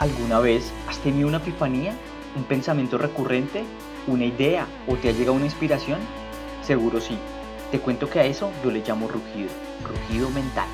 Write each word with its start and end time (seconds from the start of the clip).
¿Alguna 0.00 0.40
vez 0.40 0.72
has 0.88 0.98
tenido 1.00 1.28
una 1.28 1.36
epifanía? 1.36 1.94
¿Un 2.34 2.44
pensamiento 2.44 2.96
recurrente? 2.96 3.64
¿Una 4.06 4.24
idea? 4.24 4.66
¿O 4.88 4.96
te 4.96 5.10
ha 5.10 5.12
llegado 5.12 5.34
una 5.34 5.44
inspiración? 5.44 6.00
Seguro 6.62 7.02
sí. 7.02 7.18
Te 7.70 7.80
cuento 7.80 8.08
que 8.08 8.18
a 8.18 8.24
eso 8.24 8.50
yo 8.64 8.70
le 8.70 8.80
llamo 8.80 9.08
rugido, 9.08 9.50
rugido 9.86 10.30
mental. 10.30 10.70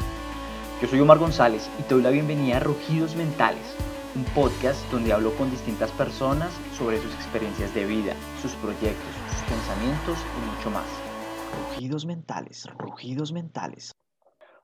Yo 0.80 0.86
soy 0.86 1.00
Omar 1.00 1.18
González 1.18 1.68
y 1.76 1.82
te 1.82 1.94
doy 1.94 2.04
la 2.04 2.10
bienvenida 2.10 2.58
a 2.58 2.60
Rugidos 2.60 3.16
Mentales, 3.16 3.76
un 4.14 4.22
podcast 4.26 4.88
donde 4.92 5.12
hablo 5.12 5.34
con 5.34 5.50
distintas 5.50 5.90
personas 5.90 6.52
sobre 6.78 7.02
sus 7.02 7.12
experiencias 7.14 7.74
de 7.74 7.84
vida, 7.84 8.14
sus 8.40 8.52
proyectos, 8.52 9.10
sus 9.28 9.42
pensamientos 9.48 10.18
y 10.36 10.56
mucho 10.56 10.70
más. 10.70 10.86
Rugidos 11.74 12.06
Mentales, 12.06 12.68
Rugidos 12.78 13.32
Mentales. 13.32 13.90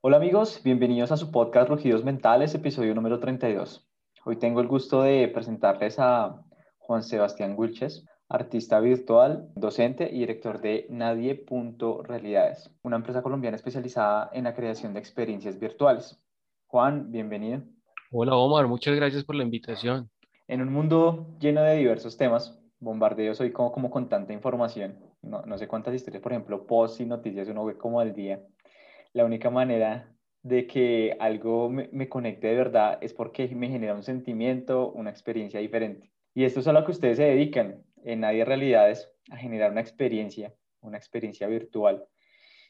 Hola 0.03 0.19
amigos, 0.19 0.61
bienvenidos 0.63 1.11
a 1.11 1.17
su 1.17 1.33
podcast 1.33 1.69
Rugidos 1.69 2.05
Mentales, 2.05 2.55
episodio 2.55 2.95
número 2.95 3.19
32. 3.19 3.92
Hoy 4.25 4.37
tengo 4.37 4.61
el 4.61 4.69
gusto 4.69 5.03
de 5.03 5.27
presentarles 5.27 5.99
a 5.99 6.45
Juan 6.79 7.03
Sebastián 7.03 7.55
Wilches, 7.57 8.07
artista 8.29 8.79
virtual, 8.79 9.51
docente 9.57 10.09
y 10.13 10.21
director 10.21 10.61
de 10.61 10.87
Nadie.realidades, 10.91 12.71
una 12.85 12.95
empresa 12.95 13.21
colombiana 13.21 13.57
especializada 13.57 14.31
en 14.33 14.45
la 14.45 14.55
creación 14.55 14.93
de 14.93 15.01
experiencias 15.01 15.59
virtuales. 15.59 16.23
Juan, 16.69 17.11
bienvenido. 17.11 17.63
Hola 18.13 18.37
Omar, 18.37 18.69
muchas 18.69 18.95
gracias 18.95 19.25
por 19.25 19.35
la 19.35 19.43
invitación. 19.43 20.09
En 20.47 20.63
un 20.63 20.73
mundo 20.73 21.27
lleno 21.41 21.63
de 21.63 21.79
diversos 21.79 22.17
temas, 22.17 22.57
bombardeos 22.79 23.41
hoy 23.41 23.51
como, 23.51 23.73
como 23.73 23.91
con 23.91 24.09
tanta 24.09 24.33
información, 24.33 25.01
no, 25.21 25.43
no 25.43 25.59
sé 25.59 25.67
cuántas 25.67 25.97
historias, 25.97 26.23
por 26.23 26.31
ejemplo, 26.31 26.65
posts 26.65 27.01
y 27.01 27.07
noticias 27.07 27.49
uno 27.49 27.65
ve 27.65 27.77
como 27.77 27.99
al 27.99 28.15
día. 28.15 28.41
La 29.15 29.25
única 29.25 29.51
manera 29.51 30.12
de 30.43 30.67
que 30.67 31.17
algo 31.21 31.71
me, 31.71 32.09
conecte 32.09 32.49
de 32.49 32.57
verdad 32.57 32.99
es 33.01 33.15
porque 33.15 33.49
me 33.49 33.69
genera 33.69 33.95
un 33.95 34.03
sentimiento, 34.03 34.91
una 34.93 35.11
experiencia 35.11 35.61
diferente. 35.61 36.11
Y 36.35 36.45
esto 36.45 36.61
es 36.61 36.67
a 36.67 36.73
lo 36.73 36.85
que 36.85 36.93
ustedes 36.93 37.19
se 37.19 37.25
dedican 37.25 37.85
en 38.05 38.21
Nadie 38.21 38.45
Realidades, 38.45 39.09
a 39.31 39.37
generar 39.37 39.71
una 39.71 39.81
experiencia, 39.81 40.53
una 40.81 40.99
experiencia 40.99 41.47
virtual. 41.47 42.05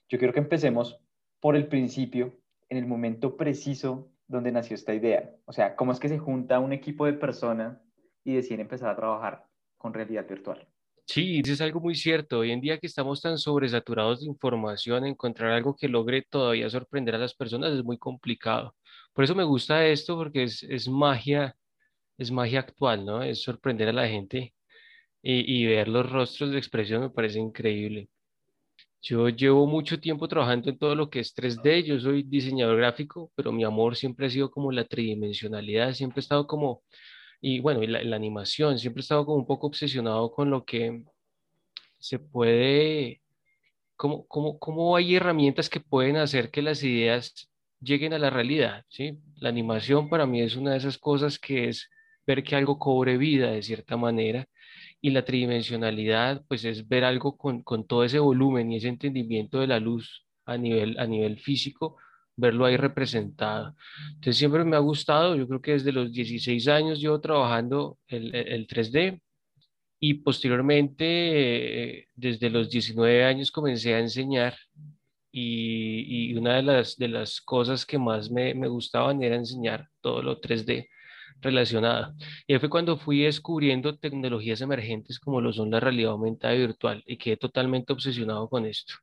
Yo 0.09 0.19
quiero 0.19 0.35
que 0.35 0.41
empecemos 0.41 1.01
por 1.41 1.57
el 1.57 1.67
principio, 1.69 2.39
en 2.69 2.79
el 2.79 2.87
momento 2.87 3.37
preciso 3.37 4.11
donde 4.27 4.53
nació 4.53 4.75
esta 4.75 4.95
idea. 4.95 5.31
O 5.45 5.53
sea, 5.53 5.77
¿cómo 5.77 5.93
es 5.93 6.01
que 6.01 6.09
se 6.09 6.19
junta 6.19 6.61
un 6.61 6.73
equipo 6.73 7.07
de 7.07 7.13
personas 7.15 7.79
y 8.25 8.35
deciden 8.35 8.61
empezar 8.61 8.91
a 8.91 8.97
trabajar 8.97 9.47
con 9.77 9.95
realidad 9.95 10.27
virtual? 10.29 10.67
Sí, 11.07 11.43
es 11.45 11.61
algo 11.61 11.81
muy 11.81 11.95
cierto. 11.95 12.39
Hoy 12.39 12.53
en 12.53 12.61
día 12.61 12.79
que 12.79 12.87
estamos 12.87 13.21
tan 13.21 13.37
sobresaturados 13.37 14.21
de 14.21 14.27
información, 14.27 15.05
encontrar 15.05 15.53
algo 15.53 15.77
que 15.77 15.89
logre 15.89 16.23
todavía 16.23 16.71
sorprender 16.71 17.15
a 17.15 17.19
las 17.19 17.35
personas 17.35 17.73
es 17.73 17.85
muy 17.85 17.99
complicado. 17.99 18.75
Por 19.13 19.25
eso 19.25 19.35
me 19.35 19.45
gusta 19.45 19.85
esto, 19.87 20.17
porque 20.17 20.45
es, 20.45 20.63
es 20.63 20.89
magia, 20.89 21.55
es 22.19 22.31
magia 22.31 22.61
actual, 22.61 23.05
¿no? 23.07 23.23
Es 23.23 23.43
sorprender 23.43 23.89
a 23.89 23.93
la 23.93 24.09
gente 24.09 24.55
y, 25.23 25.63
y 25.63 25.67
ver 25.67 25.89
los 25.89 26.11
rostros 26.11 26.51
de 26.53 26.59
expresión 26.59 27.03
me 27.03 27.11
parece 27.11 27.41
increíble. 27.41 28.11
Yo 29.03 29.29
llevo 29.29 29.67
mucho 29.67 29.99
tiempo 30.01 30.29
trabajando 30.29 30.71
en 30.71 30.79
todo 30.79 30.95
lo 30.95 31.11
que 31.11 31.21
es 31.21 31.35
3D, 31.35 31.83
yo 31.83 31.99
soy 32.01 32.23
diseñador 32.23 32.77
gráfico, 32.79 33.33
pero 33.35 33.51
mi 33.53 33.65
amor 33.65 33.97
siempre 33.97 34.27
ha 34.27 34.31
sido 34.31 34.51
como 34.51 34.71
la 34.73 34.85
tridimensionalidad, 34.85 35.93
siempre 35.95 36.21
he 36.21 36.23
estado 36.23 36.47
como 36.47 36.83
y 37.43 37.61
bueno, 37.61 37.83
y 37.83 37.89
la, 37.89 38.17
animación, 38.17 38.79
siempre 38.79 39.01
he 39.01 39.03
estado 39.03 39.27
como 39.27 39.37
un 39.39 39.47
poco 39.47 39.67
obsesionado 39.67 40.31
con 40.31 40.49
lo 40.49 40.65
que 40.65 41.03
se 41.99 42.21
puede, 42.21 43.21
cómo, 43.97 44.27
cómo, 44.29 44.61
cómo 44.61 44.97
hay 44.97 45.17
herramientas 45.17 45.69
que 45.69 45.81
pueden 45.81 46.17
hacer 46.19 46.51
que 46.53 46.63
las 46.63 46.85
ideas 46.85 47.51
lleguen 47.81 48.13
a 48.15 48.21
la 48.21 48.31
realidad, 48.31 48.85
¿sí? 48.89 49.19
La 49.37 49.49
animación 49.49 50.09
para 50.09 50.25
mí 50.25 50.41
es 50.41 50.55
una 50.55 50.71
de 50.71 50.79
esas 50.79 50.99
cosas 50.99 51.37
que 51.37 51.69
es 51.69 51.91
ver 52.25 52.45
que 52.45 52.55
algo 52.55 52.79
cobre 52.79 53.19
vida 53.19 53.51
de 53.51 53.63
cierta 53.63 53.97
manera 53.97 54.47
y 55.01 55.11
la 55.11 55.25
tridimensionalidad 55.25 56.45
pues 56.47 56.65
es 56.65 56.87
ver 56.87 57.03
algo 57.03 57.37
con, 57.37 57.63
con 57.65 57.89
todo 57.89 58.05
ese 58.05 58.21
volumen 58.21 58.71
y 58.71 58.77
ese 58.77 58.87
entendimiento 58.89 59.59
de 59.59 59.67
la 59.67 59.81
luz 59.81 60.25
a 60.45 60.57
nivel, 60.57 60.97
a 61.01 61.07
nivel 61.09 61.41
físico 61.41 61.97
verlo 62.37 62.65
ahí 62.65 62.77
representado. 62.77 63.75
Entonces 64.09 64.37
siempre 64.37 64.65
me 64.65 64.77
ha 64.77 64.81
gustado, 64.81 65.37
yo 65.37 65.47
creo 65.47 65.61
que 65.61 65.73
desde 65.73 65.93
los 65.93 66.13
16 66.13 66.69
años 66.69 67.01
llevo 67.01 67.21
trabajando 67.21 67.99
el, 68.09 68.35
el 68.35 68.67
3D 68.67 69.21
y 70.01 70.15
posteriormente 70.15 71.05
eh, 71.07 72.09
desde 72.15 72.51
los 72.51 72.71
19 72.71 73.25
años 73.25 73.53
comencé 73.53 73.95
a 73.95 74.01
enseñar 74.01 74.57
y, 75.31 76.31
y, 76.31 76.35
una 76.35 76.57
de 76.57 76.63
las, 76.63 76.97
de 76.97 77.09
las 77.09 77.41
cosas 77.41 77.87
que 77.87 77.99
más 77.99 78.31
me, 78.31 78.55
me 78.55 78.69
gustaban 78.69 79.23
era 79.23 79.37
enseñar 79.37 79.89
todo 80.01 80.23
lo 80.23 80.41
3D 80.41 80.89
relacionado. 81.41 82.15
Y 82.47 82.59
fue 82.59 82.69
cuando 82.69 82.97
fui 82.97 83.23
descubriendo 83.23 83.97
tecnologías 83.97 84.61
emergentes 84.61 85.19
como 85.19 85.41
lo 85.41 85.53
son 85.53 85.71
la 85.71 85.81
realidad 85.81 86.13
aumentada 86.13 86.55
y 86.55 86.59
virtual 86.59 87.03
y 87.07 87.17
quedé 87.17 87.37
totalmente 87.37 87.93
obsesionado 87.93 88.49
con 88.49 88.67
esto. 88.67 88.95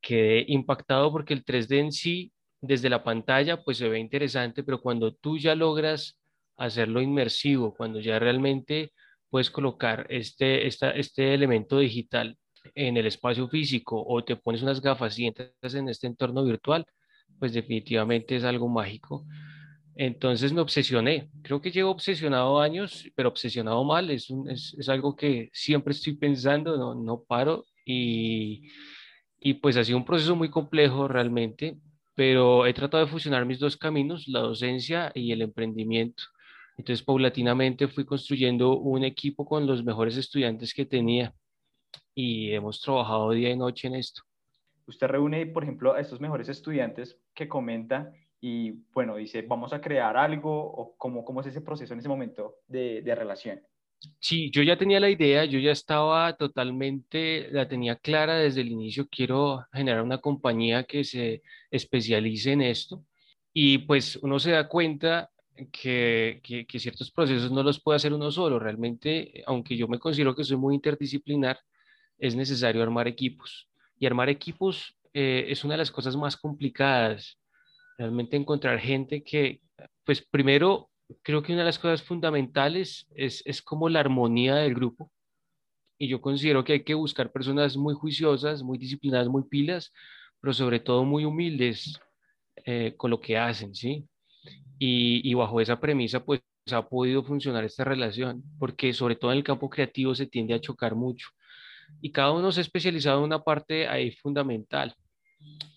Quedé 0.00 0.44
impactado 0.48 1.10
porque 1.10 1.34
el 1.34 1.44
3D 1.44 1.78
en 1.78 1.92
sí 1.92 2.32
desde 2.60 2.90
la 2.90 3.02
pantalla 3.02 3.62
pues 3.62 3.78
se 3.78 3.88
ve 3.88 3.98
interesante, 3.98 4.62
pero 4.62 4.80
cuando 4.80 5.14
tú 5.14 5.38
ya 5.38 5.54
logras 5.54 6.18
hacerlo 6.56 7.00
inmersivo, 7.00 7.74
cuando 7.74 8.00
ya 8.00 8.18
realmente 8.18 8.92
puedes 9.30 9.50
colocar 9.50 10.06
este, 10.10 10.66
este 10.66 11.34
elemento 11.34 11.78
digital 11.78 12.36
en 12.74 12.96
el 12.96 13.06
espacio 13.06 13.48
físico 13.48 14.04
o 14.06 14.22
te 14.22 14.36
pones 14.36 14.62
unas 14.62 14.80
gafas 14.80 15.18
y 15.18 15.26
entras 15.26 15.74
en 15.74 15.88
este 15.88 16.06
entorno 16.06 16.44
virtual, 16.44 16.84
pues 17.38 17.52
definitivamente 17.52 18.36
es 18.36 18.44
algo 18.44 18.68
mágico. 18.68 19.24
Entonces 19.96 20.52
me 20.52 20.60
obsesioné, 20.60 21.30
creo 21.42 21.60
que 21.60 21.70
llevo 21.70 21.90
obsesionado 21.90 22.60
años, 22.60 23.10
pero 23.14 23.28
obsesionado 23.28 23.84
mal, 23.84 24.10
es, 24.10 24.28
es, 24.48 24.88
algo 24.88 25.16
que 25.16 25.50
siempre 25.52 25.92
estoy 25.92 26.16
pensando, 26.16 26.76
no, 26.76 26.94
no 26.94 27.22
paro 27.22 27.64
y, 27.84 28.70
y 29.38 29.54
pues 29.54 29.76
ha 29.76 29.84
sido 29.84 29.98
un 29.98 30.04
proceso 30.04 30.36
muy 30.36 30.48
complejo 30.48 31.08
realmente, 31.08 31.76
pero 32.14 32.66
he 32.66 32.74
tratado 32.74 33.04
de 33.04 33.10
fusionar 33.10 33.46
mis 33.46 33.58
dos 33.58 33.76
caminos, 33.76 34.28
la 34.28 34.40
docencia 34.40 35.10
y 35.14 35.32
el 35.32 35.42
emprendimiento. 35.42 36.24
Entonces, 36.76 37.04
paulatinamente 37.04 37.88
fui 37.88 38.04
construyendo 38.04 38.78
un 38.78 39.04
equipo 39.04 39.44
con 39.44 39.66
los 39.66 39.84
mejores 39.84 40.16
estudiantes 40.16 40.72
que 40.72 40.86
tenía 40.86 41.34
y 42.14 42.52
hemos 42.52 42.80
trabajado 42.80 43.30
día 43.32 43.50
y 43.50 43.56
noche 43.56 43.88
en 43.88 43.96
esto. 43.96 44.22
Usted 44.86 45.06
reúne, 45.06 45.46
por 45.46 45.62
ejemplo, 45.62 45.92
a 45.92 46.00
estos 46.00 46.20
mejores 46.20 46.48
estudiantes 46.48 47.20
que 47.34 47.48
comenta 47.48 48.12
y, 48.40 48.70
bueno, 48.92 49.16
dice, 49.16 49.42
vamos 49.42 49.72
a 49.72 49.80
crear 49.80 50.16
algo 50.16 50.50
o 50.52 50.96
cómo, 50.96 51.24
cómo 51.24 51.42
es 51.42 51.48
ese 51.48 51.60
proceso 51.60 51.92
en 51.92 52.00
ese 52.00 52.08
momento 52.08 52.56
de, 52.66 53.02
de 53.02 53.14
relación. 53.14 53.60
Sí, 54.18 54.50
yo 54.50 54.62
ya 54.62 54.78
tenía 54.78 55.00
la 55.00 55.10
idea, 55.10 55.44
yo 55.44 55.58
ya 55.58 55.72
estaba 55.72 56.34
totalmente, 56.36 57.48
la 57.52 57.68
tenía 57.68 57.96
clara 57.96 58.36
desde 58.36 58.62
el 58.62 58.68
inicio, 58.68 59.08
quiero 59.08 59.66
generar 59.72 60.02
una 60.02 60.18
compañía 60.18 60.84
que 60.84 61.04
se 61.04 61.42
especialice 61.70 62.52
en 62.52 62.62
esto. 62.62 63.04
Y 63.52 63.78
pues 63.78 64.16
uno 64.16 64.38
se 64.38 64.52
da 64.52 64.68
cuenta 64.68 65.30
que, 65.72 66.40
que, 66.42 66.78
ciertos 66.78 67.10
procesos 67.10 67.50
no 67.50 67.62
los 67.62 67.80
puede 67.82 67.96
hacer 67.96 68.12
uno 68.14 68.30
solo, 68.30 68.58
realmente, 68.58 69.42
aunque 69.46 69.76
yo 69.76 69.88
me 69.88 69.98
considero 69.98 70.34
que 70.34 70.44
soy 70.44 70.56
muy 70.56 70.74
interdisciplinar, 70.74 71.58
es 72.18 72.34
necesario 72.36 72.82
armar 72.82 73.08
equipos. 73.08 73.68
Y 73.98 74.06
armar 74.06 74.28
equipos 74.30 74.96
eh, 75.12 75.46
es 75.48 75.64
una 75.64 75.74
de 75.74 75.78
las 75.78 75.90
cosas 75.90 76.16
más 76.16 76.36
complicadas, 76.36 77.38
realmente 77.98 78.36
encontrar 78.36 78.78
gente 78.78 79.22
que, 79.22 79.60
pues 80.04 80.22
primero 80.22 80.89
creo 81.22 81.42
que 81.42 81.52
una 81.52 81.62
de 81.62 81.66
las 81.66 81.78
cosas 81.78 82.02
fundamentales 82.02 83.06
es, 83.14 83.42
es 83.46 83.62
como 83.62 83.88
la 83.88 84.00
armonía 84.00 84.56
del 84.56 84.74
grupo. 84.74 85.10
Y 85.98 86.08
yo 86.08 86.20
considero 86.20 86.64
que 86.64 86.74
hay 86.74 86.84
que 86.84 86.94
buscar 86.94 87.30
personas 87.30 87.76
muy 87.76 87.94
juiciosas, 87.94 88.62
muy 88.62 88.78
disciplinadas, 88.78 89.28
muy 89.28 89.44
pilas, 89.44 89.92
pero 90.40 90.52
sobre 90.54 90.80
todo 90.80 91.04
muy 91.04 91.24
humildes 91.24 92.00
eh, 92.64 92.94
con 92.96 93.10
lo 93.10 93.20
que 93.20 93.36
hacen, 93.36 93.74
¿sí? 93.74 94.06
Y, 94.78 95.28
y, 95.28 95.34
bajo 95.34 95.60
esa 95.60 95.78
premisa, 95.78 96.24
pues 96.24 96.40
ha 96.72 96.88
podido 96.88 97.22
funcionar 97.22 97.64
esta 97.64 97.84
relación, 97.84 98.42
porque 98.58 98.92
sobre 98.94 99.16
todo 99.16 99.32
en 99.32 99.38
el 99.38 99.44
campo 99.44 99.68
creativo 99.68 100.14
se 100.14 100.26
tiende 100.26 100.54
a 100.54 100.60
chocar 100.60 100.94
mucho. 100.94 101.28
Y 102.00 102.12
cada 102.12 102.32
uno 102.32 102.50
se 102.52 102.60
ha 102.60 102.62
especializado 102.62 103.18
en 103.18 103.24
una 103.24 103.42
parte 103.42 103.88
ahí 103.88 104.12
fundamental. 104.12 104.94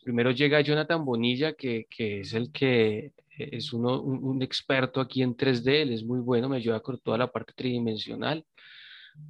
Primero 0.04 0.32
llega 0.32 0.62
Jonathan 0.62 1.04
Bonilla, 1.04 1.54
que, 1.54 1.88
que 1.90 2.22
es 2.22 2.34
el 2.34 2.52
que 2.52 3.12
es 3.38 3.74
uno, 3.74 4.02
un, 4.02 4.42
experto 4.42 5.02
aquí 5.02 5.22
en 5.22 5.36
3D, 5.36 5.82
él 5.82 5.94
es 5.94 6.04
muy 6.04 6.20
bueno, 6.20 6.50
me 6.50 6.58
ayuda 6.58 6.80
con 6.80 7.00
toda 7.00 7.18
la 7.18 7.32
parte 7.32 7.54
tridimensional. 7.56 8.46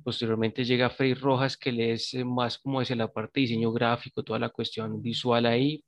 Posteriormente 0.04 0.64
llega 0.64 0.90
Frey 0.90 1.14
Rojas, 1.14 1.58
que 1.58 1.72
le 1.72 1.94
es 1.94 2.14
eh, 2.14 2.24
más 2.24 2.58
como 2.58 2.80
hacia 2.80 2.96
la 2.96 3.12
parte 3.12 3.40
de 3.40 3.42
diseño 3.42 3.72
gráfico, 3.72 4.24
toda 4.24 4.40
la 4.40 4.50
cuestión 4.50 5.02
visual 5.02 5.46
ahí. 5.46 5.84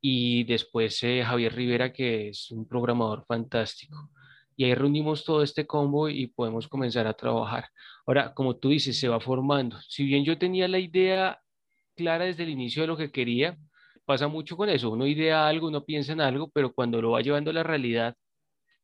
Y 0.00 0.44
después 0.44 1.02
eh, 1.02 1.22
Javier 1.24 1.54
Rivera, 1.54 1.92
que 1.92 2.28
es 2.28 2.50
un 2.50 2.66
programador 2.66 3.24
fantástico. 3.26 4.10
Y 4.56 4.64
ahí 4.64 4.74
reunimos 4.74 5.24
todo 5.24 5.42
este 5.42 5.66
combo 5.66 6.08
y 6.08 6.26
podemos 6.28 6.68
comenzar 6.68 7.06
a 7.06 7.14
trabajar. 7.14 7.66
Ahora, 8.06 8.34
como 8.34 8.56
tú 8.56 8.68
dices, 8.68 8.98
se 8.98 9.08
va 9.08 9.20
formando. 9.20 9.80
Si 9.88 10.04
bien 10.04 10.24
yo 10.24 10.38
tenía 10.38 10.68
la 10.68 10.78
idea 10.78 11.40
clara 11.96 12.24
desde 12.26 12.44
el 12.44 12.50
inicio 12.50 12.82
de 12.82 12.88
lo 12.88 12.96
que 12.96 13.10
quería, 13.10 13.58
pasa 14.12 14.28
mucho 14.28 14.58
con 14.58 14.68
eso. 14.68 14.90
Uno 14.90 15.06
idea 15.06 15.48
algo, 15.48 15.68
uno 15.68 15.84
piensa 15.86 16.12
en 16.12 16.20
algo, 16.20 16.50
pero 16.50 16.74
cuando 16.74 17.00
lo 17.00 17.12
va 17.12 17.22
llevando 17.22 17.50
a 17.50 17.54
la 17.54 17.62
realidad, 17.62 18.14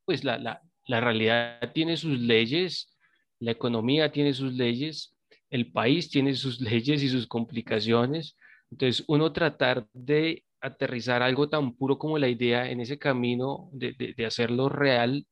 pues 0.06 0.24
la, 0.24 0.38
la, 0.38 0.62
La 0.86 1.00
realidad 1.00 1.72
tiene 1.74 1.96
sus 1.98 2.18
leyes, 2.18 2.96
la 3.40 3.52
economía 3.52 4.10
tiene 4.10 4.32
sus 4.32 4.54
leyes, 4.54 5.14
el 5.50 5.70
país 5.70 6.08
tiene 6.10 6.34
sus 6.34 6.60
leyes 6.70 7.02
y 7.02 7.08
sus 7.10 7.26
complicaciones. 7.26 8.36
Entonces, 8.70 9.04
uno 9.06 9.32
tratar 9.32 9.86
de 9.92 10.44
aterrizar 10.62 11.22
algo 11.22 11.48
tan 11.48 11.74
puro 11.76 11.98
como 11.98 12.18
la 12.18 12.28
idea 12.28 12.70
en 12.70 12.80
ese 12.80 12.98
camino 12.98 13.68
de, 13.72 14.14
de, 14.16 14.26
hacerlo 14.26 14.68
real 14.70 15.26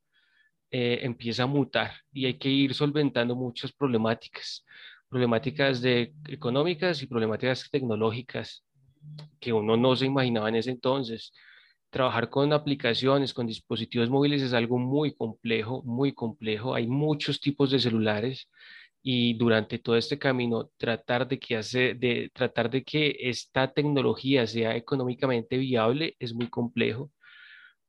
eh, 0.70 1.00
empieza 1.02 1.44
a 1.44 1.46
mutar 1.46 1.92
y 2.12 2.26
hay 2.26 2.38
que 2.38 2.50
ir 2.50 2.74
solventando 2.74 3.34
muchas 3.34 3.72
problemáticas, 3.72 4.64
problemáticas 5.08 5.80
de, 5.80 6.12
económicas 6.28 7.02
y 7.02 7.06
problemáticas 7.06 7.68
tecnológicas 7.70 8.65
que 9.40 9.52
uno 9.52 9.76
no 9.76 9.96
se 9.96 10.06
imaginaba 10.06 10.48
en 10.48 10.56
ese 10.56 10.70
entonces. 10.70 11.32
Trabajar 11.90 12.28
con 12.30 12.52
aplicaciones, 12.52 13.32
con 13.32 13.46
dispositivos 13.46 14.10
móviles 14.10 14.42
es 14.42 14.52
algo 14.52 14.78
muy 14.78 15.14
complejo, 15.14 15.82
muy 15.84 16.12
complejo. 16.12 16.74
Hay 16.74 16.86
muchos 16.86 17.40
tipos 17.40 17.70
de 17.70 17.78
celulares 17.78 18.48
y 19.08 19.34
durante 19.34 19.78
todo 19.78 19.96
este 19.96 20.18
camino 20.18 20.70
tratar 20.76 21.28
de 21.28 21.38
que, 21.38 21.56
hace, 21.56 21.94
de, 21.94 22.28
tratar 22.34 22.68
de 22.68 22.82
que 22.82 23.16
esta 23.20 23.72
tecnología 23.72 24.48
sea 24.48 24.74
económicamente 24.76 25.56
viable 25.58 26.16
es 26.18 26.34
muy 26.34 26.48
complejo, 26.48 27.12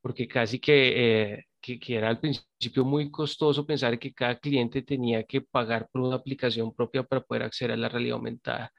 porque 0.02 0.28
casi 0.28 0.60
que, 0.60 1.34
eh, 1.34 1.46
que, 1.60 1.80
que, 1.80 1.96
era 1.96 2.10
al 2.10 2.20
principio 2.20 2.86
muy 2.86 3.10
costoso 3.10 3.66
pensar 3.66 3.98
que 3.98 4.14
cada 4.14 4.38
cliente 4.38 4.84
tenía 4.84 5.24
que 5.24 5.42
pagar 5.42 5.90
por 5.92 6.04
una 6.04 6.18
aplicación 6.18 6.74
propia 6.76 7.02
para 7.04 7.22
poder 7.22 7.44
acceder 7.44 7.72
a 7.72 7.78
la 7.78 7.90
realidad 7.90 8.18
aumentada. 8.18 8.72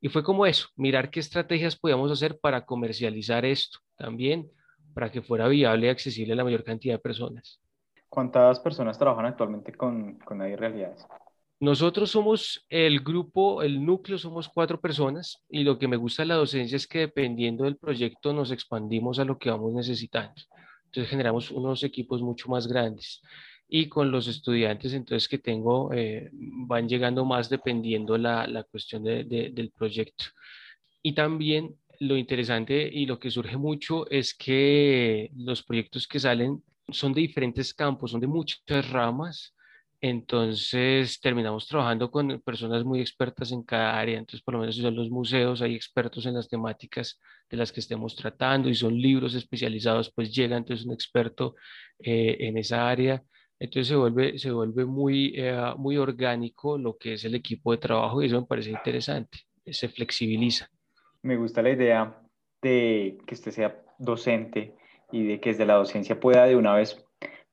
Y 0.00 0.08
fue 0.08 0.22
como 0.22 0.46
eso, 0.46 0.68
mirar 0.76 1.10
qué 1.10 1.20
estrategias 1.20 1.76
podíamos 1.76 2.10
hacer 2.12 2.38
para 2.38 2.64
comercializar 2.64 3.44
esto 3.44 3.80
también, 3.96 4.48
para 4.94 5.10
que 5.10 5.22
fuera 5.22 5.48
viable 5.48 5.86
y 5.86 5.90
accesible 5.90 6.34
a 6.34 6.36
la 6.36 6.44
mayor 6.44 6.62
cantidad 6.62 6.94
de 6.94 7.00
personas. 7.00 7.60
¿Cuántas 8.08 8.60
personas 8.60 8.98
trabajan 8.98 9.26
actualmente 9.26 9.72
con, 9.72 10.18
con 10.20 10.38
Realidades? 10.40 11.06
Nosotros 11.60 12.12
somos 12.12 12.64
el 12.68 13.00
grupo, 13.00 13.62
el 13.62 13.84
núcleo, 13.84 14.16
somos 14.16 14.48
cuatro 14.48 14.80
personas 14.80 15.42
y 15.48 15.64
lo 15.64 15.76
que 15.78 15.88
me 15.88 15.96
gusta 15.96 16.22
de 16.22 16.28
la 16.28 16.36
docencia 16.36 16.76
es 16.76 16.86
que 16.86 17.00
dependiendo 17.00 17.64
del 17.64 17.76
proyecto 17.76 18.32
nos 18.32 18.52
expandimos 18.52 19.18
a 19.18 19.24
lo 19.24 19.38
que 19.38 19.50
vamos 19.50 19.72
necesitando. 19.72 20.40
Entonces 20.84 21.10
generamos 21.10 21.50
unos 21.50 21.82
equipos 21.82 22.22
mucho 22.22 22.48
más 22.48 22.68
grandes 22.68 23.20
y 23.68 23.88
con 23.88 24.10
los 24.10 24.26
estudiantes 24.28 24.94
entonces 24.94 25.28
que 25.28 25.38
tengo 25.38 25.92
eh, 25.92 26.30
van 26.32 26.88
llegando 26.88 27.24
más 27.24 27.48
dependiendo 27.50 28.16
la, 28.16 28.46
la 28.46 28.64
cuestión 28.64 29.04
de, 29.04 29.24
del 29.24 29.70
proyecto. 29.70 30.24
Y 31.02 31.12
también 31.12 31.76
lo 32.00 32.16
interesante 32.16 32.88
y 32.90 33.06
lo 33.06 33.18
que 33.18 33.30
surge 33.30 33.56
mucho 33.56 34.08
es 34.10 34.34
que 34.34 35.30
los 35.36 35.62
proyectos 35.62 36.06
que 36.06 36.20
salen 36.20 36.62
son 36.90 37.12
de 37.12 37.20
diferentes 37.20 37.74
campos, 37.74 38.12
son 38.12 38.20
de 38.20 38.26
muchas 38.26 38.90
ramas 38.90 39.54
entonces 40.00 41.20
terminamos 41.20 41.66
trabajando 41.66 42.08
con 42.10 42.40
personas 42.42 42.84
muy 42.84 43.00
expertas 43.00 43.50
en 43.50 43.64
cada 43.64 43.98
área. 43.98 44.18
Entonces, 44.18 44.42
por 44.42 44.54
lo 44.54 44.60
menos 44.60 44.76
son 44.76 44.94
los 44.94 45.10
museos, 45.10 45.60
hay 45.60 45.74
expertos 45.74 46.24
en 46.26 46.34
las 46.34 46.48
temáticas 46.48 47.20
de 47.50 47.56
las 47.56 47.72
que 47.72 47.80
estemos 47.80 48.14
tratando 48.14 48.68
y 48.68 48.74
son 48.74 48.96
libros 48.96 49.34
especializados, 49.34 50.12
pues 50.14 50.32
llega 50.32 50.56
entonces 50.56 50.86
un 50.86 50.92
experto 50.92 51.56
eh, 51.98 52.36
en 52.40 52.58
esa 52.58 52.88
área. 52.88 53.22
Entonces 53.60 53.88
se 53.88 53.96
vuelve, 53.96 54.38
se 54.38 54.50
vuelve 54.52 54.84
muy, 54.84 55.32
eh, 55.36 55.72
muy 55.76 55.96
orgánico 55.96 56.78
lo 56.78 56.96
que 56.96 57.14
es 57.14 57.24
el 57.24 57.34
equipo 57.34 57.72
de 57.72 57.78
trabajo 57.78 58.22
y 58.22 58.26
eso 58.26 58.40
me 58.40 58.46
parece 58.46 58.70
interesante. 58.70 59.40
Se 59.66 59.88
flexibiliza. 59.88 60.70
Me 61.22 61.36
gusta 61.36 61.62
la 61.62 61.70
idea 61.70 62.22
de 62.62 63.18
que 63.26 63.34
usted 63.34 63.50
sea 63.50 63.82
docente 63.98 64.76
y 65.10 65.26
de 65.26 65.40
que 65.40 65.50
desde 65.50 65.66
la 65.66 65.74
docencia 65.74 66.20
pueda 66.20 66.46
de 66.46 66.56
una 66.56 66.74
vez 66.74 67.04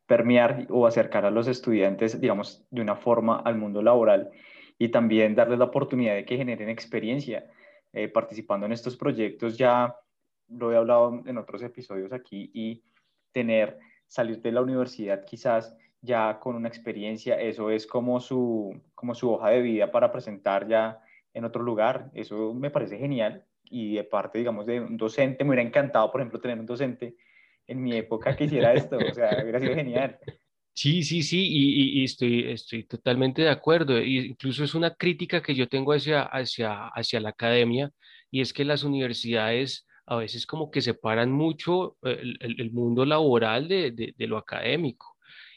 permear 0.05 0.67
o 0.69 0.85
acercar 0.85 1.25
a 1.25 1.31
los 1.31 1.47
estudiantes, 1.47 2.21
digamos, 2.21 2.63
de 2.69 2.81
una 2.81 2.95
forma 2.95 3.37
al 3.37 3.57
mundo 3.57 3.81
laboral 3.81 4.31
y 4.77 4.89
también 4.89 5.35
darles 5.35 5.57
la 5.57 5.65
oportunidad 5.65 6.15
de 6.15 6.25
que 6.25 6.37
generen 6.37 6.69
experiencia 6.69 7.49
eh, 7.93 8.07
participando 8.07 8.65
en 8.65 8.73
estos 8.73 8.95
proyectos. 8.97 9.57
Ya 9.57 9.95
lo 10.49 10.71
he 10.71 10.77
hablado 10.77 11.23
en 11.25 11.37
otros 11.37 11.63
episodios 11.63 12.13
aquí 12.13 12.51
y 12.53 12.83
tener, 13.31 13.79
salir 14.07 14.41
de 14.41 14.51
la 14.51 14.61
universidad 14.61 15.25
quizás 15.25 15.75
ya 16.05 16.39
con 16.39 16.55
una 16.55 16.67
experiencia, 16.67 17.39
eso 17.39 17.69
es 17.69 17.87
como 17.87 18.19
su, 18.19 18.79
como 18.93 19.15
su 19.15 19.31
hoja 19.31 19.49
de 19.49 19.61
vida 19.61 19.91
para 19.91 20.11
presentar 20.11 20.67
ya 20.67 21.01
en 21.33 21.45
otro 21.45 21.63
lugar. 21.63 22.11
Eso 22.13 22.53
me 22.53 22.69
parece 22.69 22.97
genial 22.97 23.43
y 23.69 23.95
de 23.95 24.03
parte, 24.03 24.37
digamos, 24.37 24.65
de 24.65 24.79
un 24.79 24.97
docente, 24.97 25.43
me 25.43 25.51
hubiera 25.51 25.67
encantado, 25.67 26.11
por 26.11 26.21
ejemplo, 26.21 26.39
tener 26.39 26.59
un 26.59 26.65
docente 26.65 27.15
en 27.67 27.81
mi 27.81 27.95
época 27.95 28.35
que 28.35 28.45
hiciera 28.45 28.73
esto, 28.73 28.97
o 28.97 29.13
sea, 29.13 29.39
hubiera 29.41 29.59
sido 29.59 29.73
genial. 29.73 30.19
Sí, 30.73 31.03
sí, 31.03 31.23
sí, 31.23 31.47
y, 31.47 32.01
y, 32.01 32.03
estoy, 32.03 32.51
estoy 32.51 32.83
totalmente 32.83 33.41
de 33.41 33.49
acuerdo. 33.49 33.99
Y 34.01 34.19
incluso 34.19 34.63
es 34.63 34.75
una 34.75 34.93
crítica 34.93 35.41
que 35.41 35.55
yo 35.55 35.67
tengo 35.69 35.93
hacia, 35.93 36.23
hacia, 36.23 36.87
hacia 36.89 37.21
la 37.21 37.29
academia, 37.29 37.91
y 38.29 38.41
es 38.41 38.51
que 38.51 38.65
las 38.65 38.83
universidades 38.83 39.87
a 40.05 40.17
veces 40.17 40.45
como 40.45 40.69
que 40.69 40.81
separan 40.81 41.31
mucho 41.31 41.97
el, 42.03 42.37
el, 42.41 42.71
mundo 42.71 43.05
laboral 43.05 43.67
de, 43.67 43.91
de, 43.91 44.13
de, 44.15 44.27
lo 44.27 44.37
académico, 44.37 45.14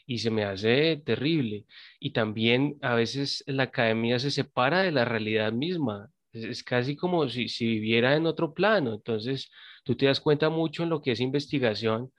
y 0.09 0.17
se 0.19 0.31
me 0.31 0.43
hace 0.43 0.97
terrible. 1.05 1.65
Y 1.99 2.13
también 2.13 2.77
a 2.81 2.95
veces 2.95 3.43
la 3.45 3.63
academia 3.63 4.17
se 4.17 4.31
separa 4.31 4.81
de 4.81 4.91
la 4.91 5.05
realidad 5.05 5.53
misma. 5.53 6.11
Es, 6.33 6.63
casi 6.63 6.95
como 6.95 7.29
si, 7.29 7.47
si 7.47 7.67
viviera 7.67 8.15
en 8.15 8.25
otro 8.25 8.55
plano. 8.55 8.95
Entonces, 8.95 9.51
tú 9.83 9.95
te 9.95 10.07
das 10.07 10.19
cuenta 10.19 10.49
mucho 10.49 10.81
en 10.81 10.89
lo 10.89 11.03
que 11.03 11.11
es 11.11 11.19
investigación, 11.19 12.11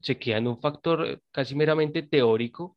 se 0.00 0.18
queda 0.18 0.36
en 0.38 0.48
un 0.48 0.60
factor 0.60 1.22
casi 1.30 1.54
meramente 1.54 2.02
teórico 2.02 2.76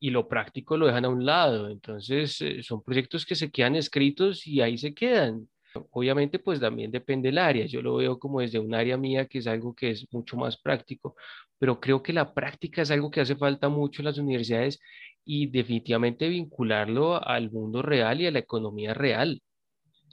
y 0.00 0.10
lo 0.10 0.28
práctico 0.28 0.76
lo 0.76 0.86
dejan 0.86 1.04
a 1.04 1.10
un 1.10 1.24
lado. 1.24 1.70
Entonces, 1.70 2.40
eh, 2.42 2.64
son 2.64 2.82
proyectos 2.82 3.24
que 3.24 3.36
se 3.36 3.52
quedan 3.52 3.76
escritos 3.76 4.44
y 4.46 4.60
ahí 4.60 4.76
se 4.76 4.92
quedan. 4.94 5.48
Obviamente, 5.90 6.38
pues 6.38 6.60
también 6.60 6.90
depende 6.90 7.28
del 7.28 7.38
área. 7.38 7.66
Yo 7.66 7.82
lo 7.82 7.96
veo 7.96 8.18
como 8.18 8.40
desde 8.40 8.58
un 8.58 8.74
área 8.74 8.96
mía 8.96 9.26
que 9.26 9.38
es 9.38 9.46
algo 9.46 9.74
que 9.74 9.90
es 9.90 10.06
mucho 10.12 10.36
más 10.36 10.56
práctico, 10.56 11.16
pero 11.58 11.80
creo 11.80 12.02
que 12.02 12.12
la 12.12 12.32
práctica 12.34 12.82
es 12.82 12.90
algo 12.90 13.10
que 13.10 13.20
hace 13.20 13.36
falta 13.36 13.68
mucho 13.68 14.02
en 14.02 14.06
las 14.06 14.18
universidades 14.18 14.80
y 15.24 15.46
definitivamente 15.46 16.28
vincularlo 16.28 17.26
al 17.26 17.50
mundo 17.50 17.82
real 17.82 18.20
y 18.20 18.26
a 18.26 18.30
la 18.30 18.40
economía 18.40 18.94
real 18.94 19.40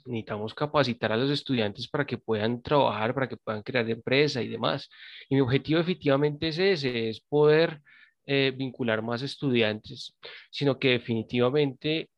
necesitamos 0.06 0.54
capacitar 0.54 1.12
a 1.12 1.16
los 1.16 1.30
estudiantes 1.30 1.88
para 1.88 2.06
que 2.06 2.18
puedan 2.18 2.62
trabajar, 2.62 3.14
para 3.14 3.28
que 3.28 3.36
puedan 3.36 3.62
crear 3.62 3.88
empresa 3.88 4.42
y 4.42 4.48
demás. 4.48 4.88
Y 5.28 5.34
mi 5.36 5.40
objetivo 5.40 5.80
efectivamente 5.80 6.48
es 6.48 6.58
ese, 6.58 7.08
es 7.08 7.20
poder 7.20 7.80
eh, 8.26 8.52
vincular 8.56 9.02
más 9.02 9.22
estudiantes, 9.22 10.16
sino 10.50 10.78
que 10.78 10.90
definitivamente 10.90 12.10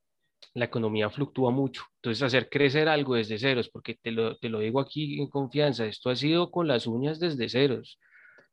la 0.55 0.67
economía 0.67 1.11
fluctúa 1.11 1.51
mucho. 1.51 1.83
Entonces, 1.97 2.23
hacer 2.23 2.49
crecer 2.49 2.89
algo 2.89 3.17
desde 3.17 3.39
ceros, 3.39 3.69
porque 3.69 3.97
te 4.01 4.13
lo, 4.13 4.37
te 4.39 4.49
lo 4.49 4.61
digo 4.61 4.81
aquí 4.81 5.21
en 5.21 5.29
confianza, 5.29 5.85
esto 5.87 6.11
ha 6.11 6.17
sido 6.17 6.51
con 6.51 6.69
las 6.69 6.87
uñas 6.87 7.19
desde 7.19 7.49
ceros, 7.49 7.99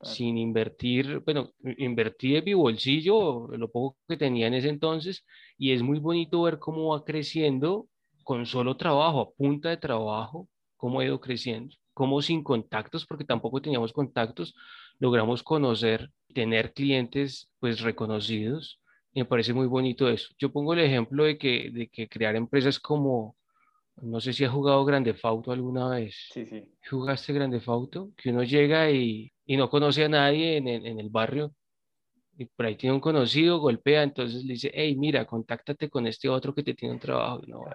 sin 0.03 0.37
invertir, 0.37 1.19
bueno, 1.19 1.51
invertí 1.77 2.33
de 2.33 2.41
mi 2.41 2.55
bolsillo, 2.55 3.47
lo 3.49 3.69
poco 3.69 3.97
que 4.07 4.17
tenía 4.17 4.47
en 4.47 4.55
ese 4.55 4.69
entonces, 4.69 5.23
y 5.59 5.73
es 5.73 5.83
muy 5.83 5.99
bonito 5.99 6.41
ver 6.41 6.57
cómo 6.57 6.89
va 6.89 7.05
creciendo 7.05 7.87
con 8.23 8.47
solo 8.47 8.77
trabajo, 8.77 9.21
a 9.21 9.31
punta 9.31 9.69
de 9.69 9.77
trabajo, 9.77 10.49
cómo 10.77 10.99
ha 10.99 11.05
ido 11.05 11.21
creciendo, 11.21 11.75
cómo 11.93 12.23
sin 12.23 12.43
contactos, 12.43 13.05
porque 13.05 13.25
tampoco 13.25 13.61
teníamos 13.61 13.93
contactos, 13.93 14.55
logramos 14.97 15.43
conocer, 15.43 16.09
tener 16.33 16.73
clientes 16.73 17.51
pues 17.59 17.81
reconocidos. 17.81 18.80
Me 19.13 19.25
parece 19.25 19.53
muy 19.53 19.67
bonito 19.67 20.09
eso. 20.09 20.33
Yo 20.37 20.51
pongo 20.51 20.73
el 20.73 20.79
ejemplo 20.79 21.23
de 21.25 21.37
que, 21.37 21.69
de 21.71 21.87
que 21.87 22.07
crear 22.07 22.35
empresas 22.35 22.79
como, 22.79 23.35
no 24.01 24.19
sé 24.21 24.33
si 24.33 24.43
has 24.45 24.51
jugado 24.51 24.85
Grande 24.85 25.13
Fauto 25.13 25.51
alguna 25.51 25.89
vez. 25.89 26.29
Sí, 26.31 26.45
sí. 26.45 26.63
¿Jugaste 26.89 27.33
Grande 27.33 27.59
Fauto? 27.59 28.11
Que 28.15 28.29
uno 28.29 28.43
llega 28.43 28.89
y, 28.91 29.31
y 29.45 29.57
no 29.57 29.69
conoce 29.69 30.05
a 30.05 30.09
nadie 30.09 30.57
en, 30.57 30.67
en, 30.67 30.85
en 30.85 30.99
el 30.99 31.09
barrio 31.09 31.53
y 32.37 32.45
por 32.45 32.65
ahí 32.65 32.75
tiene 32.75 32.95
un 32.95 33.01
conocido, 33.01 33.59
golpea, 33.59 34.03
entonces 34.03 34.43
le 34.43 34.53
dice, 34.53 34.71
hey, 34.73 34.95
mira, 34.95 35.25
contáctate 35.25 35.89
con 35.89 36.07
este 36.07 36.27
otro 36.27 36.55
que 36.55 36.63
te 36.63 36.73
tiene 36.73 36.95
un 36.95 36.99
trabajo. 36.99 37.41
No, 37.47 37.65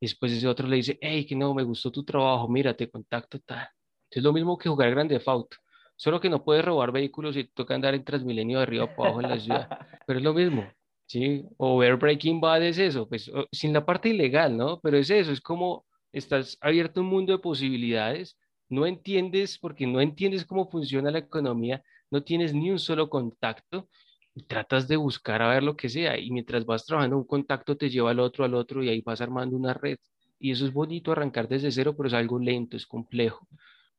y 0.00 0.06
después 0.06 0.32
ese 0.32 0.46
otro 0.48 0.66
le 0.66 0.76
dice, 0.76 0.98
hey, 1.00 1.26
que 1.26 1.36
no, 1.36 1.52
me 1.54 1.62
gustó 1.62 1.90
tu 1.90 2.04
trabajo, 2.04 2.48
mira, 2.48 2.74
te 2.74 2.88
contacto, 2.88 3.38
tal. 3.40 3.68
Es 4.10 4.22
lo 4.22 4.32
mismo 4.32 4.56
que 4.56 4.68
jugar 4.68 4.90
Grande 4.90 5.20
Auto, 5.26 5.56
solo 5.96 6.20
que 6.20 6.30
no 6.30 6.44
puedes 6.44 6.64
robar 6.64 6.92
vehículos 6.92 7.36
y 7.36 7.44
toca 7.44 7.74
andar 7.74 7.94
en 7.94 8.04
Transmilenio 8.04 8.58
de 8.58 8.62
arriba 8.64 8.94
para 8.94 9.10
abajo 9.10 9.20
en 9.22 9.30
la 9.30 9.38
ciudad, 9.38 9.68
pero 10.06 10.18
es 10.18 10.24
lo 10.24 10.34
mismo, 10.34 10.66
¿sí? 11.06 11.44
O 11.56 11.78
ver 11.78 11.96
Breaking 11.96 12.40
Bad 12.40 12.62
es 12.62 12.78
eso, 12.78 13.08
pues 13.08 13.30
sin 13.52 13.72
la 13.72 13.84
parte 13.84 14.08
ilegal, 14.08 14.56
¿no? 14.56 14.80
Pero 14.80 14.98
es 14.98 15.10
eso, 15.10 15.32
es 15.32 15.40
como 15.40 15.84
estás 16.12 16.56
abierto 16.60 17.00
a 17.00 17.02
un 17.02 17.10
mundo 17.10 17.32
de 17.32 17.38
posibilidades, 17.38 18.38
no 18.68 18.86
entiendes, 18.86 19.58
porque 19.58 19.86
no 19.86 20.00
entiendes 20.00 20.44
cómo 20.44 20.68
funciona 20.68 21.10
la 21.10 21.18
economía, 21.18 21.82
no 22.10 22.22
tienes 22.22 22.54
ni 22.54 22.70
un 22.70 22.78
solo 22.78 23.08
contacto 23.10 23.88
y 24.34 24.44
tratas 24.44 24.88
de 24.88 24.96
buscar 24.96 25.42
a 25.42 25.48
ver 25.48 25.62
lo 25.62 25.76
que 25.76 25.88
sea 25.88 26.18
y 26.18 26.30
mientras 26.30 26.64
vas 26.64 26.84
trabajando 26.84 27.16
un 27.16 27.24
contacto 27.24 27.76
te 27.76 27.90
lleva 27.90 28.10
al 28.10 28.20
otro, 28.20 28.44
al 28.44 28.54
otro 28.54 28.82
y 28.82 28.88
ahí 28.88 29.00
vas 29.00 29.20
armando 29.20 29.56
una 29.56 29.74
red. 29.74 29.98
Y 30.38 30.50
eso 30.50 30.66
es 30.66 30.72
bonito 30.72 31.12
arrancar 31.12 31.48
desde 31.48 31.70
cero, 31.70 31.94
pero 31.96 32.08
es 32.08 32.14
algo 32.14 32.38
lento, 32.38 32.76
es 32.76 32.86
complejo. 32.86 33.46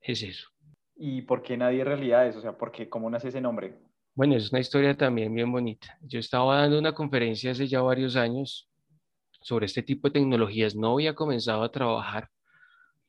Es 0.01 0.21
eso. 0.21 0.49
¿Y 0.95 1.23
por 1.23 1.43
qué 1.43 1.57
nadie 1.57 1.83
realidades? 1.83 2.35
O 2.35 2.41
sea, 2.41 2.57
¿por 2.57 2.71
¿cómo 2.89 3.09
nace 3.09 3.27
ese 3.27 3.41
nombre? 3.41 3.77
Bueno, 4.13 4.35
es 4.35 4.51
una 4.51 4.61
historia 4.61 4.95
también 4.95 5.33
bien 5.33 5.51
bonita. 5.51 5.97
Yo 6.01 6.19
estaba 6.19 6.61
dando 6.61 6.79
una 6.79 6.93
conferencia 6.93 7.51
hace 7.51 7.67
ya 7.67 7.81
varios 7.81 8.15
años 8.15 8.69
sobre 9.41 9.65
este 9.65 9.83
tipo 9.83 10.07
de 10.07 10.13
tecnologías. 10.13 10.73
No 10.75 10.93
había 10.93 11.13
comenzado 11.13 11.63
a 11.63 11.71
trabajar 11.71 12.29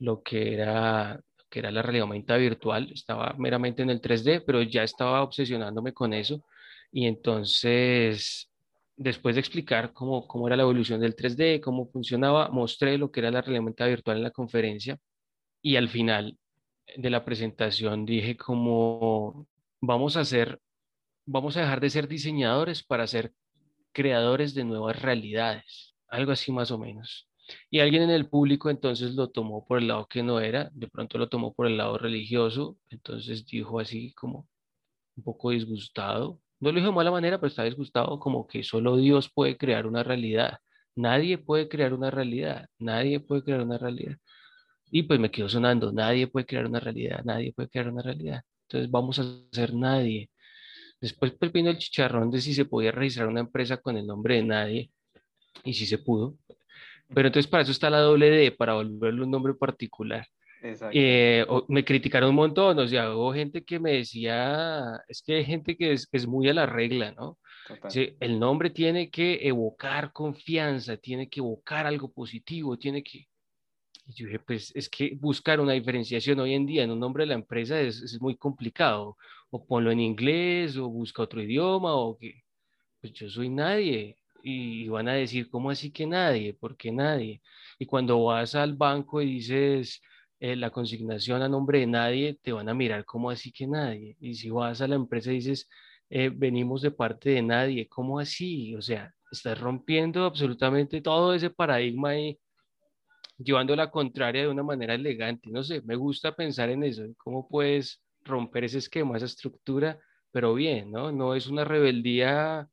lo 0.00 0.23
que 0.23 0.55
era, 0.55 1.21
que 1.49 1.61
era 1.61 1.71
la 1.71 1.83
realidad 1.83 2.02
aumentada 2.02 2.40
virtual. 2.40 2.90
Estaba 2.93 3.35
meramente 3.38 3.83
en 3.83 3.90
el 3.90 4.00
3D, 4.00 4.43
pero 4.45 4.62
ya 4.62 4.83
estaba 4.83 5.23
obsesionándome 5.23 5.93
con 5.93 6.12
eso. 6.12 6.45
Y 6.90 7.07
entonces, 7.07 8.50
después 8.97 9.37
de 9.37 9.40
explicar 9.40 9.93
cómo, 9.93 10.26
cómo 10.26 10.49
era 10.49 10.57
la 10.57 10.64
evolución 10.64 11.00
del 11.00 11.14
3D, 11.14 11.61
cómo 11.61 11.87
funcionaba, 11.87 12.49
mostré 12.49 12.99
lo 12.99 13.12
que 13.12 13.21
era 13.21 13.31
la 13.31 13.43
realidad 13.43 13.61
aumentada 13.61 13.90
virtual 13.90 14.16
en 14.16 14.23
la 14.25 14.31
conferencia. 14.33 14.99
Y 15.62 15.76
al 15.76 15.88
final 15.88 16.37
de 16.97 17.11
la 17.11 17.25
presentación 17.25 18.07
dije 18.07 18.37
como 18.37 19.47
vamos 19.81 20.16
a 20.16 20.21
hacer, 20.21 20.61
vamos 21.26 21.57
a 21.57 21.61
dejar 21.61 21.81
de 21.81 21.90
ser 21.90 22.09
diseñadores 22.09 22.83
para 22.83 23.07
ser 23.07 23.33
creadores 23.93 24.55
de 24.55 24.64
nuevas 24.64 25.00
realidades, 25.00 25.95
algo 26.09 26.33
así 26.33 26.52
más 26.52 26.71
o 26.71 26.78
menos. 26.78 27.28
Y 27.71 27.81
alguien 27.81 28.02
en 28.02 28.11
el 28.11 28.28
público 28.28 28.71
entonces 28.71 29.14
lo 29.14 29.31
tomó 29.31 29.66
por 29.66 29.78
el 29.78 29.88
lado 29.88 30.07
que 30.07 30.23
no 30.23 30.40
era, 30.40 30.71
de 30.73 30.88
pronto 30.88 31.19
lo 31.19 31.28
tomó 31.28 31.55
por 31.55 31.66
el 31.66 31.76
lado 31.76 31.97
religioso, 31.99 32.78
entonces 32.90 33.47
dijo 33.47 33.78
así 33.81 34.12
como 34.14 34.49
un 35.16 35.25
poco 35.25 35.50
disgustado, 35.50 36.40
no 36.61 36.71
lo 36.71 36.76
dijo 36.76 36.88
de 36.88 36.97
mala 36.97 37.11
manera, 37.11 37.38
pero 37.38 37.49
está 37.49 37.64
disgustado 37.64 38.19
como 38.19 38.47
que 38.47 38.62
solo 38.62 38.97
Dios 38.97 39.31
puede 39.31 39.57
crear 39.57 39.87
una 39.87 40.02
realidad. 40.02 40.59
Nadie 40.95 41.37
puede 41.37 41.69
crear 41.69 41.93
una 41.93 42.11
realidad, 42.11 42.69
nadie 42.78 43.21
puede 43.21 43.45
crear 43.45 43.61
una 43.61 43.76
realidad. 43.76 44.16
Y 44.90 45.02
pues 45.02 45.19
me 45.19 45.31
quedó 45.31 45.49
sonando, 45.49 45.93
nadie 45.93 46.26
puede 46.26 46.47
crear 46.47 46.66
una 46.66 46.81
realidad, 46.81 47.23
nadie 47.25 47.52
puede 47.52 47.69
crear 47.69 47.88
una 47.88 48.02
realidad. 48.02 48.43
Entonces 48.62 48.90
vamos 48.90 49.19
a 49.19 49.25
hacer 49.52 49.75
nadie. 49.75 50.31
Después 51.00 51.33
pues 51.33 51.52
vino 51.52 51.71
el 51.71 51.78
chicharrón 51.78 52.31
de 52.31 52.40
si 52.40 52.55
se 52.55 52.64
podía 52.64 52.93
registrar 52.93 53.28
una 53.28 53.40
empresa 53.40 53.76
con 53.76 53.97
el 53.97 54.07
nombre 54.07 54.37
de 54.37 54.45
nadie. 54.45 54.90
Y 55.64 55.75
si 55.75 55.87
se 55.87 55.99
pudo. 55.99 56.37
Pero 57.14 57.28
entonces 57.28 57.50
para 57.50 57.62
eso 57.62 57.73
está 57.73 57.90
la 57.90 58.00
doble 58.00 58.31
D, 58.31 58.52
para 58.52 58.75
volverle 58.75 59.23
un 59.23 59.31
nombre 59.31 59.55
particular. 59.55 60.26
Eh, 60.93 61.47
me 61.69 61.85
criticaron 61.85 62.31
un 62.31 62.37
montón, 62.37 62.78
o 62.78 62.88
sea, 62.88 63.14
hubo 63.14 63.33
gente 63.33 63.64
que 63.64 63.78
me 63.78 63.93
decía, 63.93 65.00
es 65.07 65.23
que 65.23 65.37
hay 65.37 65.45
gente 65.45 65.76
que 65.76 65.93
es, 65.93 66.09
es 66.11 66.26
muy 66.26 66.49
a 66.49 66.55
la 66.55 66.66
regla, 66.66 67.12
¿no? 67.12 67.38
el 67.95 68.38
nombre 68.38 68.71
tiene 68.71 69.11
que 69.11 69.40
evocar 69.43 70.12
confianza, 70.12 70.97
tiene 70.97 71.28
que 71.28 71.40
evocar 71.40 71.87
algo 71.87 72.12
positivo, 72.12 72.76
tiene 72.78 73.02
que... 73.02 73.26
Y 74.07 74.13
yo 74.15 74.27
dije, 74.27 74.39
pues 74.39 74.73
es 74.75 74.89
que 74.89 75.17
buscar 75.21 75.61
una 75.61 75.73
diferenciación 75.73 76.39
hoy 76.41 76.55
en 76.55 76.67
día 76.67 76.85
en 76.85 76.91
un 76.93 77.01
nombre 77.01 77.25
de 77.25 77.29
la 77.29 77.35
empresa 77.35 77.81
es, 77.81 78.03
es 78.03 78.21
muy 78.21 78.37
complicado. 78.37 79.17
O 79.51 79.65
ponlo 79.67 79.91
en 79.91 80.01
inglés, 80.01 80.77
o 80.77 80.89
busca 80.89 81.23
otro 81.23 81.43
idioma, 81.43 81.95
o 81.95 82.17
que, 82.19 82.43
pues 83.01 83.13
yo 83.15 83.29
soy 83.31 83.49
nadie. 83.49 84.17
Y 84.43 84.89
van 84.89 85.09
a 85.09 85.15
decir, 85.15 85.51
¿cómo 85.51 85.71
así 85.71 85.91
que 85.91 86.07
nadie? 86.07 86.55
¿Por 86.55 86.77
qué 86.77 86.93
nadie? 86.93 87.43
Y 87.79 87.87
cuando 87.87 88.23
vas 88.25 88.55
al 88.55 88.75
banco 88.75 89.21
y 89.23 89.27
dices 89.27 90.01
eh, 90.41 90.55
la 90.57 90.71
consignación 90.71 91.43
a 91.43 91.49
nombre 91.49 91.81
de 91.81 91.87
nadie, 91.87 92.39
te 92.43 92.53
van 92.53 92.69
a 92.69 92.75
mirar, 92.75 93.05
¿cómo 93.05 93.31
así 93.31 93.51
que 93.53 93.67
nadie? 93.67 94.17
Y 94.21 94.35
si 94.35 94.51
vas 94.51 94.81
a 94.81 94.89
la 94.89 94.97
empresa 94.97 95.33
y 95.33 95.37
dices, 95.37 95.69
eh, 96.11 96.31
venimos 96.33 96.83
de 96.83 96.91
parte 96.91 97.31
de 97.31 97.43
nadie, 97.43 97.89
¿cómo 97.89 98.19
así? 98.19 98.75
O 98.77 98.83
sea, 98.83 99.13
estás 99.33 99.59
rompiendo 99.61 100.25
absolutamente 100.25 101.01
todo 101.01 101.35
ese 101.35 101.51
paradigma 101.51 102.17
y 102.19 102.39
llevando 103.38 103.76
la 103.76 103.90
contraria 103.90 104.43
de 104.43 104.49
una 104.49 104.62
manera 104.62 104.95
elegante. 104.95 105.50
No 105.50 105.62
sé, 105.62 105.83
me 105.83 105.97
gusta 105.97 106.35
pensar 106.35 106.71
en 106.71 106.85
eso, 106.85 107.05
cómo 107.19 107.49
puedes 107.49 108.02
romper 108.25 108.64
ese 108.64 108.78
esquema, 108.78 109.16
esa 109.16 109.26
estructura, 109.26 109.99
pero 110.31 110.55
bien, 110.55 110.90
¿no? 110.90 111.12
No 111.12 111.35
es 111.35 111.47
una 111.47 111.64
rebeldía 111.64 112.69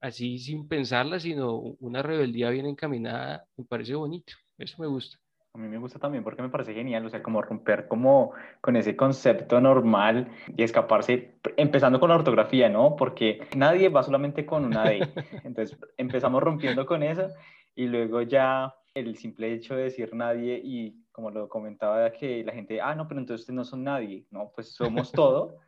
así 0.00 0.38
sin 0.38 0.68
pensarla, 0.68 1.20
sino 1.20 1.56
una 1.56 2.02
rebeldía 2.02 2.50
bien 2.50 2.66
encaminada, 2.66 3.46
me 3.56 3.64
parece 3.64 3.94
bonito, 3.94 4.34
eso 4.58 4.76
me 4.80 4.88
gusta. 4.88 5.18
A 5.54 5.58
mí 5.58 5.68
me 5.68 5.76
gusta 5.76 5.98
también 5.98 6.24
porque 6.24 6.40
me 6.40 6.48
parece 6.48 6.72
genial, 6.72 7.04
o 7.04 7.10
sea, 7.10 7.22
como 7.22 7.42
romper 7.42 7.86
como 7.86 8.32
con 8.62 8.74
ese 8.74 8.96
concepto 8.96 9.60
normal 9.60 10.28
y 10.56 10.62
escaparse, 10.62 11.34
empezando 11.58 12.00
con 12.00 12.08
la 12.08 12.16
ortografía, 12.16 12.70
¿no? 12.70 12.96
Porque 12.96 13.46
nadie 13.54 13.90
va 13.90 14.02
solamente 14.02 14.46
con 14.46 14.64
una 14.64 14.84
D. 14.84 15.06
Entonces 15.44 15.78
empezamos 15.98 16.42
rompiendo 16.42 16.86
con 16.86 17.02
eso 17.02 17.28
y 17.74 17.86
luego 17.86 18.22
ya 18.22 18.74
el 18.94 19.16
simple 19.16 19.52
hecho 19.52 19.74
de 19.74 19.84
decir 19.84 20.14
nadie 20.14 20.60
y 20.62 21.02
como 21.12 21.30
lo 21.30 21.48
comentaba, 21.48 22.10
que 22.10 22.42
la 22.44 22.52
gente, 22.52 22.80
ah, 22.80 22.94
no, 22.94 23.06
pero 23.06 23.20
entonces 23.20 23.42
ustedes 23.42 23.56
no 23.56 23.64
son 23.64 23.84
nadie, 23.84 24.26
no, 24.30 24.50
pues 24.54 24.74
somos 24.74 25.12
todo, 25.12 25.58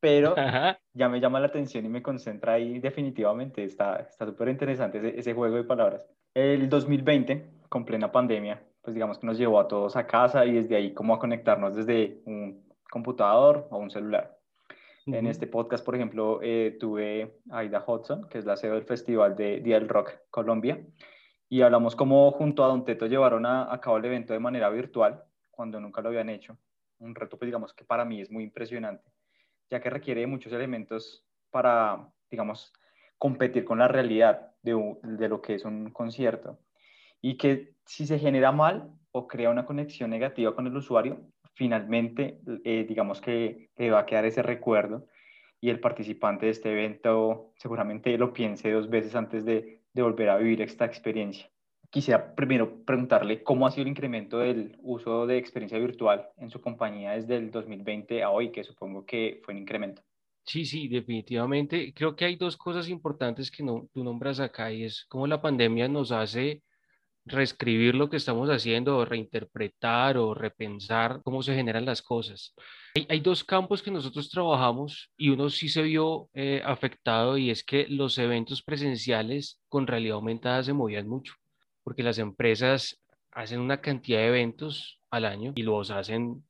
pero 0.00 0.34
ya 0.92 1.08
me 1.08 1.20
llama 1.20 1.40
la 1.40 1.46
atención 1.46 1.84
y 1.84 1.88
me 1.88 2.02
concentra 2.02 2.54
ahí 2.54 2.78
definitivamente, 2.78 3.64
está 3.64 4.08
súper 4.18 4.48
interesante 4.48 4.98
ese, 4.98 5.18
ese 5.18 5.34
juego 5.34 5.56
de 5.56 5.64
palabras. 5.64 6.06
El 6.34 6.68
2020, 6.68 7.46
con 7.68 7.84
plena 7.84 8.12
pandemia, 8.12 8.62
pues 8.82 8.94
digamos 8.94 9.18
que 9.18 9.26
nos 9.26 9.38
llevó 9.38 9.58
a 9.58 9.68
todos 9.68 9.96
a 9.96 10.06
casa 10.06 10.46
y 10.46 10.52
desde 10.52 10.76
ahí 10.76 10.94
como 10.94 11.14
a 11.14 11.18
conectarnos 11.18 11.74
desde 11.74 12.20
un 12.24 12.64
computador 12.90 13.66
o 13.70 13.78
un 13.78 13.90
celular. 13.90 14.36
En 15.06 15.28
este 15.28 15.46
podcast, 15.46 15.84
por 15.84 15.94
ejemplo, 15.94 16.40
eh, 16.42 16.76
tuve 16.80 17.38
a 17.50 17.58
Aida 17.58 17.84
Hudson, 17.86 18.28
que 18.28 18.38
es 18.38 18.44
la 18.44 18.56
CEO 18.56 18.74
del 18.74 18.84
Festival 18.84 19.36
de 19.36 19.60
Día 19.60 19.78
del 19.78 19.88
Rock 19.88 20.14
Colombia, 20.30 20.84
y 21.48 21.62
hablamos 21.62 21.94
cómo 21.94 22.30
junto 22.32 22.64
a 22.64 22.68
Don 22.68 22.84
Teto 22.84 23.06
llevaron 23.06 23.46
a, 23.46 23.78
cabo 23.80 23.98
el 23.98 24.04
evento 24.04 24.32
de 24.32 24.40
manera 24.40 24.68
virtual, 24.70 25.22
cuando 25.50 25.80
nunca 25.80 26.02
lo 26.02 26.08
habían 26.08 26.28
hecho. 26.28 26.58
Un 26.98 27.14
reto, 27.14 27.38
pues 27.38 27.46
digamos 27.46 27.72
que 27.72 27.84
para 27.84 28.04
mí 28.04 28.20
es 28.20 28.30
muy 28.30 28.44
impresionante, 28.44 29.10
ya 29.70 29.80
que 29.80 29.90
requiere 29.90 30.26
muchos 30.26 30.52
elementos 30.52 31.24
para, 31.50 32.08
digamos, 32.30 32.72
competir 33.18 33.64
con 33.64 33.78
la 33.78 33.88
realidad 33.88 34.54
de, 34.62 35.28
lo 35.28 35.40
que 35.40 35.54
es 35.54 35.64
un 35.64 35.90
concierto. 35.90 36.58
Y 37.20 37.36
que 37.36 37.74
si 37.84 38.06
se 38.06 38.18
genera 38.18 38.52
mal 38.52 38.90
o 39.12 39.26
crea 39.26 39.50
una 39.50 39.66
conexión 39.66 40.10
negativa 40.10 40.54
con 40.54 40.66
el 40.66 40.76
usuario, 40.76 41.20
finalmente, 41.54 42.40
eh, 42.64 42.84
digamos 42.88 43.20
que 43.20 43.70
le 43.76 43.90
va 43.90 44.00
a 44.00 44.06
quedar 44.06 44.24
ese 44.24 44.42
recuerdo 44.42 45.06
y 45.60 45.70
el 45.70 45.80
participante 45.80 46.46
de 46.46 46.52
este 46.52 46.72
evento 46.72 47.52
seguramente 47.56 48.16
lo 48.18 48.32
piense 48.32 48.70
dos 48.70 48.90
veces 48.90 49.14
antes 49.14 49.44
de, 49.44 49.82
de 49.96 50.02
volver 50.02 50.28
a 50.28 50.36
vivir 50.36 50.60
esta 50.60 50.84
experiencia. 50.84 51.50
Quisiera 51.90 52.34
primero 52.34 52.84
preguntarle 52.84 53.42
cómo 53.42 53.66
ha 53.66 53.70
sido 53.70 53.84
el 53.84 53.88
incremento 53.88 54.38
del 54.38 54.76
uso 54.82 55.26
de 55.26 55.38
experiencia 55.38 55.78
virtual 55.78 56.28
en 56.36 56.50
su 56.50 56.60
compañía 56.60 57.12
desde 57.12 57.36
el 57.36 57.50
2020 57.50 58.22
a 58.22 58.30
hoy, 58.30 58.52
que 58.52 58.62
supongo 58.62 59.06
que 59.06 59.40
fue 59.42 59.54
un 59.54 59.60
incremento. 59.60 60.02
Sí, 60.44 60.66
sí, 60.66 60.86
definitivamente. 60.86 61.94
Creo 61.94 62.14
que 62.14 62.26
hay 62.26 62.36
dos 62.36 62.58
cosas 62.58 62.90
importantes 62.90 63.50
que 63.50 63.62
no, 63.62 63.88
tú 63.92 64.04
nombras 64.04 64.38
acá 64.38 64.70
y 64.70 64.84
es 64.84 65.06
cómo 65.08 65.26
la 65.26 65.40
pandemia 65.40 65.88
nos 65.88 66.12
hace 66.12 66.62
reescribir 67.26 67.94
lo 67.94 68.08
que 68.08 68.16
estamos 68.16 68.48
haciendo 68.48 68.96
o 68.96 69.04
reinterpretar 69.04 70.16
o 70.16 70.32
repensar 70.32 71.20
cómo 71.22 71.42
se 71.42 71.54
generan 71.54 71.84
las 71.84 72.00
cosas. 72.00 72.54
Hay, 73.08 73.20
dos 73.20 73.44
campos 73.44 73.82
que 73.82 73.90
nosotros 73.90 74.30
trabajamos 74.30 75.10
y 75.16 75.28
uno 75.28 75.50
sí 75.50 75.68
se 75.68 75.82
vio 75.82 76.30
eh, 76.32 76.62
afectado 76.64 77.36
y 77.36 77.50
es 77.50 77.62
que 77.62 77.86
los 77.88 78.16
eventos 78.16 78.62
presenciales 78.62 79.60
con 79.68 79.86
realidad 79.86 80.14
aumentada 80.14 80.62
se 80.62 80.72
movían 80.72 81.08
mucho 81.08 81.34
porque 81.86 82.02
las 82.02 82.18
empresas 82.18 83.00
hacen 83.30 83.60
una 83.60 83.80
cantidad 83.80 84.18
de 84.18 84.26
eventos 84.26 84.98
al 85.08 85.24
año 85.24 85.52
y 85.54 85.62
los 85.62 85.92
hacen, 85.92 86.42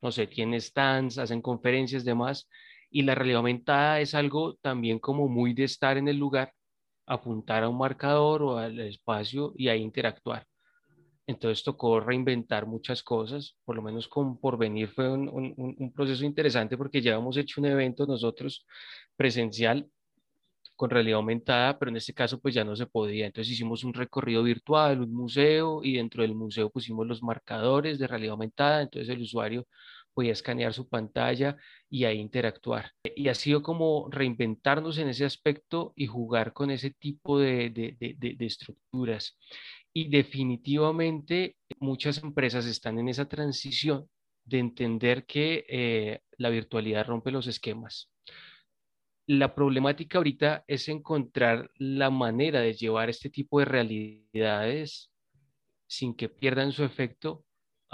no 0.00 0.12
sé, 0.12 0.28
tienen 0.28 0.60
stands, 0.60 1.18
hacen 1.18 1.42
conferencias, 1.42 2.04
demás, 2.04 2.48
y 2.90 3.02
la 3.02 3.16
realidad 3.16 3.38
aumentada 3.38 3.98
es 3.98 4.14
algo 4.14 4.54
también 4.62 5.00
como 5.00 5.26
muy 5.26 5.52
de 5.52 5.64
estar 5.64 5.96
en 5.96 6.06
el 6.06 6.16
lugar 6.16 6.52
apuntar 7.06 7.62
a 7.64 7.68
un 7.68 7.78
marcador 7.78 8.42
o 8.42 8.58
al 8.58 8.78
espacio 8.80 9.52
y 9.56 9.68
ahí 9.68 9.80
interactuar. 9.82 10.46
Entonces 11.26 11.64
tocó 11.64 12.00
reinventar 12.00 12.66
muchas 12.66 13.02
cosas, 13.02 13.56
por 13.64 13.76
lo 13.76 13.82
menos 13.82 14.08
con 14.08 14.38
Porvenir 14.38 14.88
fue 14.88 15.10
un, 15.10 15.54
un, 15.56 15.92
proceso 15.92 16.24
interesante 16.24 16.76
porque 16.76 17.00
ya 17.00 17.14
hemos 17.14 17.36
hecho 17.38 17.60
un 17.62 17.66
evento 17.66 18.06
nosotros 18.06 18.66
presencial 19.16 19.88
con 20.76 20.90
realidad 20.90 21.16
aumentada, 21.18 21.78
pero 21.78 21.90
en 21.90 21.96
este 21.96 22.12
caso 22.12 22.40
pues 22.40 22.54
ya 22.54 22.64
no 22.64 22.76
se 22.76 22.86
podía. 22.86 23.26
Entonces 23.26 23.52
hicimos 23.52 23.84
un 23.84 23.94
recorrido 23.94 24.42
virtual, 24.42 25.00
un 25.00 25.14
museo 25.14 25.82
y 25.82 25.96
dentro 25.96 26.22
del 26.22 26.34
museo 26.34 26.68
pusimos 26.70 27.06
los 27.06 27.22
marcadores 27.22 27.98
de 27.98 28.06
realidad 28.06 28.32
aumentada, 28.32 28.82
entonces 28.82 29.08
el 29.08 29.22
usuario 29.22 29.66
podía 30.14 30.32
escanear 30.32 30.72
su 30.72 30.88
pantalla 30.88 31.56
y 31.90 32.04
ahí 32.04 32.18
interactuar. 32.18 32.92
Y 33.16 33.28
ha 33.28 33.34
sido 33.34 33.62
como 33.62 34.08
reinventarnos 34.10 34.98
en 34.98 35.08
ese 35.08 35.24
aspecto 35.24 35.92
y 35.96 36.06
jugar 36.06 36.52
con 36.52 36.70
ese 36.70 36.90
tipo 36.92 37.38
de, 37.38 37.70
de, 37.70 38.16
de, 38.18 38.46
estructuras. 38.46 39.36
Y 39.92 40.08
definitivamente 40.08 41.56
muchas 41.78 42.22
empresas 42.22 42.66
están 42.66 42.98
en 42.98 43.08
esa 43.08 43.28
transición 43.28 44.08
de 44.44 44.58
entender 44.58 45.26
que 45.26 45.64
eh, 45.68 46.20
la 46.38 46.50
virtualidad 46.50 47.06
rompe 47.06 47.30
los 47.30 47.46
esquemas. 47.46 48.10
La 49.26 49.54
problemática 49.54 50.18
ahorita 50.18 50.64
es 50.66 50.88
encontrar 50.88 51.70
la 51.76 52.10
manera 52.10 52.60
de 52.60 52.74
llevar 52.74 53.08
este 53.08 53.30
tipo 53.30 53.58
de 53.58 53.64
realidades 53.64 55.10
sin 55.86 56.14
que 56.14 56.28
pierdan 56.28 56.72
su 56.72 56.84
efecto 56.84 57.44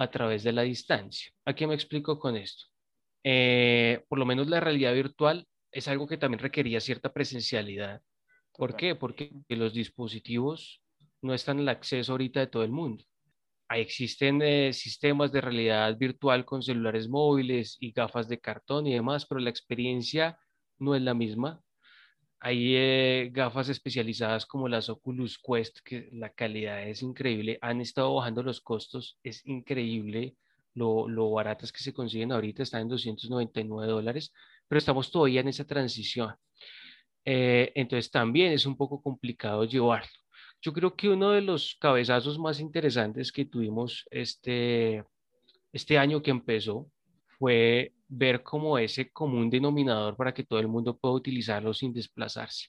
a 0.00 0.11
través 0.11 0.42
de 0.42 0.52
la 0.52 0.62
distancia. 0.62 1.30
¿A 1.45 1.54
qué 1.54 1.66
me 1.66 1.75
explico 1.75 2.19
con 2.19 2.35
esto? 2.35 2.64
Eh, 3.23 4.02
por 4.09 4.19
lo 4.19 4.25
menos 4.25 4.49
la 4.49 4.59
realidad 4.59 4.95
virtual 4.95 5.47
es 5.71 5.88
algo 5.88 6.09
que 6.09 6.16
también 6.16 6.38
requería 6.38 6.80
cierta 6.80 7.12
presencialidad. 7.12 8.00
¿Por 8.50 8.76
qué? 8.76 8.95
Porque 8.95 9.30
los 9.50 9.75
dispositivos 9.75 10.83
no 11.21 11.35
están 11.35 11.59
al 11.59 11.69
acceso 11.69 12.12
ahorita 12.12 12.40
de 12.40 12.47
todo 12.47 12.64
el 12.64 12.71
mundo. 12.71 13.04
Ahí 13.69 13.83
existen 13.83 14.40
eh, 14.40 14.73
sistemas 14.73 15.33
de 15.33 15.42
realidad 15.42 15.95
virtual 15.99 16.47
con 16.47 16.62
celulares 16.62 17.07
móviles 17.07 17.76
y 17.78 17.92
gafas 17.92 18.26
de 18.26 18.40
cartón 18.40 18.87
y 18.87 18.95
demás, 18.95 19.26
pero 19.26 19.38
la 19.38 19.50
experiencia 19.50 20.38
no 20.78 20.95
es 20.95 21.02
la 21.02 21.12
misma. 21.12 21.61
Hay 22.40 22.75
eh, 22.75 23.28
gafas 23.32 23.68
especializadas 23.68 24.47
como 24.47 24.68
las 24.68 24.88
Oculus 24.88 25.38
Quest, 25.38 25.80
que 25.85 26.09
la 26.12 26.30
calidad 26.30 26.88
es 26.88 27.02
increíble. 27.02 27.59
Han 27.61 27.80
estado 27.82 28.14
bajando 28.14 28.42
los 28.42 28.62
costos, 28.62 29.18
es 29.23 29.47
increíble 29.47 30.37
lo, 30.75 31.06
lo 31.09 31.30
baratas 31.30 31.70
que 31.70 31.82
se 31.82 31.92
consiguen 31.92 32.32
ahorita, 32.32 32.62
están 32.62 32.82
en 32.82 32.88
299 32.88 33.92
dólares, 33.92 34.32
pero 34.66 34.78
estamos 34.78 35.11
todavía 35.11 35.40
en 35.42 35.49
esa 35.49 35.66
transición. 35.66 36.35
Eh, 37.25 37.73
entonces 37.75 38.11
también 38.11 38.52
es 38.52 38.64
un 38.66 38.76
poco 38.76 39.02
complicado 39.02 39.64
llevarlo. 39.64 40.09
Yo 40.62 40.73
creo 40.73 40.94
que 40.94 41.09
uno 41.09 41.30
de 41.30 41.42
los 41.42 41.76
cabezazos 41.80 42.38
más 42.38 42.61
interesantes 42.61 43.32
que 43.32 43.44
tuvimos 43.44 44.06
este, 44.11 45.04
este 45.73 45.99
año 45.99 46.23
que 46.23 46.30
empezó 46.30 46.87
fue 47.38 47.92
ver 48.11 48.43
como 48.43 48.76
ese 48.76 49.11
común 49.11 49.49
denominador 49.49 50.17
para 50.17 50.35
que 50.35 50.45
todo 50.45 50.59
el 50.59 50.69
mundo 50.69 50.99
pueda 50.99 51.14
utilizarlo 51.14 51.73
sin 51.73 51.93
desplazarse. 51.93 52.67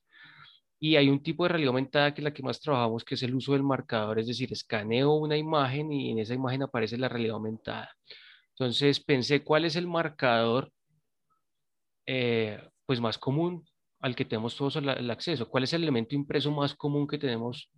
Y 0.79 0.95
hay 0.95 1.09
un 1.09 1.21
tipo 1.21 1.43
de 1.43 1.49
realidad 1.49 1.69
aumentada 1.69 2.13
que 2.13 2.21
es 2.21 2.23
la 2.23 2.33
que 2.33 2.43
más 2.43 2.59
trabajamos, 2.59 3.03
que 3.03 3.15
es 3.15 3.23
el 3.23 3.35
uso 3.35 3.53
del 3.53 3.63
marcador, 3.63 4.19
es 4.19 4.27
decir, 4.27 4.51
escaneo 4.53 5.13
una 5.13 5.37
imagen 5.37 5.91
y 5.91 6.11
en 6.11 6.19
esa 6.19 6.33
imagen 6.33 6.63
aparece 6.63 6.97
la 6.97 7.09
realidad 7.09 7.35
aumentada. 7.35 7.89
Entonces 8.51 8.99
pensé, 8.99 9.43
¿cuál 9.43 9.65
es 9.65 9.75
el 9.75 9.87
marcador 9.87 10.71
eh, 12.05 12.59
pues 12.85 12.99
más 12.99 13.17
común 13.17 13.65
al 13.99 14.15
que 14.15 14.25
tenemos 14.25 14.55
todos 14.55 14.75
el, 14.75 15.09
acceso? 15.09 15.49
¿Cuál 15.49 15.63
es 15.63 15.73
el 15.73 15.83
elemento 15.83 16.15
impreso 16.15 16.51
más 16.51 16.75
común 16.75 17.07
que 17.07 17.17
tenemos 17.17 17.71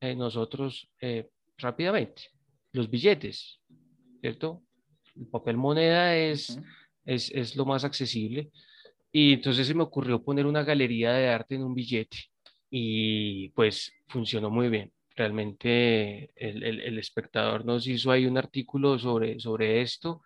eh, 0.00 0.14
nosotros 0.16 0.88
eh, 1.00 1.28
rápidamente? 1.58 2.30
Los 2.72 2.90
billetes, 2.90 3.60
¿cierto? 4.20 4.62
El 5.14 5.26
papel 5.28 5.56
moneda 5.56 6.14
es, 6.16 6.60
es, 7.06 7.30
es 7.30 7.56
lo 7.56 7.64
más 7.64 7.84
accesible. 7.84 8.50
Y 9.12 9.34
entonces 9.34 9.66
se 9.66 9.74
me 9.74 9.84
ocurrió 9.84 10.22
poner 10.22 10.46
una 10.46 10.64
galería 10.64 11.12
de 11.12 11.28
arte 11.28 11.54
en 11.54 11.64
un 11.64 11.74
billete 11.74 12.18
y 12.70 13.48
pues 13.50 13.92
funcionó 14.08 14.50
muy 14.50 14.68
bien. 14.68 14.92
Realmente 15.14 16.30
el, 16.36 16.62
el, 16.62 16.98
espectador 16.98 17.64
nos 17.64 17.86
hizo 17.86 18.10
ahí 18.10 18.26
un 18.26 18.36
artículo 18.36 18.98
sobre, 18.98 19.40
sobre 19.40 19.80
esto 19.80 20.20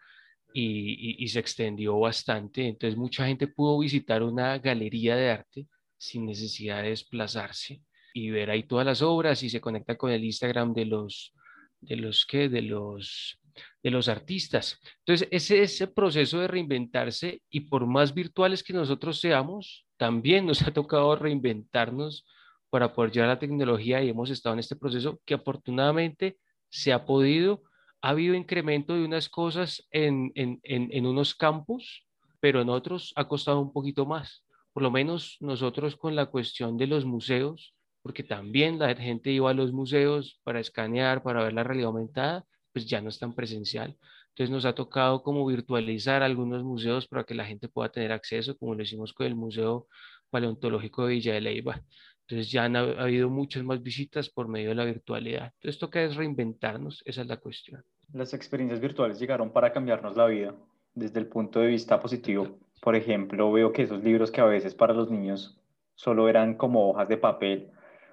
y, 0.52 1.22
y, 1.22 1.28
se 1.28 1.38
extendió 1.38 2.00
bastante. 2.00 2.66
Entonces 2.66 2.98
mucha 2.98 3.26
gente 3.26 3.46
pudo 3.46 3.78
visitar 3.78 4.24
una 4.24 4.58
galería 4.58 5.14
de 5.14 5.30
arte 5.30 5.66
sin 5.96 6.26
necesidad 6.26 6.82
de 6.82 6.90
desplazarse 6.90 7.82
y 8.14 8.30
ver 8.30 8.50
ahí 8.50 8.64
todas 8.64 8.86
las 8.86 9.02
obras 9.02 9.42
y 9.44 9.50
se 9.50 9.60
conecta 9.60 9.96
con 9.96 10.10
el 10.10 10.24
Instagram 10.24 10.72
de 10.72 10.86
los, 10.86 11.32
de 11.80 11.96
los 11.96 12.26
que, 12.26 12.48
de 12.48 12.62
los, 12.62 13.38
de 13.82 13.90
los 13.90 14.08
artistas. 14.08 14.80
Entonces, 15.00 15.28
ese, 15.30 15.62
ese 15.62 15.86
proceso 15.86 16.40
de 16.40 16.48
reinventarse 16.48 17.42
y 17.50 17.60
por 17.60 17.86
más 17.86 18.14
virtuales 18.14 18.62
que 18.62 18.72
nosotros 18.72 19.20
seamos, 19.20 19.86
también 19.96 20.46
nos 20.46 20.62
ha 20.66 20.72
tocado 20.72 21.16
reinventarnos 21.16 22.24
para 22.70 22.86
apoyar 22.86 23.26
la 23.26 23.38
tecnología 23.38 24.02
y 24.02 24.08
hemos 24.08 24.30
estado 24.30 24.54
en 24.54 24.60
este 24.60 24.76
proceso 24.76 25.20
que 25.26 25.34
afortunadamente 25.34 26.38
se 26.68 26.92
ha 26.92 27.04
podido. 27.04 27.62
Ha 28.00 28.10
habido 28.10 28.34
incremento 28.34 28.94
de 28.94 29.04
unas 29.04 29.28
cosas 29.28 29.86
en, 29.90 30.32
en, 30.34 30.60
en, 30.62 31.06
unos 31.06 31.34
campos, 31.34 32.06
pero 32.38 32.62
en 32.62 32.70
otros 32.70 33.12
ha 33.16 33.28
costado 33.28 33.60
un 33.60 33.72
poquito 33.72 34.06
más. 34.06 34.44
Por 34.72 34.82
lo 34.82 34.90
menos 34.90 35.36
nosotros 35.40 35.96
con 35.96 36.16
la 36.16 36.26
cuestión 36.26 36.78
de 36.78 36.86
los 36.86 37.04
museos, 37.04 37.74
porque 38.02 38.22
también 38.22 38.78
la 38.78 38.94
gente 38.94 39.30
iba 39.30 39.50
a 39.50 39.54
los 39.54 39.72
museos 39.72 40.40
para 40.44 40.60
escanear, 40.60 41.22
para 41.22 41.42
ver 41.42 41.52
la 41.52 41.64
realidad 41.64 41.88
aumentada, 41.88 42.46
pues 42.72 42.86
ya 42.86 43.00
no 43.00 43.08
es 43.08 43.18
tan 43.18 43.34
presencial. 43.34 43.96
Entonces 44.30 44.50
nos 44.50 44.64
ha 44.64 44.74
tocado 44.74 45.22
como 45.22 45.44
virtualizar 45.46 46.22
algunos 46.22 46.62
museos 46.62 47.06
para 47.08 47.24
que 47.24 47.34
la 47.34 47.44
gente 47.44 47.68
pueda 47.68 47.90
tener 47.90 48.12
acceso, 48.12 48.56
como 48.56 48.74
lo 48.74 48.82
hicimos 48.82 49.12
con 49.12 49.26
el 49.26 49.34
Museo 49.34 49.88
Paleontológico 50.30 51.06
de 51.06 51.14
Villa 51.14 51.34
de 51.34 51.40
Leyva. 51.40 51.82
Entonces 52.26 52.50
ya 52.50 52.64
han 52.64 52.76
ha, 52.76 52.80
habido 52.80 53.28
muchas 53.28 53.64
más 53.64 53.82
visitas 53.82 54.30
por 54.30 54.46
medio 54.46 54.68
de 54.68 54.76
la 54.76 54.84
virtualidad. 54.84 55.52
Entonces 55.54 55.80
toca 55.80 56.02
es 56.02 56.14
reinventarnos, 56.14 57.02
esa 57.04 57.22
es 57.22 57.26
la 57.26 57.38
cuestión. 57.38 57.82
Las 58.12 58.34
experiencias 58.34 58.80
virtuales 58.80 59.18
llegaron 59.18 59.52
para 59.52 59.72
cambiarnos 59.72 60.16
la 60.16 60.26
vida 60.26 60.54
desde 60.94 61.18
el 61.18 61.26
punto 61.26 61.60
de 61.60 61.66
vista 61.66 61.98
positivo. 61.98 62.58
Por 62.80 62.94
ejemplo, 62.94 63.50
veo 63.50 63.72
que 63.72 63.82
esos 63.82 64.02
libros 64.02 64.30
que 64.30 64.40
a 64.40 64.44
veces 64.44 64.74
para 64.74 64.94
los 64.94 65.10
niños 65.10 65.60
solo 65.96 66.28
eran 66.28 66.54
como 66.54 66.88
hojas 66.88 67.08
de 67.08 67.16
papel, 67.16 67.70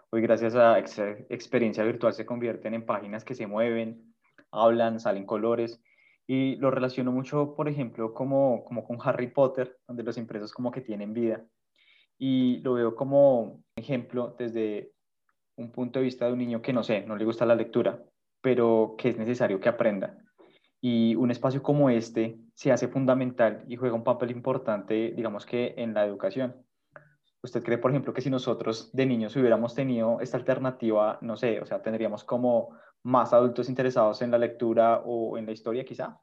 hoy 0.09 0.21
gracias 0.21 0.55
a 0.55 0.79
esa 0.79 1.11
experiencia 1.29 1.83
virtual 1.83 2.13
se 2.13 2.25
convierten 2.25 2.73
en 2.73 2.85
páginas 2.85 3.23
que 3.23 3.35
se 3.35 3.47
mueven, 3.47 4.15
hablan, 4.51 4.99
salen 4.99 5.25
colores. 5.25 5.81
Y 6.27 6.57
lo 6.57 6.71
relaciono 6.71 7.11
mucho, 7.11 7.55
por 7.55 7.69
ejemplo, 7.69 8.13
como, 8.13 8.63
como 8.65 8.83
con 8.83 8.97
Harry 9.01 9.27
Potter, 9.27 9.77
donde 9.87 10.03
los 10.03 10.17
impresos 10.17 10.51
como 10.51 10.71
que 10.71 10.81
tienen 10.81 11.13
vida 11.13 11.45
y 12.17 12.59
lo 12.59 12.73
veo 12.73 12.95
como 12.95 13.63
ejemplo 13.75 14.35
desde 14.37 14.91
un 15.55 15.71
punto 15.71 15.99
de 15.99 16.05
vista 16.05 16.25
de 16.25 16.33
un 16.33 16.39
niño 16.39 16.61
que 16.61 16.73
no 16.73 16.83
sé, 16.83 17.01
no 17.05 17.15
le 17.15 17.25
gusta 17.25 17.45
la 17.45 17.55
lectura, 17.55 18.03
pero 18.41 18.95
que 18.97 19.09
es 19.09 19.17
necesario 19.17 19.59
que 19.59 19.69
aprenda. 19.69 20.17
Y 20.81 21.15
un 21.15 21.31
espacio 21.31 21.63
como 21.63 21.89
este 21.89 22.39
se 22.53 22.71
hace 22.71 22.87
fundamental 22.87 23.63
y 23.67 23.75
juega 23.75 23.95
un 23.95 24.03
papel 24.03 24.31
importante, 24.31 25.11
digamos 25.15 25.45
que 25.45 25.73
en 25.77 25.93
la 25.93 26.05
educación. 26.05 26.55
¿Usted 27.43 27.63
cree, 27.63 27.77
por 27.77 27.91
ejemplo, 27.91 28.13
que 28.13 28.21
si 28.21 28.29
nosotros 28.29 28.91
de 28.93 29.05
niños 29.05 29.35
hubiéramos 29.35 29.73
tenido 29.73 30.19
esta 30.21 30.37
alternativa, 30.37 31.17
no 31.21 31.37
sé, 31.37 31.61
o 31.61 31.65
sea, 31.65 31.81
tendríamos 31.81 32.23
como 32.23 32.75
más 33.03 33.33
adultos 33.33 33.69
interesados 33.69 34.21
en 34.21 34.31
la 34.31 34.37
lectura 34.37 35.01
o 35.05 35.37
en 35.37 35.45
la 35.45 35.51
historia 35.51 35.85
quizá? 35.85 36.19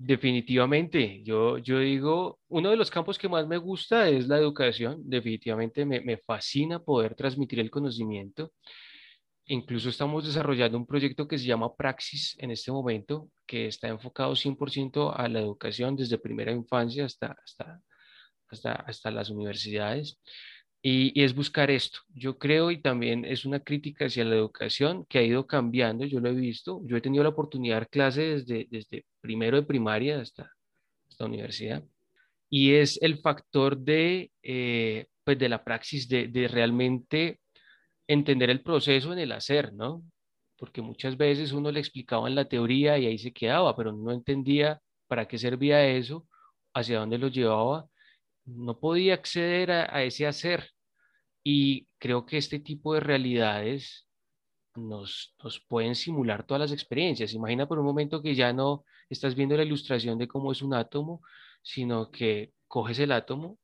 Definitivamente, 0.00 1.22
yo, 1.24 1.58
yo 1.58 1.80
digo, 1.80 2.38
uno 2.48 2.70
de 2.70 2.76
los 2.76 2.88
campos 2.88 3.18
que 3.18 3.28
más 3.28 3.48
me 3.48 3.56
gusta 3.56 4.08
es 4.08 4.28
la 4.28 4.38
educación, 4.38 5.02
definitivamente 5.04 5.84
me, 5.84 6.00
me 6.00 6.18
fascina 6.18 6.78
poder 6.78 7.16
transmitir 7.16 7.58
el 7.58 7.70
conocimiento. 7.70 8.52
Incluso 9.46 9.88
estamos 9.88 10.24
desarrollando 10.24 10.78
un 10.78 10.86
proyecto 10.86 11.26
que 11.26 11.38
se 11.38 11.46
llama 11.46 11.74
Praxis 11.74 12.36
en 12.38 12.52
este 12.52 12.70
momento, 12.70 13.28
que 13.44 13.66
está 13.66 13.88
enfocado 13.88 14.36
100% 14.36 15.12
a 15.16 15.26
la 15.26 15.40
educación 15.40 15.96
desde 15.96 16.18
primera 16.18 16.52
infancia 16.52 17.04
hasta, 17.06 17.34
hasta, 17.44 17.80
hasta, 18.50 18.72
hasta 18.74 19.10
las 19.10 19.30
universidades. 19.30 20.20
Y, 20.90 21.12
es 21.22 21.34
buscar 21.34 21.70
esto. 21.70 22.00
Yo 22.14 22.38
creo 22.38 22.70
y 22.70 22.80
también 22.80 23.26
es 23.26 23.44
una 23.44 23.60
crítica 23.60 24.06
hacia 24.06 24.24
la 24.24 24.36
educación 24.36 25.04
que 25.06 25.18
ha 25.18 25.22
ido 25.22 25.46
cambiando, 25.46 26.06
yo 26.06 26.18
lo 26.18 26.30
he 26.30 26.34
visto. 26.34 26.80
Yo 26.86 26.96
he 26.96 27.02
tenido 27.02 27.22
la 27.24 27.30
oportunidad 27.30 27.74
de 27.74 27.80
dar 27.80 27.88
clases 27.90 28.46
desde, 28.46 29.04
primero 29.20 29.58
de 29.58 29.64
primaria 29.64 30.18
hasta, 30.20 30.50
hasta 31.10 31.26
universidad. 31.26 31.84
Y 32.48 32.72
es 32.72 32.98
el 33.02 33.18
factor 33.18 33.76
de, 33.76 34.32
eh, 34.42 35.06
pues 35.24 35.38
de 35.38 35.50
la 35.50 35.62
praxis, 35.62 36.08
de, 36.08 36.48
realmente 36.50 37.40
entender 38.06 38.48
el 38.48 38.62
proceso 38.62 39.12
en 39.12 39.18
el 39.18 39.32
hacer, 39.32 39.74
¿no? 39.74 40.02
Porque 40.56 40.80
muchas 40.80 41.18
veces 41.18 41.52
uno 41.52 41.70
le 41.70 41.80
explicaba 41.80 42.28
en 42.28 42.34
la 42.34 42.48
teoría 42.48 42.98
y 42.98 43.06
ahí 43.06 43.18
se 43.18 43.32
quedaba, 43.32 43.76
pero 43.76 43.92
no 43.92 44.10
entendía 44.10 44.80
para 45.06 45.28
qué 45.28 45.36
servía 45.38 45.86
eso, 45.86 46.26
hacia 46.72 47.00
dónde 47.00 47.18
lo 47.18 47.28
llevaba 47.28 47.86
no 48.48 48.78
podía 48.78 49.14
acceder 49.14 49.70
a, 49.70 50.02
ese 50.02 50.26
hacer. 50.26 50.70
Y 51.42 51.86
creo 51.98 52.26
que 52.26 52.36
este 52.38 52.60
tipo 52.60 52.94
de 52.94 53.00
realidades 53.00 54.06
nos, 54.74 55.34
nos 55.42 55.60
pueden 55.60 55.94
simular 55.94 56.44
todas 56.44 56.60
las 56.60 56.72
experiencias. 56.72 57.32
Imagina 57.32 57.66
por 57.66 57.78
un 57.78 57.86
momento 57.86 58.22
que 58.22 58.34
ya 58.34 58.52
no 58.52 58.84
estás 59.08 59.34
viendo 59.34 59.56
la 59.56 59.64
ilustración 59.64 60.18
de 60.18 60.28
cómo 60.28 60.52
es 60.52 60.62
un 60.62 60.74
átomo, 60.74 61.22
sino 61.62 62.10
que 62.10 62.52
coges 62.66 62.98
el 62.98 63.12
átomo, 63.12 63.58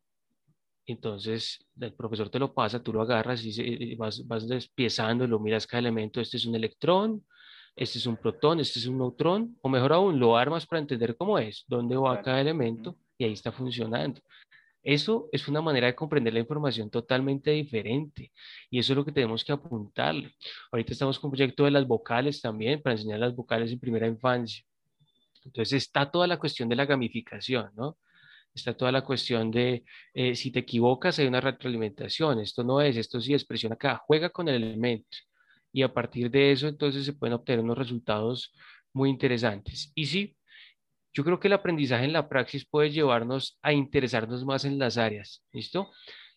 entonces 0.87 1.67
el 1.81 1.95
profesor 1.95 2.29
te 2.29 2.39
lo 2.39 2.53
pasa, 2.53 2.83
tú 2.83 2.93
lo 2.93 3.03
agarras 3.03 3.43
y 3.45 3.95
vas, 3.97 4.27
vas 4.27 4.47
despiezando, 4.47 5.27
lo 5.27 5.41
miras 5.41 5.67
cada 5.67 5.81
elemento, 5.81 6.21
este 6.21 6.37
es 6.37 6.47
un 6.47 6.55
electrón, 6.55 7.25
este 7.75 7.99
es 7.99 8.07
un 8.07 8.17
protón, 8.17 8.61
este 8.61 8.79
es 8.79 8.87
un 8.87 8.99
neutrón, 8.99 9.59
o 9.63 9.69
mejor 9.69 9.95
aún, 9.95 10.19
lo 10.19 10.37
armas 10.37 10.67
para 10.67 10.81
entender 10.81 11.17
cómo 11.17 11.39
es, 11.39 11.65
dónde 11.67 11.97
va 11.97 12.21
cada 12.23 12.41
elemento 12.41 12.97
y 13.17 13.25
ahí 13.25 13.33
está 13.33 13.51
funcionando. 13.51 14.21
Eso 14.85 15.29
es 15.33 15.49
una 15.49 15.63
manera 15.63 15.87
de 15.87 15.95
comprender 15.95 16.35
la 16.35 16.41
información 16.41 16.91
totalmente 16.91 17.51
diferente 17.53 18.31
y 18.71 18.79
eso 18.79 18.93
es 18.93 18.97
lo 18.99 19.05
que 19.05 19.13
tenemos 19.13 19.43
que 19.43 19.53
apuntarle. 19.53 20.35
Ahorita 20.71 20.93
estamos 20.93 21.19
con 21.19 21.29
un 21.29 21.37
proyecto 21.37 21.65
de 21.65 21.71
las 21.71 21.87
vocales 21.87 22.41
también 22.43 22.83
para 22.83 22.95
enseñar 22.95 23.19
las 23.19 23.35
vocales 23.35 23.73
en 23.73 23.81
primera 23.81 24.07
infancia. 24.07 24.63
Entonces 25.45 25.85
está 25.85 26.11
toda 26.11 26.27
la 26.27 26.39
cuestión 26.39 26.69
de 26.69 26.77
la 26.77 26.87
gamificación, 26.87 27.71
¿no? 27.75 27.99
Está 28.55 28.77
toda 28.77 28.93
la 28.93 29.03
cuestión 29.03 29.51
de 29.51 29.85
eh, 30.13 30.37
si 30.37 30.51
te 30.51 30.61
equivocas 30.61 31.19
hay 31.19 31.27
una 31.27 31.41
retroalimentación, 31.41 32.41
esto 32.41 32.63
no 32.63 32.81
es, 32.81 32.97
esto 32.97 33.21
sí 33.21 33.35
es, 33.35 33.45
presiona 33.45 33.75
acá, 33.75 34.03
juega 34.07 34.31
con 34.31 34.49
el 34.49 34.63
elemento 34.63 35.19
y 35.73 35.83
a 35.83 35.93
partir 35.93 36.31
de 36.31 36.53
eso 36.53 36.69
entonces 36.69 37.05
se 37.05 37.15
pueden 37.15 37.35
obtener 37.35 37.65
unos 37.65 37.77
resultados 37.77 38.55
muy 38.93 39.11
interesantes. 39.11 39.91
Y 39.95 40.07
sí, 40.07 40.37
yo 41.15 41.25
creo 41.25 41.41
que 41.41 41.49
el 41.49 41.55
aprendizaje 41.55 42.05
en 42.05 42.13
la 42.13 42.29
praxis 42.29 42.67
puede 42.67 42.91
llevarnos 42.91 43.59
a 43.63 43.73
interesarnos 43.73 44.45
más 44.45 44.65
en 44.65 44.79
las 44.79 44.99
áreas, 44.99 45.45
¿listo? 45.53 45.91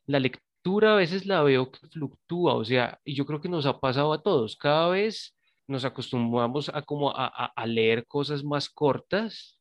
La 0.05 0.19
lectura 0.19 0.93
a 0.93 0.97
veces 0.97 1.25
la 1.25 1.41
veo 1.43 1.71
que 1.71 1.87
fluctúa, 1.87 2.53
o 2.53 2.63
sea, 2.63 2.99
y 3.03 3.15
yo 3.15 3.25
creo 3.25 3.41
que 3.41 3.49
nos 3.49 3.65
ha 3.65 3.79
pasado 3.79 4.13
a 4.13 4.21
todos, 4.21 4.55
cada 4.55 4.89
vez 4.89 5.35
nos 5.67 5.83
acostumbramos 5.83 6.69
a 6.69 6.81
como 6.83 7.11
a, 7.11 7.27
a 7.27 7.65
leer 7.65 8.05
cosas 8.05 8.43
más 8.43 8.69
cortas 8.69 9.59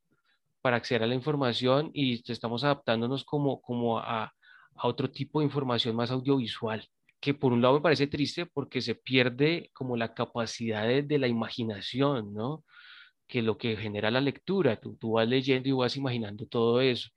para 0.60 0.76
acceder 0.76 1.02
a 1.02 1.06
la 1.06 1.14
información 1.14 1.90
y 1.94 2.22
estamos 2.30 2.62
adaptándonos 2.64 3.24
como, 3.24 3.60
como 3.60 3.98
a, 3.98 4.32
a 4.74 4.88
otro 4.88 5.10
tipo 5.10 5.40
de 5.40 5.46
información 5.46 5.96
más 5.96 6.10
audiovisual 6.10 6.86
que 7.20 7.34
por 7.34 7.52
un 7.52 7.62
lado 7.62 7.74
me 7.74 7.80
parece 7.80 8.06
triste 8.06 8.46
porque 8.46 8.80
se 8.80 8.94
pierde 8.94 9.70
como 9.72 9.96
la 9.96 10.14
capacidad 10.14 10.86
de, 10.86 11.02
de 11.02 11.18
la 11.18 11.28
imaginación, 11.28 12.34
¿no? 12.34 12.64
Que 13.26 13.42
lo 13.42 13.58
que 13.58 13.76
genera 13.76 14.10
la 14.10 14.20
lectura, 14.20 14.76
tú, 14.76 14.96
tú 14.96 15.12
vas 15.12 15.28
leyendo 15.28 15.68
y 15.68 15.72
vas 15.72 15.96
imaginando 15.96 16.46
todo 16.46 16.80
eso 16.80 17.10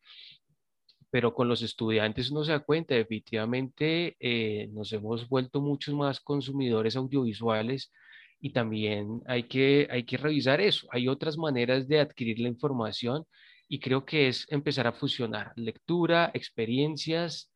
pero 1.12 1.34
con 1.34 1.48
los 1.48 1.62
estudiantes 1.62 2.32
uno 2.32 2.43
se 2.43 2.52
da 2.52 2.60
cuenta, 2.60 2.93
definitivamente 2.95 4.15
eh, 4.19 4.67
nos 4.72 4.93
hemos 4.93 5.28
vuelto 5.28 5.62
muchos 5.62 5.95
más 5.95 6.19
consumidores 6.19 6.95
audiovisuales 6.95 7.91
y 8.39 8.52
también 8.52 9.22
hay 9.26 9.43
que, 9.43 9.88
hay 9.89 10.04
que 10.04 10.17
revisar 10.17 10.62
eso. 10.62 10.88
Hay 10.91 11.08
otras 11.08 11.38
maneras 11.38 11.88
de 11.88 12.00
adquirir 12.00 12.39
la 12.39 12.48
información 12.48 13.26
y 13.67 13.80
creo 13.80 14.06
que 14.06 14.28
es 14.28 14.45
empezar 14.50 14.88
a 14.88 14.93
fusionar 14.93 15.52
lectura, 15.56 16.32
experiencias, 16.34 17.52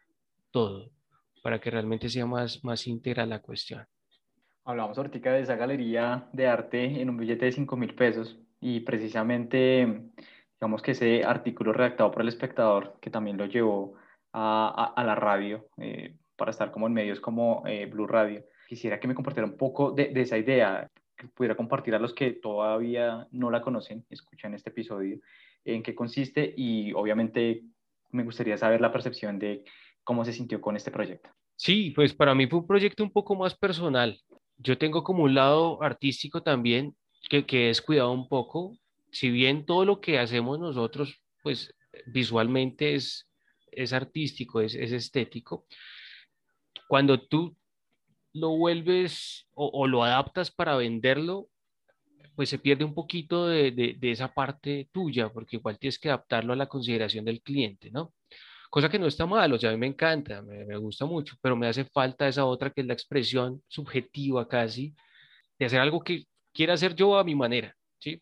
todo, 0.51 0.91
para 1.41 1.59
que 1.61 1.71
realmente 1.71 2.09
sea 2.09 2.25
más, 2.25 2.63
más 2.63 2.85
íntegra 2.87 3.25
la 3.25 3.41
cuestión. 3.41 3.85
Hablamos 4.65 4.97
ahorita 4.97 5.33
de 5.33 5.41
esa 5.41 5.55
galería 5.57 6.29
de 6.31 6.47
arte 6.47 7.01
en 7.01 7.09
un 7.09 7.17
billete 7.17 7.45
de 7.45 7.51
5 7.51 7.75
mil 7.75 7.93
pesos 7.95 8.39
y 8.61 8.79
precisamente 8.79 10.11
digamos 10.59 10.81
que 10.81 10.91
ese 10.91 11.25
artículo 11.25 11.73
redactado 11.73 12.11
por 12.11 12.21
el 12.21 12.29
espectador, 12.29 12.95
que 13.01 13.09
también 13.09 13.37
lo 13.37 13.45
llevó 13.45 13.95
a, 14.31 14.93
a, 14.95 15.03
la 15.03 15.15
radio, 15.15 15.67
eh, 15.77 16.15
para 16.37 16.51
estar 16.51 16.71
como 16.71 16.87
en 16.87 16.93
medios 16.93 17.19
como 17.19 17.63
eh, 17.67 17.85
Blue 17.87 18.07
Radio, 18.07 18.45
quisiera 18.69 19.01
que 19.01 19.07
me 19.09 19.15
compartiera 19.15 19.45
un 19.45 19.57
poco 19.57 19.91
de, 19.91 20.07
de, 20.13 20.21
esa 20.21 20.37
idea, 20.37 20.89
que 21.17 21.27
pudiera 21.27 21.57
compartir 21.57 21.93
a 21.95 21.99
los 21.99 22.13
que 22.13 22.31
todavía 22.31 23.27
no 23.31 23.51
la 23.51 23.61
conocen, 23.61 24.05
escuchan 24.09 24.53
este 24.53 24.69
episodio, 24.69 25.19
en 25.65 25.83
qué 25.83 25.93
consiste 25.93 26.53
y 26.55 26.93
obviamente 26.93 27.63
me 28.11 28.23
gustaría 28.23 28.57
saber 28.57 28.79
la 28.79 28.93
percepción 28.93 29.39
de 29.39 29.65
cómo 30.05 30.23
se 30.23 30.31
sintió 30.31 30.61
con 30.61 30.77
este 30.77 30.91
proyecto. 30.91 31.29
Sí, 31.57 31.91
pues 31.91 32.13
para 32.13 32.33
mí 32.33 32.47
fue 32.47 32.59
un 32.59 32.67
proyecto 32.67 33.03
un 33.03 33.11
poco 33.11 33.35
más 33.35 33.55
personal. 33.55 34.17
Yo 34.57 34.77
tengo 34.77 35.03
como 35.03 35.23
un 35.23 35.35
lado 35.35 35.81
artístico 35.83 36.43
también 36.43 36.95
que, 37.29 37.45
que 37.45 37.65
he 37.65 37.67
descuidado 37.67 38.11
un 38.11 38.27
poco 38.27 38.77
si 39.13 39.29
bien 39.29 39.65
todo 39.65 39.85
lo 39.85 40.01
que 40.01 40.17
hacemos 40.17 40.59
nosotros, 40.59 41.21
pues 41.43 41.73
visualmente 42.07 42.95
es, 42.95 43.29
es 43.71 43.93
artístico, 43.93 44.59
es, 44.59 44.73
es 44.73 44.91
estético, 44.91 45.67
cuando 46.87 47.21
tú 47.21 47.55
lo 48.33 48.49
vuelves 48.57 49.47
o, 49.53 49.85
lo 49.85 50.03
adaptas 50.03 50.49
para 50.49 50.75
venderlo, 50.75 51.47
pues 52.35 52.49
se 52.49 52.57
pierde 52.57 52.83
un 52.83 52.95
poquito 52.95 53.45
de, 53.45 53.71
de, 53.71 54.11
esa 54.11 54.33
parte 54.33 54.89
tuya, 54.91 55.31
porque 55.31 55.57
igual 55.57 55.77
tienes 55.77 55.99
que 55.99 56.09
adaptarlo 56.09 56.53
a 56.53 56.55
la 56.55 56.65
consideración 56.65 57.25
del 57.25 57.43
cliente, 57.43 57.91
¿no? 57.91 58.11
Cosa 58.73 58.89
que 58.89 58.97
no 58.97 59.05
está 59.05 59.27
mal, 59.27 59.53
o 59.53 59.59
sea, 59.59 59.69
a 59.69 59.73
mí 59.73 59.77
me 59.77 59.85
encanta, 59.85 60.41
me, 60.41 60.65
me 60.65 60.77
gusta 60.77 61.05
mucho, 61.05 61.35
pero 61.39 61.55
me 61.55 61.67
hace 61.67 61.85
falta 61.85 62.27
esa 62.27 62.45
otra 62.45 62.71
que 62.71 62.81
es 62.81 62.87
la 62.87 62.95
expresión 62.95 63.61
subjetiva 63.67 64.47
casi, 64.47 64.95
de 65.59 65.67
hacer 65.67 65.79
algo 65.79 66.03
que 66.03 66.25
quiera 66.51 66.73
hacer 66.73 66.95
yo 66.95 67.15
a 67.15 67.23
mi 67.23 67.35
manera, 67.35 67.75
¿sí? 67.99 68.19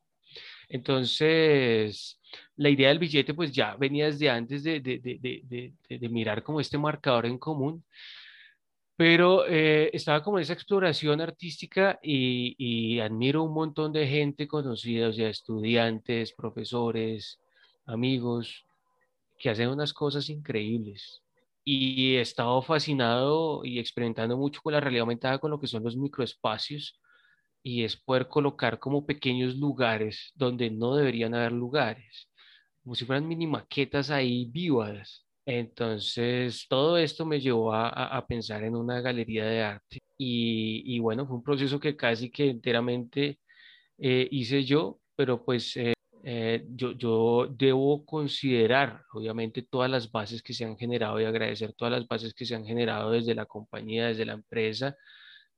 Entonces, 0.68 2.20
la 2.58 2.70
idea 2.70 2.90
del 2.90 3.00
billete 3.00 3.34
pues 3.34 3.54
ya 3.54 3.78
venía 3.78 4.08
desde 4.08 4.30
antes 4.30 4.62
de, 4.64 4.82
de, 4.82 5.00
de, 5.00 5.74
de 5.88 6.10
mirar 6.10 6.44
como 6.44 6.60
este 6.60 6.78
marcador 6.78 7.28
en 7.28 7.38
común, 7.38 7.86
pero 8.98 9.46
eh, 9.48 9.90
estaba 9.94 10.22
como 10.22 10.38
en 10.38 10.42
esa 10.42 10.52
exploración 10.52 11.22
artística 11.22 11.98
y, 12.04 12.56
y, 12.58 13.00
admiro 13.00 13.44
un 13.44 13.54
montón 13.54 13.94
de 13.94 14.06
gente 14.06 14.50
conocida, 14.50 15.08
o 15.08 15.14
sea, 15.14 15.30
estudiantes, 15.30 16.34
profesores, 16.34 17.40
amigos, 17.86 18.66
que 19.42 19.50
hacen 19.50 19.70
unas 19.70 19.94
cosas 19.94 20.30
increíbles. 20.30 21.24
Y 21.64 22.16
he 22.16 22.22
estado 22.22 22.62
fascinado 22.62 23.64
y 23.66 23.80
experimentando 23.80 24.38
mucho 24.38 24.62
con 24.62 24.74
la 24.74 24.80
realidad 24.82 25.02
aumentada, 25.04 25.40
con 25.40 25.52
lo 25.52 25.60
que 25.60 25.68
son 25.68 25.84
los 25.84 25.98
microespacios 25.98 27.00
y 27.64 27.84
es 27.84 27.96
poder 27.98 28.28
colocar 28.28 28.80
como 28.80 29.06
pequeños 29.06 29.56
lugares 29.58 30.32
donde 30.36 30.70
no 30.72 30.96
deberían 30.96 31.36
haber 31.36 31.52
lugares, 31.52 32.30
como 32.84 32.96
si 32.96 33.06
fueran 33.06 33.28
mini 33.28 33.48
maquetas 33.48 34.10
ahí 34.10 34.46
vivas. 34.52 35.28
Entonces, 35.46 36.66
todo 36.70 36.98
esto 36.98 37.26
me 37.26 37.40
llevó 37.40 37.74
a, 37.74 37.90
a 37.90 38.28
pensar 38.28 38.64
en 38.64 38.76
una 38.76 39.02
galería 39.02 39.46
de 39.46 39.62
arte 39.64 40.00
y, 40.18 40.84
y, 40.96 41.00
bueno, 41.00 41.26
fue 41.28 41.38
un 41.38 41.44
proceso 41.44 41.80
que 41.80 41.96
casi 41.96 42.30
que 42.32 42.50
enteramente 42.50 43.40
eh, 43.98 44.28
hice 44.32 44.64
yo, 44.64 45.00
pero 45.16 45.44
pues 45.44 45.76
eh, 45.78 45.94
eh, 46.24 46.66
yo, 46.70 46.92
yo 46.94 47.48
debo 47.50 48.06
considerar, 48.06 49.04
obviamente, 49.14 49.64
todas 49.64 49.90
las 49.90 50.12
bases 50.12 50.42
que 50.44 50.54
se 50.54 50.66
han 50.66 50.78
generado 50.78 51.20
y 51.20 51.26
agradecer 51.26 51.74
todas 51.74 51.92
las 51.92 52.08
bases 52.08 52.34
que 52.34 52.46
se 52.46 52.56
han 52.56 52.66
generado 52.66 53.12
desde 53.12 53.36
la 53.36 53.46
compañía, 53.46 54.08
desde 54.08 54.26
la 54.26 54.34
empresa, 54.34 54.96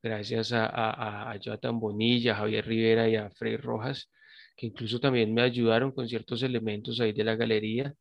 gracias 0.02 0.52
a, 0.52 0.66
a, 0.66 1.30
a 1.32 1.36
Jonathan 1.36 1.78
Bonilla, 1.80 2.32
a 2.32 2.36
Javier 2.36 2.66
Rivera 2.66 3.08
y 3.08 3.16
a 3.16 3.30
Frey 3.30 3.56
Rojas, 3.56 4.10
que 4.56 4.66
incluso 4.66 5.00
también 5.00 5.32
me 5.34 5.42
ayudaron 5.42 5.92
con 5.92 6.08
ciertos 6.08 6.42
elementos 6.42 7.00
ahí 7.00 7.12
de 7.12 7.24
la 7.24 7.36
galería. 7.36 7.94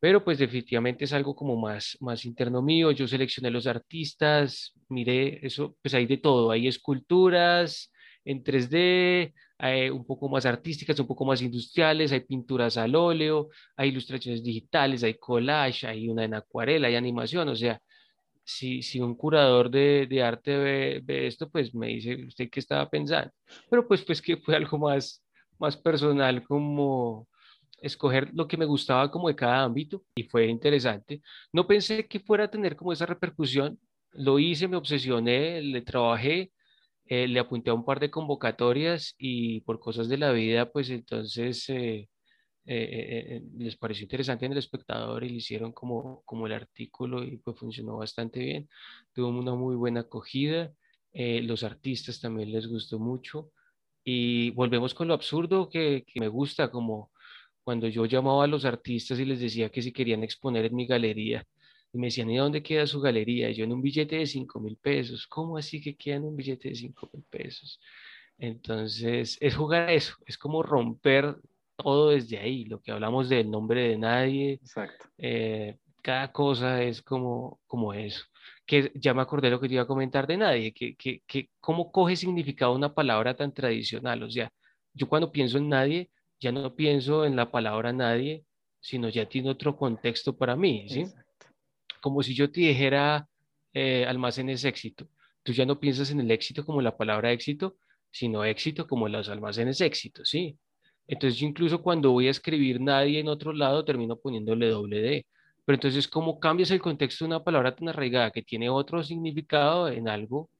Pero 0.00 0.22
pues 0.22 0.38
definitivamente 0.38 1.04
es 1.04 1.12
algo 1.14 1.34
como 1.34 1.56
más, 1.56 1.96
más 2.00 2.24
interno 2.26 2.60
mío. 2.60 2.90
Yo 2.90 3.08
seleccioné 3.08 3.50
los 3.50 3.66
artistas, 3.66 4.74
miré 4.88 5.40
eso, 5.46 5.76
pues 5.82 5.94
hay 5.94 6.06
de 6.06 6.18
todo. 6.18 6.50
Hay 6.50 6.68
esculturas 6.68 7.90
en 8.24 8.42
3D, 8.42 9.34
hay 9.58 9.90
un 9.90 10.04
poco 10.06 10.28
más 10.28 10.46
artísticas, 10.46 10.98
un 11.00 11.06
poco 11.06 11.24
más 11.24 11.42
industriales, 11.42 12.12
hay 12.12 12.20
pinturas 12.20 12.76
al 12.76 12.94
óleo, 12.96 13.48
hay 13.76 13.90
ilustraciones 13.90 14.42
digitales, 14.42 15.02
hay 15.04 15.14
collage, 15.14 15.86
hay 15.86 16.08
una 16.08 16.24
en 16.24 16.34
acuarela, 16.34 16.88
hay 16.88 16.96
animación, 16.96 17.48
o 17.48 17.56
sea, 17.56 17.80
si, 18.44 18.82
si 18.82 19.00
un 19.00 19.14
curador 19.16 19.70
de, 19.70 20.06
de 20.08 20.22
arte 20.22 20.56
ve, 20.58 21.00
ve, 21.04 21.26
esto, 21.26 21.48
pues 21.50 21.74
me 21.74 21.88
dice, 21.88 22.26
¿usted 22.26 22.50
qué 22.50 22.60
estaba 22.60 22.88
pensando? 22.90 23.32
Pero 23.70 23.86
pues, 23.88 24.02
pues 24.04 24.20
que 24.22 24.36
fue 24.36 24.56
algo 24.56 24.78
más, 24.78 25.24
más 25.58 25.76
personal, 25.76 26.42
como 26.44 27.28
escoger 27.80 28.30
lo 28.34 28.48
que 28.48 28.56
me 28.56 28.64
gustaba 28.64 29.10
como 29.10 29.28
de 29.28 29.36
cada 29.36 29.62
ámbito 29.62 30.02
y 30.14 30.24
fue 30.24 30.46
interesante. 30.46 31.22
No 31.52 31.66
pensé 31.66 32.06
que 32.08 32.20
fuera 32.20 32.44
a 32.44 32.50
tener 32.50 32.76
como 32.76 32.92
esa 32.92 33.06
repercusión, 33.06 33.78
lo 34.12 34.38
hice, 34.38 34.68
me 34.68 34.76
obsesioné, 34.76 35.60
le 35.60 35.82
trabajé, 35.82 36.52
eh, 37.06 37.28
le 37.28 37.40
apunté 37.40 37.70
a 37.70 37.74
un 37.74 37.84
par 37.84 38.00
de 38.00 38.10
convocatorias 38.10 39.14
y 39.18 39.60
por 39.62 39.80
cosas 39.80 40.08
de 40.08 40.18
la 40.18 40.32
vida, 40.32 40.70
pues 40.70 40.90
entonces... 40.90 41.68
Eh, 41.70 42.08
eh, 42.66 43.42
les 43.58 43.76
pareció 43.76 44.04
interesante 44.04 44.46
en 44.46 44.52
el 44.52 44.58
espectador 44.58 45.22
y 45.22 45.28
le 45.28 45.36
hicieron 45.36 45.72
como, 45.72 46.22
como 46.24 46.46
el 46.46 46.54
artículo 46.54 47.22
y 47.22 47.36
pues 47.36 47.58
funcionó 47.58 47.98
bastante 47.98 48.40
bien. 48.40 48.70
Tuvo 49.12 49.28
una 49.28 49.54
muy 49.54 49.76
buena 49.76 50.00
acogida. 50.00 50.72
Los 51.12 51.62
artistas 51.62 52.20
también 52.20 52.52
les 52.52 52.66
gustó 52.66 52.98
mucho. 52.98 53.50
Y 54.02 54.50
volvemos 54.52 54.94
con 54.94 55.08
lo 55.08 55.14
absurdo 55.14 55.68
que 55.68 56.06
me 56.14 56.28
gusta, 56.28 56.70
como 56.70 57.10
cuando 57.64 57.88
yo 57.88 58.06
llamaba 58.06 58.44
a 58.44 58.46
los 58.46 58.64
artistas 58.64 59.18
y 59.18 59.24
les 59.24 59.40
decía 59.40 59.70
que 59.70 59.82
si 59.82 59.92
querían 59.92 60.22
exponer 60.22 60.66
en 60.66 60.74
mi 60.76 60.86
galería, 60.86 61.46
y 61.94 61.98
me 61.98 62.08
decían, 62.08 62.28
¿y 62.28 62.36
dónde 62.36 62.60
queda 62.60 62.88
su 62.88 63.00
galería? 63.00 63.48
Y 63.48 63.54
yo 63.54 63.64
en 63.64 63.72
un 63.72 63.80
billete 63.80 64.16
de 64.16 64.26
5 64.26 64.58
mil 64.58 64.76
pesos. 64.76 65.28
¿Cómo 65.28 65.56
así 65.56 65.80
que 65.80 65.96
queda 65.96 66.16
en 66.16 66.24
un 66.24 66.34
billete 66.34 66.70
de 66.70 66.74
5 66.74 67.08
mil 67.12 67.22
pesos? 67.30 67.80
Entonces, 68.36 69.38
es 69.40 69.54
jugar 69.54 69.88
eso, 69.90 70.16
es 70.26 70.36
como 70.36 70.64
romper 70.64 71.36
todo 71.76 72.10
desde 72.10 72.38
ahí, 72.38 72.64
lo 72.64 72.80
que 72.82 72.90
hablamos 72.90 73.28
del 73.28 73.48
nombre 73.48 73.88
de 73.88 73.96
nadie, 73.96 74.54
Exacto. 74.54 75.06
Eh, 75.18 75.76
cada 76.02 76.32
cosa 76.32 76.82
es 76.82 77.00
como, 77.00 77.60
como 77.68 77.94
eso. 77.94 78.24
Que 78.66 78.90
ya 78.96 79.14
me 79.14 79.22
acordé 79.22 79.48
lo 79.48 79.60
que 79.60 79.68
te 79.68 79.74
iba 79.74 79.84
a 79.84 79.86
comentar 79.86 80.26
de 80.26 80.36
nadie, 80.36 80.72
que, 80.72 80.96
que, 80.96 81.22
que 81.28 81.50
cómo 81.60 81.92
coge 81.92 82.16
significado 82.16 82.74
una 82.74 82.92
palabra 82.92 83.36
tan 83.36 83.54
tradicional. 83.54 84.24
O 84.24 84.30
sea, 84.30 84.52
yo 84.92 85.08
cuando 85.08 85.30
pienso 85.30 85.58
en 85.58 85.68
nadie, 85.68 86.10
ya 86.40 86.50
no 86.50 86.74
pienso 86.74 87.24
en 87.24 87.36
la 87.36 87.52
palabra 87.52 87.92
nadie, 87.92 88.44
sino 88.80 89.08
ya 89.08 89.28
tiene 89.28 89.50
otro 89.50 89.76
contexto 89.76 90.36
para 90.36 90.56
mí, 90.56 90.88
¿sí? 90.88 91.06
Como 92.04 92.22
si 92.22 92.34
yo 92.34 92.50
te 92.50 92.60
dijera 92.60 93.26
eh, 93.72 94.04
almacenes 94.06 94.62
éxito. 94.66 95.08
Tú 95.42 95.52
ya 95.52 95.64
no 95.64 95.80
piensas 95.80 96.10
en 96.10 96.20
el 96.20 96.30
éxito 96.30 96.62
como 96.66 96.82
la 96.82 96.98
palabra 96.98 97.32
éxito, 97.32 97.76
sino 98.10 98.44
éxito 98.44 98.86
como 98.86 99.08
los 99.08 99.30
almacenes 99.30 99.80
éxito, 99.80 100.22
¿sí? 100.22 100.58
Entonces 101.08 101.40
yo 101.40 101.46
incluso 101.46 101.80
cuando 101.80 102.12
voy 102.12 102.28
a 102.28 102.30
escribir 102.30 102.78
nadie 102.78 103.20
en 103.20 103.28
otro 103.28 103.54
lado 103.54 103.86
termino 103.86 104.16
poniéndole 104.16 104.68
doble 104.68 105.00
D. 105.00 105.26
Pero 105.64 105.76
entonces, 105.76 106.06
¿cómo 106.06 106.38
cambias 106.38 106.70
el 106.72 106.82
contexto 106.82 107.24
de 107.24 107.28
una 107.30 107.42
palabra 107.42 107.74
tan 107.74 107.88
arraigada 107.88 108.30
que 108.30 108.42
tiene 108.42 108.68
otro 108.68 109.02
significado 109.02 109.88
en 109.88 110.06
algo 110.06 110.50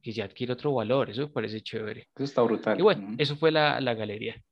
que 0.00 0.12
ya 0.12 0.24
adquiere 0.24 0.54
otro 0.54 0.72
valor? 0.72 1.10
Eso 1.10 1.26
me 1.26 1.28
parece 1.28 1.60
chévere. 1.60 2.08
Eso 2.14 2.24
está 2.24 2.40
brutal. 2.40 2.78
Y 2.78 2.82
bueno, 2.82 3.16
eso 3.18 3.36
fue 3.36 3.50
la, 3.50 3.82
la 3.82 3.92
galería. 3.92 4.42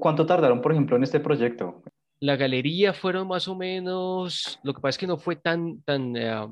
cuánto 0.00 0.24
tardaron, 0.24 0.62
por 0.62 0.72
ejemplo, 0.72 0.96
en 0.96 1.02
este 1.02 1.20
proyecto? 1.20 1.82
La 2.22 2.36
galería 2.36 2.92
fueron 2.92 3.26
más 3.26 3.48
o 3.48 3.56
menos, 3.56 4.60
lo 4.62 4.72
que 4.72 4.80
pasa 4.80 4.90
es 4.90 4.98
que 4.98 5.08
no 5.08 5.18
fue 5.18 5.34
tan, 5.34 5.82
tan, 5.82 6.16
eh, 6.16 6.46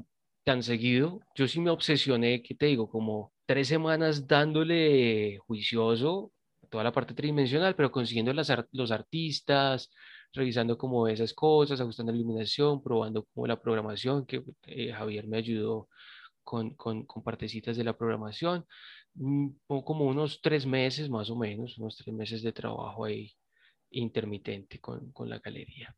tan 0.44 0.64
seguido. 0.64 1.20
Yo 1.36 1.46
sí 1.46 1.60
me 1.60 1.70
obsesioné, 1.70 2.42
¿qué 2.42 2.56
te 2.56 2.66
digo? 2.66 2.90
Como 2.90 3.32
tres 3.46 3.68
semanas 3.68 4.26
dándole 4.26 5.38
juicioso 5.46 6.32
toda 6.70 6.82
la 6.82 6.90
parte 6.92 7.14
tridimensional, 7.14 7.76
pero 7.76 7.92
consiguiendo 7.92 8.32
las 8.32 8.52
los 8.72 8.90
artistas, 8.90 9.90
revisando 10.32 10.76
como 10.76 11.06
esas 11.06 11.32
cosas, 11.34 11.80
ajustando 11.80 12.10
la 12.10 12.18
iluminación, 12.18 12.82
probando 12.82 13.26
como 13.32 13.46
la 13.46 13.60
programación, 13.60 14.26
que 14.26 14.42
eh, 14.66 14.92
Javier 14.92 15.28
me 15.28 15.38
ayudó 15.38 15.88
con, 16.42 16.74
con, 16.74 17.04
con, 17.06 17.22
partecitas 17.22 17.76
de 17.76 17.84
la 17.84 17.96
programación, 17.96 18.66
mm, 19.14 19.50
como 19.68 20.06
unos 20.06 20.40
tres 20.42 20.66
meses 20.66 21.08
más 21.08 21.30
o 21.30 21.36
menos, 21.36 21.78
unos 21.78 21.96
tres 21.96 22.12
meses 22.14 22.42
de 22.42 22.52
trabajo 22.52 23.04
ahí 23.04 23.32
intermitente 23.90 24.78
con, 24.78 25.12
con 25.12 25.28
la 25.28 25.38
galería. 25.38 25.94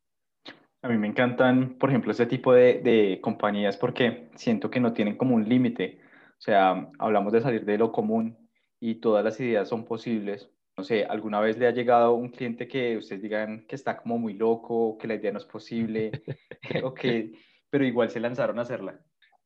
A 0.83 0.89
mí 0.89 0.99
me 0.99 1.07
encantan, 1.07 1.79
por 1.79 1.91
ejemplo, 1.91 2.11
este 2.11 2.27
tipo 2.27 2.53
de, 2.53 2.81
de 2.81 3.21
compañías 3.21 3.77
porque 3.77 4.31
siento 4.35 4.71
que 4.71 4.81
no 4.81 4.93
tienen 4.93 5.17
como 5.17 5.37
un 5.37 5.49
límite. 5.49 6.01
O 6.39 6.41
sea, 6.41 6.91
hablamos 6.99 7.33
de 7.33 7.41
salir 7.41 7.65
de 7.65 7.79
lo 7.79 7.93
común 7.93 8.37
y 8.81 8.97
todas 8.97 9.25
las 9.25 9.39
ideas 9.39 9.69
son 9.69 9.85
posibles. 9.85 10.51
No 10.77 10.83
sé, 10.83 11.05
¿alguna 11.05 11.39
vez 11.39 11.57
le 11.57 11.69
ha 11.69 11.71
llegado 11.71 12.15
un 12.15 12.31
cliente 12.31 12.67
que 12.67 12.97
ustedes 12.97 13.23
digan 13.23 13.65
que 13.69 13.77
está 13.77 13.97
como 13.97 14.19
muy 14.19 14.35
loco, 14.35 14.99
que 14.99 15.07
la 15.07 15.15
idea 15.15 15.31
no 15.31 15.39
es 15.39 15.45
posible, 15.45 16.11
o 16.83 16.93
que, 16.93 17.31
pero 17.71 17.85
igual 17.85 18.11
se 18.11 18.19
lanzaron 18.19 18.59
a 18.59 18.63
hacerla? 18.63 18.99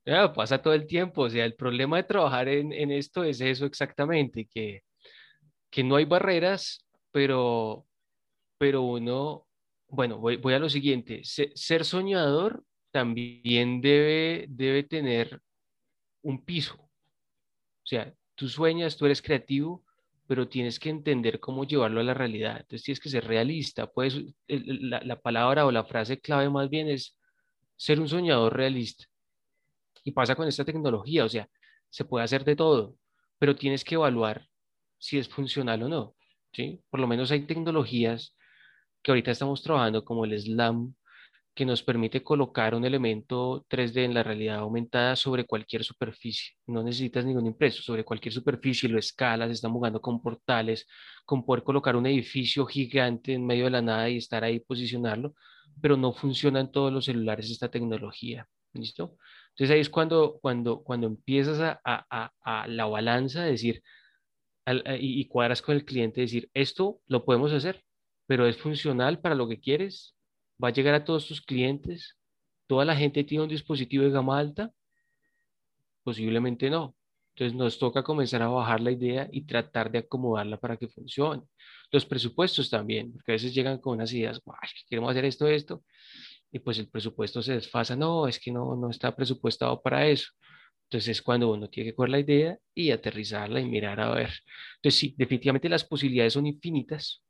Ya, 0.07 0.33
pasa 0.33 0.63
todo 0.63 0.73
el 0.73 0.87
tiempo, 0.87 1.23
o 1.23 1.31
sea, 1.31 1.45
el 1.45 1.55
problema 1.55 1.97
de 1.97 2.05
trabajar 2.05 2.49
en, 2.49 2.73
en 2.73 2.93
esto 2.93 3.25
es 3.25 3.41
eso 3.41 3.67
exactamente, 3.67 4.47
que, 4.47 4.85
que 5.69 5.83
no 5.83 5.97
hay 5.97 6.05
barreras, 6.05 6.87
pero, 7.11 7.85
pero 8.59 8.83
uno, 8.83 9.47
bueno, 9.88 10.19
voy, 10.19 10.37
voy 10.37 10.55
a 10.55 10.59
lo 10.59 10.69
siguiente, 10.69 11.23
ser 11.25 11.85
soñador 11.85 12.64
también 12.90 13.81
debe, 13.81 14.47
debe 14.49 14.83
tener 14.83 15.40
un 16.23 16.45
piso. 16.45 16.75
O 16.77 17.88
sea, 17.88 18.12
tú 18.35 18.49
sueñas, 18.49 18.97
tú 18.97 19.07
eres 19.07 19.23
creativo, 19.23 19.85
pero 20.27 20.49
tienes 20.49 20.81
que 20.81 20.90
entender 20.90 21.38
cómo 21.38 21.64
llevarlo 21.64 22.01
a 22.01 22.05
la 22.05 22.14
realidad. 22.14 22.57
Entonces 22.57 22.83
tienes 22.83 23.01
que 23.01 23.11
ser 23.11 23.25
realista. 23.27 23.87
Pues 23.87 24.16
la, 24.49 25.01
la 25.03 25.21
palabra 25.21 25.66
o 25.66 25.71
la 25.71 25.85
frase 25.85 26.21
clave 26.21 26.51
más 26.51 26.69
bien 26.69 26.88
es 26.88 27.16
ser 27.77 28.01
un 28.01 28.09
soñador 28.09 28.57
realista. 28.57 29.05
Y 30.03 30.12
pasa 30.12 30.35
con 30.35 30.49
esta 30.49 30.64
tecnología, 30.64 31.25
o 31.25 31.29
sea, 31.29 31.49
se 31.90 32.05
puede 32.05 32.25
hacer 32.25 32.45
de 32.45 32.57
todo, 32.57 32.97
pero 33.38 33.57
tienes 33.57 33.85
que 33.85 33.97
evaluar 33.97 34.49
si 34.99 35.19
es 35.19 35.29
funcional 35.29 35.83
o 35.83 35.88
no. 35.88 36.16
¿sí? 36.53 36.83
Por 36.90 37.01
lo 37.01 37.07
menos 37.07 37.31
hay 37.31 37.42
tecnologías 37.47 38.35
que 39.07 39.12
ahorita 39.12 39.31
estamos 39.31 39.62
trabajando 39.62 40.05
como 40.05 40.25
el 40.25 40.37
SLAM, 40.37 40.92
que 41.55 41.64
nos 41.64 41.81
permite 41.81 42.25
colocar 42.25 42.75
un 42.75 42.85
elemento 42.85 43.64
3D 43.71 43.99
en 43.99 44.14
la 44.14 44.25
realidad 44.25 44.57
aumentada 44.57 45.14
sobre 45.14 45.45
cualquier 45.45 45.85
superficie. 45.85 46.57
No 46.66 46.83
necesitas 46.83 47.25
ningún 47.25 47.47
impreso, 47.47 47.83
sobre 47.85 48.03
cualquier 48.03 48.35
superficie 48.35 48.88
lo 48.88 48.99
escalas, 48.99 49.53
estamos 49.53 49.77
jugando 49.77 50.01
con 50.01 50.21
portales, 50.21 50.88
con 51.25 51.47
poder 51.47 51.62
colocar 51.62 51.95
un 51.95 52.07
edificio 52.07 52.66
gigante 52.66 53.33
en 53.35 53.47
medio 53.47 53.66
de 53.66 53.71
la 53.71 53.81
nada 53.81 54.11
y 54.11 54.16
estar 54.16 54.42
ahí 54.42 54.59
posicionarlo, 54.59 55.37
pero 55.81 55.97
no 55.97 56.12
funciona 56.12 56.59
en 56.59 56.73
todos 56.73 56.92
los 56.92 57.05
celulares 57.05 57.49
esta 57.49 57.71
tecnología. 57.71 58.49
¿Listo? 58.73 59.16
Entonces 59.51 59.73
ahí 59.73 59.81
es 59.83 59.88
cuando, 59.88 60.40
cuando, 60.42 60.83
cuando 60.83 61.07
empiezas 61.07 61.61
a, 61.61 61.81
a, 61.85 62.33
a 62.42 62.66
la 62.66 62.87
balanza 62.87 63.45
de 63.45 63.53
decir, 63.53 63.83
y, 64.99 65.21
y 65.21 65.29
cuadras 65.29 65.62
con 65.62 65.77
el 65.77 65.85
cliente, 65.85 66.23
decir, 66.23 66.51
esto 66.55 66.99
lo 67.07 67.25
podemos 67.25 67.53
hacer, 67.53 67.86
pero 68.27 68.47
es 68.47 68.57
funcional 68.57 69.21
para 69.21 69.35
lo 69.35 69.49
que 69.49 69.61
quieres, 69.61 70.17
va 70.62 70.69
a 70.69 70.73
llegar 70.73 70.95
a 70.95 71.05
todos 71.05 71.27
tus 71.27 71.41
clientes, 71.41 72.17
toda 72.67 72.85
la 72.85 72.97
gente 72.97 73.25
tiene 73.25 73.45
un 73.45 73.51
dispositivo 73.51 74.05
de 74.05 74.11
gama 74.11 74.39
alta, 74.39 74.73
posiblemente 76.03 76.71
no. 76.71 76.97
Entonces 77.35 77.57
nos 77.57 77.79
toca 77.79 78.03
comenzar 78.03 78.41
a 78.43 78.49
bajar 78.49 78.81
la 78.81 78.93
idea 78.93 79.29
y 79.31 79.45
tratar 79.45 79.91
de 79.91 79.99
acomodarla 79.99 80.59
para 80.59 80.79
que 80.79 80.89
funcione. 80.89 81.43
Los 81.91 82.07
presupuestos 82.07 82.71
también, 82.71 83.12
porque 83.12 83.33
a 83.33 83.35
veces 83.35 83.55
llegan 83.55 83.79
con 83.79 83.95
unas 83.95 84.12
ideas, 84.12 84.41
queremos 84.89 85.11
hacer 85.11 85.27
esto, 85.27 85.47
esto, 85.47 85.85
y 86.51 86.61
pues 86.61 86.79
el 86.79 86.89
presupuesto 86.89 87.43
se 87.43 87.55
desfasa, 87.55 87.95
no, 87.95 88.27
es 88.27 88.41
que 88.41 88.51
no, 88.51 88.75
no 88.77 88.91
está 88.91 89.15
presupuestado 89.15 89.83
para 89.83 90.07
eso. 90.07 90.31
Entonces 90.85 91.19
es 91.19 91.23
cuando 91.23 91.53
uno 91.53 91.69
tiene 91.69 91.91
que 91.91 91.97
coger 91.97 92.11
la 92.11 92.21
idea 92.21 92.59
y 92.75 92.91
aterrizarla 92.91 93.61
y 93.61 93.67
mirar 93.67 94.01
a 94.01 94.11
ver. 94.15 94.31
Entonces 94.77 94.99
sí, 94.99 95.15
definitivamente 95.19 95.69
las 95.69 95.85
posibilidades 95.85 96.33
son 96.33 96.47
infinitas, 96.47 97.23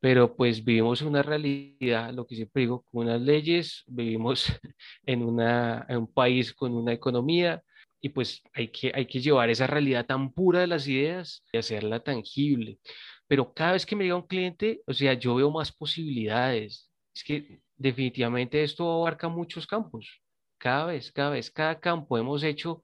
pero 0.00 0.34
pues 0.34 0.64
vivimos 0.64 1.02
una 1.02 1.22
realidad, 1.22 2.12
lo 2.12 2.26
que 2.26 2.34
siempre 2.34 2.62
digo, 2.62 2.84
con 2.90 3.06
unas 3.06 3.20
leyes, 3.20 3.84
vivimos 3.86 4.46
en, 5.06 5.22
una, 5.22 5.84
en 5.88 5.98
un 5.98 6.12
país 6.12 6.54
con 6.54 6.74
una 6.74 6.92
economía 6.92 7.62
y 8.00 8.08
pues 8.08 8.42
hay 8.54 8.68
que, 8.68 8.92
hay 8.94 9.06
que 9.06 9.20
llevar 9.20 9.50
esa 9.50 9.66
realidad 9.66 10.06
tan 10.06 10.32
pura 10.32 10.60
de 10.60 10.66
las 10.66 10.88
ideas 10.88 11.44
y 11.52 11.58
hacerla 11.58 12.00
tangible. 12.00 12.78
Pero 13.28 13.52
cada 13.52 13.72
vez 13.72 13.84
que 13.86 13.94
me 13.94 14.04
llega 14.04 14.16
un 14.16 14.26
cliente, 14.26 14.82
o 14.86 14.92
sea, 14.94 15.12
yo 15.14 15.34
veo 15.34 15.50
más 15.50 15.70
posibilidades. 15.70 16.90
Es 17.14 17.22
que 17.22 17.60
definitivamente 17.76 18.62
esto 18.62 18.90
abarca 18.90 19.28
muchos 19.28 19.66
campos. 19.66 20.22
Cada 20.58 20.86
vez, 20.86 21.12
cada 21.12 21.30
vez, 21.30 21.50
cada 21.50 21.78
campo 21.78 22.18
hemos 22.18 22.42
hecho 22.42 22.82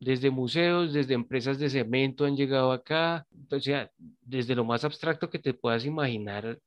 desde 0.00 0.30
museos, 0.30 0.94
desde 0.94 1.14
empresas 1.14 1.58
de 1.58 1.68
cemento 1.68 2.24
han 2.24 2.36
llegado 2.36 2.72
acá, 2.72 3.26
o 3.50 3.60
sea, 3.60 3.90
desde 4.22 4.54
lo 4.54 4.64
más 4.64 4.82
abstracto 4.84 5.28
que 5.28 5.38
te 5.38 5.52
puedas 5.52 5.84
imaginar, 5.84 6.58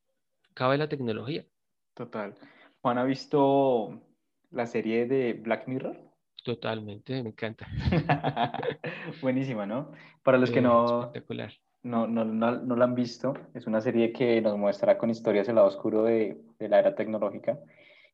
cabe 0.53 0.77
la 0.77 0.87
tecnología. 0.87 1.43
Total. 1.95 2.35
Juan, 2.81 2.99
¿ha 2.99 3.03
visto 3.03 3.99
la 4.51 4.67
serie 4.67 5.07
de 5.07 5.33
Black 5.33 5.67
Mirror? 5.67 5.99
Totalmente, 6.43 7.23
me 7.23 7.29
encanta. 7.29 7.67
Buenísima, 9.21 9.65
¿no? 9.65 9.91
Para 10.21 10.37
los 10.37 10.51
que 10.51 10.61
no, 10.61 11.11
no, 11.81 12.07
no, 12.07 12.25
no, 12.25 12.75
la 12.75 12.85
han 12.85 12.95
visto, 12.95 13.33
es 13.53 13.65
una 13.65 13.81
serie 13.81 14.13
que 14.13 14.41
nos 14.41 14.57
muestra 14.57 14.97
con 14.97 15.09
historias 15.09 15.47
el 15.49 15.55
lado 15.55 15.67
oscuro 15.67 16.03
de, 16.03 16.39
de 16.59 16.69
la 16.69 16.79
era 16.79 16.95
tecnológica 16.95 17.59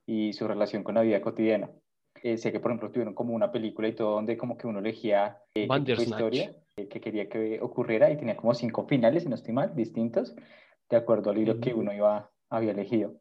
y 0.05 0.31
su 0.33 0.47
relación 0.47 0.83
con 0.83 0.95
la 0.95 1.01
vida 1.01 1.21
cotidiana. 1.21 1.69
Eh, 2.23 2.37
sé 2.37 2.51
que, 2.51 2.59
por 2.59 2.71
ejemplo, 2.71 2.91
tuvieron 2.91 3.13
como 3.13 3.33
una 3.33 3.51
película 3.51 3.87
y 3.87 3.93
todo 3.93 4.15
donde 4.15 4.37
como 4.37 4.57
que 4.57 4.67
uno 4.67 4.79
elegía 4.79 5.37
eh, 5.53 5.67
historia 5.97 6.55
eh, 6.75 6.87
que 6.87 6.99
quería 6.99 7.29
que 7.29 7.59
ocurriera 7.61 8.11
y 8.11 8.17
tenía 8.17 8.35
como 8.35 8.53
cinco 8.53 8.85
finales, 8.87 9.23
si 9.23 9.29
no 9.29 9.35
estoy 9.35 9.53
mal, 9.53 9.75
distintos, 9.75 10.35
de 10.89 10.97
acuerdo 10.97 11.29
al 11.29 11.37
libro 11.37 11.59
que 11.59 11.73
uno 11.73 11.93
iba, 11.93 12.29
había 12.49 12.71
elegido. 12.71 13.15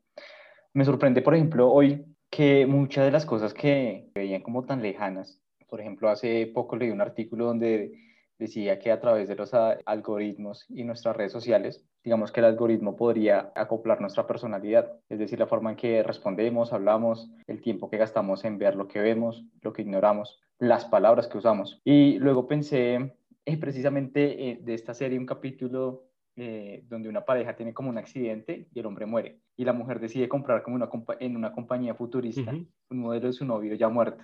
Me 0.73 0.85
sorprende, 0.85 1.23
por 1.23 1.35
ejemplo, 1.35 1.71
hoy 1.71 2.05
que 2.31 2.67
muchas 2.67 3.05
de 3.05 3.11
las 3.11 3.25
cosas 3.25 3.55
que 3.55 4.11
veían 4.15 4.43
como 4.43 4.65
tan 4.65 4.83
lejanas, 4.83 5.41
por 5.69 5.81
ejemplo, 5.81 6.09
hace 6.09 6.47
poco 6.47 6.77
leí 6.77 6.91
un 6.91 7.01
artículo 7.01 7.47
donde 7.47 8.08
decía 8.39 8.79
que 8.79 8.93
a 8.93 9.01
través 9.01 9.29
de 9.29 9.35
los 9.35 9.53
algoritmos 9.55 10.65
y 10.69 10.85
nuestras 10.85 11.17
redes 11.17 11.33
sociales, 11.33 11.85
digamos 12.05 12.31
que 12.31 12.41
el 12.41 12.47
algoritmo 12.47 12.97
podría 12.97 13.53
acoplar 13.55 14.01
nuestra 14.01 14.27
personalidad, 14.27 14.93
es 15.09 15.19
decir, 15.19 15.39
la 15.39 15.47
forma 15.47 15.71
en 15.71 15.77
que 15.77 16.03
respondemos, 16.03 16.73
hablamos, 16.73 17.31
el 17.47 17.61
tiempo 17.61 17.91
que 17.91 17.99
gastamos 17.99 18.45
en 18.45 18.59
ver 18.59 18.77
lo 18.77 18.87
que 18.87 19.01
vemos, 19.01 19.45
lo 19.63 19.73
que 19.73 19.83
ignoramos, 19.83 20.41
las 20.59 20.85
palabras 20.85 21.27
que 21.27 21.39
usamos. 21.39 21.81
Y 21.85 22.19
luego 22.19 22.47
pensé 22.47 23.15
eh, 23.45 23.57
precisamente 23.57 24.51
eh, 24.51 24.59
de 24.63 24.75
esta 24.75 24.95
serie 24.95 25.19
un 25.19 25.27
capítulo 25.27 26.05
eh, 26.37 26.85
donde 26.89 27.09
una 27.09 27.25
pareja 27.25 27.57
tiene 27.57 27.75
como 27.75 27.91
un 27.91 27.99
accidente 27.99 28.69
y 28.73 28.79
el 28.79 28.87
hombre 28.87 29.07
muere. 29.07 29.41
Y 29.57 29.65
la 29.65 29.73
mujer 29.73 29.99
decide 29.99 30.29
comprar 30.29 30.63
como 30.63 30.77
una 30.77 30.89
en 31.19 31.37
una 31.37 31.53
compañía 31.53 31.95
futurista 31.95 32.53
un 32.53 32.99
modelo 32.99 33.27
de 33.27 33.33
su 33.33 33.45
novio 33.45 33.75
ya 33.75 33.89
muerto. 33.89 34.23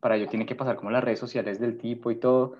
Para 0.00 0.16
ello 0.16 0.28
tiene 0.28 0.46
que 0.46 0.54
pasar 0.54 0.76
como 0.76 0.92
las 0.92 1.02
redes 1.02 1.18
sociales 1.18 1.58
del 1.58 1.76
tipo 1.76 2.10
y 2.12 2.16
todo 2.16 2.56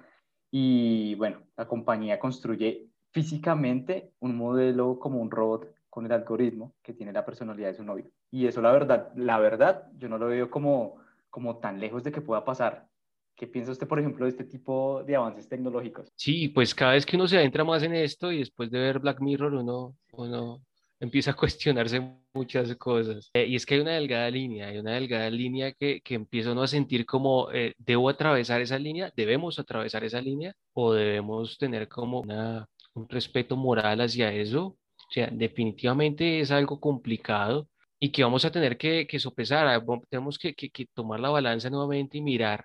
y 0.50 1.14
bueno, 1.14 1.38
la 1.56 1.66
compañía 1.66 2.18
construye 2.18 2.88
físicamente 3.10 4.12
un 4.20 4.36
modelo 4.36 4.98
como 4.98 5.20
un 5.20 5.30
robot 5.30 5.66
con 5.88 6.06
el 6.06 6.12
algoritmo 6.12 6.74
que 6.82 6.92
tiene 6.92 7.12
la 7.12 7.24
personalidad 7.24 7.68
de 7.68 7.74
su 7.74 7.84
novio. 7.84 8.06
Y 8.30 8.46
eso 8.46 8.62
la 8.62 8.72
verdad, 8.72 9.12
la 9.16 9.38
verdad, 9.38 9.86
yo 9.96 10.08
no 10.08 10.18
lo 10.18 10.28
veo 10.28 10.50
como, 10.50 10.96
como 11.28 11.58
tan 11.58 11.80
lejos 11.80 12.04
de 12.04 12.12
que 12.12 12.20
pueda 12.20 12.44
pasar. 12.44 12.88
¿Qué 13.34 13.46
piensa 13.46 13.72
usted, 13.72 13.88
por 13.88 13.98
ejemplo, 13.98 14.26
de 14.26 14.30
este 14.30 14.44
tipo 14.44 15.02
de 15.04 15.16
avances 15.16 15.48
tecnológicos? 15.48 16.12
Sí, 16.14 16.48
pues 16.48 16.74
cada 16.74 16.92
vez 16.92 17.06
que 17.06 17.16
uno 17.16 17.26
se 17.26 17.38
adentra 17.38 17.64
más 17.64 17.82
en 17.82 17.94
esto 17.94 18.30
y 18.30 18.38
después 18.38 18.70
de 18.70 18.78
ver 18.78 18.98
Black 18.98 19.20
Mirror, 19.20 19.54
uno, 19.54 19.96
uno 20.12 20.60
empieza 21.00 21.32
a 21.32 21.34
cuestionarse 21.36 22.00
muchas 22.32 22.74
cosas. 22.76 23.30
Eh, 23.34 23.46
y 23.46 23.56
es 23.56 23.66
que 23.66 23.74
hay 23.74 23.80
una 23.80 23.92
delgada 23.92 24.30
línea, 24.30 24.68
hay 24.68 24.78
una 24.78 24.92
delgada 24.92 25.30
línea 25.30 25.72
que, 25.72 26.00
que 26.02 26.14
empieza 26.14 26.52
uno 26.52 26.62
a 26.62 26.68
sentir 26.68 27.06
como, 27.06 27.50
eh, 27.52 27.74
¿debo 27.78 28.08
atravesar 28.08 28.60
esa 28.60 28.78
línea? 28.78 29.12
¿Debemos 29.16 29.58
atravesar 29.58 30.04
esa 30.04 30.20
línea? 30.20 30.54
¿O 30.74 30.92
debemos 30.92 31.58
tener 31.58 31.88
como 31.88 32.20
una, 32.20 32.66
un 32.94 33.08
respeto 33.08 33.56
moral 33.56 34.00
hacia 34.02 34.32
eso? 34.32 34.76
O 35.08 35.12
sea, 35.12 35.28
definitivamente 35.32 36.40
es 36.40 36.50
algo 36.52 36.78
complicado 36.78 37.68
y 37.98 38.10
que 38.10 38.22
vamos 38.22 38.44
a 38.44 38.50
tener 38.52 38.76
que, 38.78 39.06
que 39.06 39.18
sopesar, 39.18 39.66
ah, 39.66 39.84
tenemos 40.08 40.38
que, 40.38 40.54
que, 40.54 40.70
que 40.70 40.86
tomar 40.94 41.20
la 41.20 41.30
balanza 41.30 41.68
nuevamente 41.68 42.18
y 42.18 42.22
mirar 42.22 42.64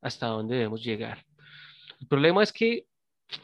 hasta 0.00 0.26
dónde 0.26 0.56
debemos 0.56 0.82
llegar. 0.82 1.24
El 2.00 2.08
problema 2.08 2.42
es 2.42 2.52
que 2.52 2.86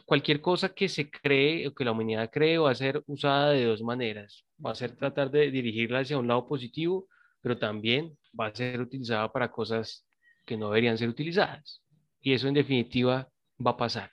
cualquier 0.05 0.41
cosa 0.41 0.69
que 0.69 0.89
se 0.89 1.09
cree 1.09 1.67
o 1.67 1.73
que 1.73 1.85
la 1.85 1.91
humanidad 1.91 2.29
cree 2.31 2.57
va 2.57 2.71
a 2.71 2.75
ser 2.75 3.03
usada 3.07 3.51
de 3.51 3.65
dos 3.65 3.81
maneras. 3.81 4.45
Va 4.63 4.71
a 4.71 4.75
ser 4.75 4.95
tratar 4.95 5.31
de 5.31 5.51
dirigirla 5.51 5.99
hacia 5.99 6.17
un 6.17 6.27
lado 6.27 6.47
positivo, 6.47 7.07
pero 7.41 7.57
también 7.57 8.17
va 8.39 8.47
a 8.47 8.55
ser 8.55 8.81
utilizada 8.81 9.31
para 9.31 9.51
cosas 9.51 10.05
que 10.45 10.57
no 10.57 10.67
deberían 10.67 10.97
ser 10.97 11.09
utilizadas. 11.09 11.83
Y 12.21 12.33
eso 12.33 12.47
en 12.47 12.53
definitiva 12.55 13.29
va 13.65 13.71
a 13.71 13.77
pasar. 13.77 14.11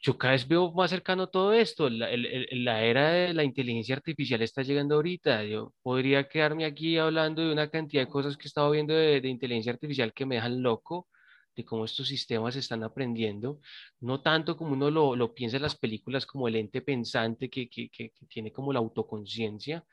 Yo 0.00 0.18
cada 0.18 0.32
vez 0.32 0.48
veo 0.48 0.72
más 0.72 0.90
cercano 0.90 1.28
todo 1.28 1.52
esto. 1.52 1.88
La, 1.88 2.08
la, 2.16 2.82
era 2.82 3.10
de 3.12 3.34
la 3.34 3.44
inteligencia 3.44 3.94
artificial 3.94 4.42
está 4.42 4.62
llegando 4.62 4.96
ahorita. 4.96 5.44
Yo 5.44 5.72
podría 5.82 6.28
quedarme 6.28 6.64
aquí 6.64 6.98
hablando 6.98 7.42
de 7.42 7.52
una 7.52 7.68
cantidad 7.70 8.02
de 8.02 8.08
cosas 8.08 8.36
que 8.36 8.44
he 8.44 8.48
estado 8.48 8.72
viendo 8.72 8.92
de, 8.92 9.20
de 9.20 9.28
inteligencia 9.28 9.72
artificial 9.72 10.12
que 10.12 10.26
me 10.26 10.36
dejan 10.36 10.62
loco 10.62 11.06
de 11.54 11.64
cómo 11.64 11.84
estos 11.84 12.08
sistemas 12.08 12.56
están 12.56 12.82
aprendiendo, 12.82 13.60
no 14.00 14.20
tanto 14.22 14.56
como 14.56 14.72
uno 14.72 14.90
lo, 14.90 15.16
lo 15.16 15.34
piensa 15.34 15.56
en 15.56 15.62
las 15.62 15.76
películas 15.76 16.26
como 16.26 16.48
el 16.48 16.56
ente 16.56 16.82
pensante 16.82 17.50
que, 17.50 17.68
que, 17.68 17.90
que, 17.90 18.12
tiene 18.28 18.52
como 18.52 18.72
la 18.72 18.78
autoconciencia, 18.78 19.84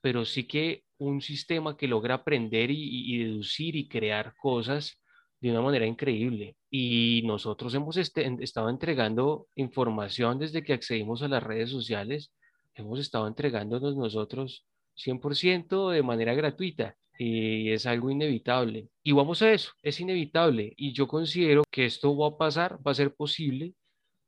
pero 0.00 0.24
sí 0.24 0.44
que 0.44 0.84
un 0.98 1.20
sistema 1.20 1.76
que 1.76 1.88
logra 1.88 2.14
aprender 2.16 2.70
y, 2.70 3.14
y, 3.14 3.24
deducir 3.24 3.76
y 3.76 3.88
crear 3.88 4.34
cosas 4.36 5.00
de 5.40 5.50
una 5.50 5.62
manera 5.62 5.86
increíble. 5.86 6.56
Y 6.70 7.22
nosotros 7.24 7.74
hemos 7.74 7.96
este, 7.96 8.26
estado 8.40 8.68
entregando 8.70 9.48
información 9.54 10.38
desde 10.38 10.62
que 10.62 10.72
accedimos 10.72 11.22
a 11.22 11.28
las 11.28 11.42
redes 11.42 11.70
sociales, 11.70 12.32
hemos 12.74 12.98
estado 12.98 13.28
entregándonos 13.28 13.96
nosotros 13.96 14.66
100% 14.96 15.90
de 15.90 16.02
manera 16.02 16.34
gratuita 16.34 16.96
y 17.18 17.70
es 17.70 17.86
algo 17.86 18.10
inevitable. 18.10 18.88
Y 19.02 19.12
vamos 19.12 19.42
a 19.42 19.52
eso, 19.52 19.72
es 19.82 20.00
inevitable 20.00 20.72
y 20.76 20.92
yo 20.92 21.06
considero 21.06 21.62
que 21.70 21.86
esto 21.86 22.16
va 22.16 22.28
a 22.28 22.36
pasar, 22.36 22.78
va 22.86 22.92
a 22.92 22.94
ser 22.94 23.14
posible, 23.14 23.74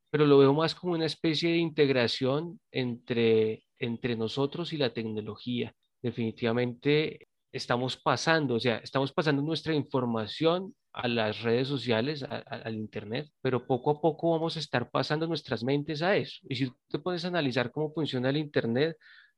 pero 0.09 0.25
lo 0.25 0.37
veo 0.37 0.53
más 0.53 0.75
como 0.75 0.93
una 0.93 1.05
especie 1.05 1.51
de 1.51 1.57
integración 1.57 2.59
entre, 2.71 3.63
entre 3.79 4.15
nosotros 4.15 4.73
y 4.73 4.77
la 4.77 4.93
tecnología. 4.93 5.73
Definitivamente 6.01 7.27
estamos 7.51 7.97
pasando, 7.97 8.55
o 8.55 8.59
sea, 8.59 8.77
estamos 8.77 9.11
pasando 9.11 9.41
nuestra 9.41 9.73
información 9.73 10.73
a 10.93 11.07
las 11.07 11.41
redes 11.43 11.67
sociales, 11.67 12.23
al 12.23 12.75
Internet, 12.75 13.29
pero 13.41 13.67
poco 13.67 13.91
a 13.91 14.01
poco 14.01 14.31
vamos 14.31 14.57
a 14.57 14.59
estar 14.59 14.89
pasando 14.89 15.27
nuestras 15.27 15.63
mentes 15.63 16.01
a 16.01 16.15
eso. 16.15 16.39
Y 16.49 16.55
si 16.55 16.67
tú 16.67 16.75
te 16.89 16.99
puedes 16.99 17.23
analizar 17.23 17.71
cómo 17.71 17.91
funciona 17.93 18.29
el 18.29 18.37
Internet, 18.37 18.97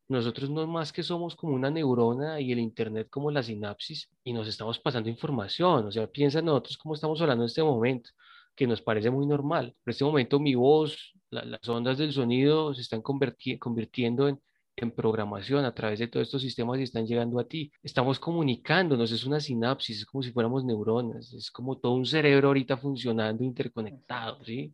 nosotros 0.09 0.49
no 0.49 0.65
más 0.67 0.91
que 0.91 1.03
somos 1.03 1.35
como 1.35 1.53
una 1.53 1.69
neurona 1.69 2.41
y 2.41 2.51
el 2.51 2.59
Internet 2.59 3.07
como 3.09 3.31
la 3.31 3.43
sinapsis 3.43 4.09
y 4.23 4.33
nos 4.33 4.47
estamos 4.47 4.79
pasando 4.79 5.07
información. 5.09 5.85
O 5.87 5.91
sea, 5.91 6.07
piensa 6.07 6.41
nosotros 6.41 6.77
cómo 6.77 6.95
estamos 6.95 7.21
hablando 7.21 7.43
en 7.43 7.47
este 7.47 7.63
momento, 7.63 8.09
que 8.55 8.67
nos 8.67 8.81
parece 8.81 9.11
muy 9.11 9.27
normal. 9.27 9.75
En 9.85 9.91
este 9.91 10.03
momento 10.03 10.39
mi 10.39 10.55
voz, 10.55 11.13
las 11.29 11.69
ondas 11.69 11.97
del 11.99 12.11
sonido 12.11 12.73
se 12.73 12.81
están 12.81 13.01
convirtiendo 13.01 14.27
en, 14.27 14.41
en 14.75 14.91
programación 14.91 15.63
a 15.65 15.73
través 15.75 15.99
de 15.99 16.07
todos 16.07 16.27
estos 16.27 16.41
sistemas 16.41 16.79
y 16.79 16.83
están 16.83 17.05
llegando 17.05 17.39
a 17.39 17.47
ti. 17.47 17.71
Estamos 17.83 18.19
comunicándonos, 18.19 19.11
es 19.11 19.25
una 19.25 19.39
sinapsis, 19.39 19.99
es 19.99 20.05
como 20.05 20.23
si 20.23 20.31
fuéramos 20.31 20.65
neuronas, 20.65 21.33
es 21.33 21.51
como 21.51 21.77
todo 21.77 21.93
un 21.93 22.05
cerebro 22.05 22.47
ahorita 22.47 22.77
funcionando 22.77 23.43
interconectado, 23.43 24.43
¿sí? 24.43 24.73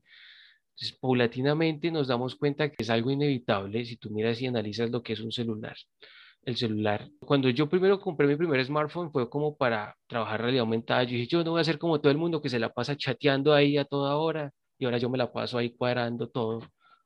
Entonces, 0.76 0.98
paulatinamente 1.00 1.90
nos 1.90 2.08
damos 2.08 2.36
cuenta 2.36 2.70
que 2.70 2.84
es 2.84 2.90
algo 2.90 3.10
inevitable 3.10 3.86
si 3.86 3.96
tú 3.96 4.10
miras 4.10 4.42
y 4.42 4.48
analizas 4.48 4.92
lo 4.92 5.02
que 5.02 5.14
es 5.14 5.22
un 5.22 5.32
celular. 5.32 5.78
El 6.44 6.58
celular, 6.58 7.10
cuando 7.20 7.50
yo 7.50 7.70
primero 7.70 8.00
compré 8.00 8.28
mi 8.28 8.36
primer 8.36 8.64
smartphone 8.66 9.10
fue 9.10 9.30
como 9.30 9.56
para 9.56 9.96
trabajar 10.06 10.42
realidad 10.42 10.62
aumentada. 10.62 11.04
Yo 11.04 11.12
dije, 11.12 11.28
yo 11.28 11.44
no 11.44 11.52
voy 11.52 11.62
a 11.62 11.64
ser 11.64 11.80
como 11.80 12.02
todo 12.02 12.12
el 12.12 12.18
mundo 12.18 12.42
que 12.42 12.50
se 12.50 12.60
la 12.60 12.74
pasa 12.74 12.98
chateando 12.98 13.54
ahí 13.54 13.78
a 13.78 13.86
toda 13.86 14.18
hora 14.18 14.52
y 14.78 14.86
ahora 14.86 14.98
yo 14.98 15.10
me 15.10 15.18
la 15.18 15.32
paso 15.32 15.58
ahí 15.58 15.72
cuadrando 15.72 16.28
todo 16.28 16.62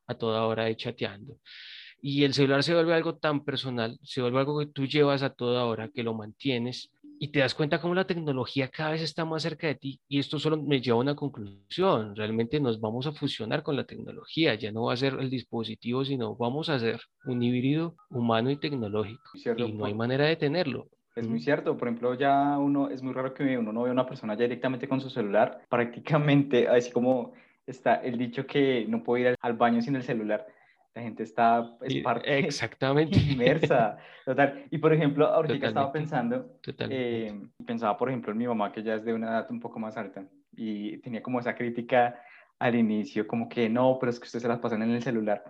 a 0.08 0.16
toda 0.16 0.46
hora 0.46 0.70
y 0.70 0.76
chateando. 0.76 1.38
Y 2.02 2.24
el 2.24 2.34
celular 2.34 2.64
se 2.64 2.74
vuelve 2.74 2.94
algo 2.96 3.18
tan 3.18 3.46
personal, 3.46 4.00
se 4.02 4.22
vuelve 4.22 4.40
algo 4.40 4.60
que 4.60 4.66
tú 4.66 4.88
llevas 4.88 5.22
a 5.22 5.30
toda 5.30 5.66
hora, 5.66 5.90
que 5.90 6.02
lo 6.02 6.16
mantienes 6.16 6.90
y 7.20 7.28
te 7.28 7.40
das 7.40 7.54
cuenta 7.54 7.82
cómo 7.82 7.94
la 7.94 8.08
tecnología 8.08 8.70
cada 8.70 8.92
vez 8.92 9.02
está 9.02 9.26
más 9.26 9.44
cerca 9.44 9.68
de 9.68 9.76
ti 9.76 10.00
y 10.08 10.20
esto 10.20 10.40
solo 10.40 10.58
me 10.58 10.82
lleva 10.82 10.98
a 10.98 11.02
una 11.02 11.16
conclusión, 11.16 12.16
realmente 12.16 12.60
nos 12.60 12.80
vamos 12.80 13.06
a 13.08 13.12
fusionar 13.12 13.62
con 13.62 13.76
la 13.76 13.84
tecnología, 13.84 14.56
ya 14.56 14.72
no 14.72 14.84
va 14.84 14.94
a 14.94 14.98
ser 14.98 15.16
el 15.20 15.30
dispositivo, 15.30 16.06
sino 16.06 16.36
vamos 16.36 16.70
a 16.70 16.76
hacer 16.76 17.02
un 17.26 17.44
híbrido 17.44 17.96
humano 18.10 18.50
y 18.50 18.58
tecnológico 18.58 19.32
y 19.58 19.74
no 19.74 19.86
hay 19.86 19.94
manera 19.94 20.26
de 20.26 20.38
tenerlo. 20.38 20.88
Es 21.16 21.28
muy 21.28 21.42
cierto, 21.42 21.78
por 21.78 21.90
ejemplo, 21.90 22.14
ya 22.14 22.58
uno, 22.58 22.90
es 22.90 23.04
muy 23.04 23.14
raro 23.14 23.34
que 23.34 23.58
uno 23.58 23.74
no 23.74 23.84
vea 23.84 23.92
a 23.92 23.94
una 23.94 24.06
persona 24.06 24.36
ya 24.36 24.44
directamente 24.44 24.88
con 24.88 25.02
su 25.02 25.10
celular, 25.10 25.62
prácticamente, 25.70 26.68
así 26.68 26.92
como 26.92 27.34
está 27.68 27.96
el 27.96 28.18
dicho 28.18 28.48
que 28.48 28.86
no 28.88 29.04
puede 29.04 29.32
ir 29.32 29.36
al 29.42 29.54
baño 29.54 29.82
sin 29.82 29.96
el 29.96 30.04
celular 30.04 30.48
la 30.96 31.02
gente 31.02 31.24
está 31.24 31.78
es 31.82 32.04
parte 32.04 32.40
exactamente. 32.40 33.18
inmersa 33.18 33.98
total. 34.26 34.66
Y 34.70 34.78
por 34.78 34.94
ejemplo 34.94 35.28
ahorita 35.28 35.68
estaba 35.68 35.92
pensando 35.92 36.60
eh, 36.90 37.40
pensaba 37.66 37.98
por 37.98 38.10
ejemplo 38.10 38.32
en 38.32 38.38
mi 38.38 38.48
mamá 38.48 38.72
que 38.72 38.84
ya 38.84 38.96
es 38.96 39.06
de 39.06 39.14
una 39.14 39.28
edad 39.28 39.48
un 39.52 39.60
poco 39.60 39.80
más 39.80 39.98
alta 39.98 40.26
y 40.56 40.98
tenía 40.98 41.22
como 41.22 41.40
esa 41.40 41.56
crítica 41.56 42.22
al 42.58 42.76
inicio 42.76 43.28
como 43.28 43.48
que 43.48 43.70
no 43.70 43.98
pero 44.00 44.10
es 44.10 44.20
que 44.20 44.26
ustedes 44.26 44.44
se 44.44 44.50
las 44.50 44.60
pasan 44.60 44.82
en 44.82 44.92
el 44.92 45.04
celular 45.04 45.44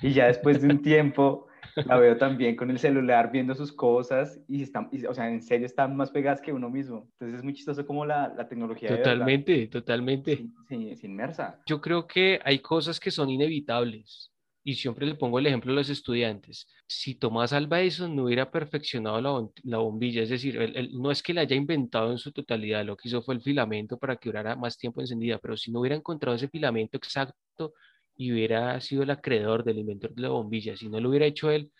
y 0.00 0.12
ya 0.12 0.26
después 0.26 0.60
de 0.60 0.68
un 0.68 0.82
tiempo 0.82 1.48
la 1.86 1.96
veo 1.96 2.18
también 2.18 2.54
con 2.54 2.70
el 2.70 2.78
celular 2.78 3.32
viendo 3.32 3.54
sus 3.54 3.72
cosas 3.72 4.40
y 4.46 4.62
están 4.62 4.90
o 5.08 5.14
sea 5.14 5.28
en 5.28 5.40
serio 5.40 5.66
están 5.66 5.96
más 5.96 6.10
pegadas 6.10 6.42
que 6.42 6.52
uno 6.52 6.68
mismo. 6.68 7.08
Entonces 7.12 7.38
es 7.38 7.44
muy 7.44 7.54
chistoso 7.54 7.86
como 7.86 8.04
la, 8.04 8.32
la 8.36 8.46
tecnología 8.46 8.90
totalmente 8.90 9.68
totalmente. 9.68 10.44
Sí, 10.68 10.90
es 10.90 11.02
inmersa. 11.02 11.60
Yo 11.66 11.80
creo 11.80 12.06
que 12.06 12.40
hay 12.44 12.58
cosas 12.58 13.00
que 13.00 13.10
son 13.10 13.30
inevitables 13.30 14.31
y 14.64 14.74
siempre 14.74 15.06
le 15.06 15.14
pongo 15.14 15.38
el 15.38 15.46
ejemplo 15.46 15.72
a 15.72 15.76
los 15.76 15.88
estudiantes, 15.88 16.68
si 16.86 17.16
Tomás 17.16 17.52
Alva 17.52 17.80
Edison 17.80 18.14
no 18.14 18.24
hubiera 18.24 18.50
perfeccionado 18.50 19.20
la, 19.64 19.78
bombilla, 19.78 20.22
es 20.22 20.28
decir, 20.30 20.58
no 20.92 21.10
es 21.10 21.22
que 21.22 21.34
la 21.34 21.40
haya 21.42 21.56
inventado 21.56 22.12
en 22.12 22.18
su 22.18 22.32
totalidad, 22.32 22.84
lo 22.84 22.96
que 22.96 23.08
hizo 23.08 23.22
fue 23.22 23.34
el 23.34 23.42
filamento 23.42 23.98
para 23.98 24.16
que 24.16 24.28
durara 24.28 24.54
más 24.56 24.78
tiempo 24.78 25.00
encendida, 25.00 25.38
pero 25.38 25.56
si 25.56 25.72
no 25.72 25.80
hubiera 25.80 25.96
encontrado 25.96 26.36
ese 26.36 26.48
filamento 26.48 26.96
exacto 26.96 27.74
y 28.16 28.32
hubiera 28.32 28.80
sido 28.80 29.02
el 29.02 29.10
acreedor 29.10 29.64
del 29.64 29.78
inventor 29.78 30.14
de 30.14 30.22
la 30.22 30.28
bombilla, 30.28 30.76
si 30.76 30.88
no 30.88 31.00
lo 31.00 31.08
hubiera 31.10 31.26
hecho 31.26 31.50
él, 31.50 31.72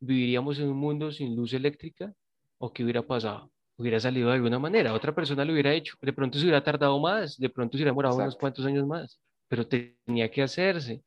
¿viviríamos 0.00 0.58
en 0.58 0.68
un 0.68 0.78
mundo 0.78 1.12
sin 1.12 1.36
luz 1.36 1.52
eléctrica? 1.52 2.12
¿O 2.58 2.72
qué 2.72 2.84
hubiera 2.84 3.02
pasado? 3.06 3.52
Hubiera 3.76 4.00
salido 4.00 4.28
de 4.28 4.34
alguna 4.36 4.58
manera, 4.58 4.94
otra 4.94 5.14
persona 5.14 5.44
lo 5.44 5.52
hubiera 5.52 5.74
hecho, 5.74 5.94
de 6.00 6.12
pronto 6.12 6.38
se 6.38 6.44
hubiera 6.44 6.62
tardado 6.62 6.98
más, 7.00 7.38
de 7.38 7.50
pronto 7.50 7.72
se 7.72 7.78
hubiera 7.78 7.90
demorado 7.90 8.16
unos 8.16 8.36
cuantos 8.36 8.64
años 8.66 8.86
más, 8.86 9.20
pero 9.48 9.66
tenía 9.66 10.30
que 10.30 10.42
hacerse 10.42 11.02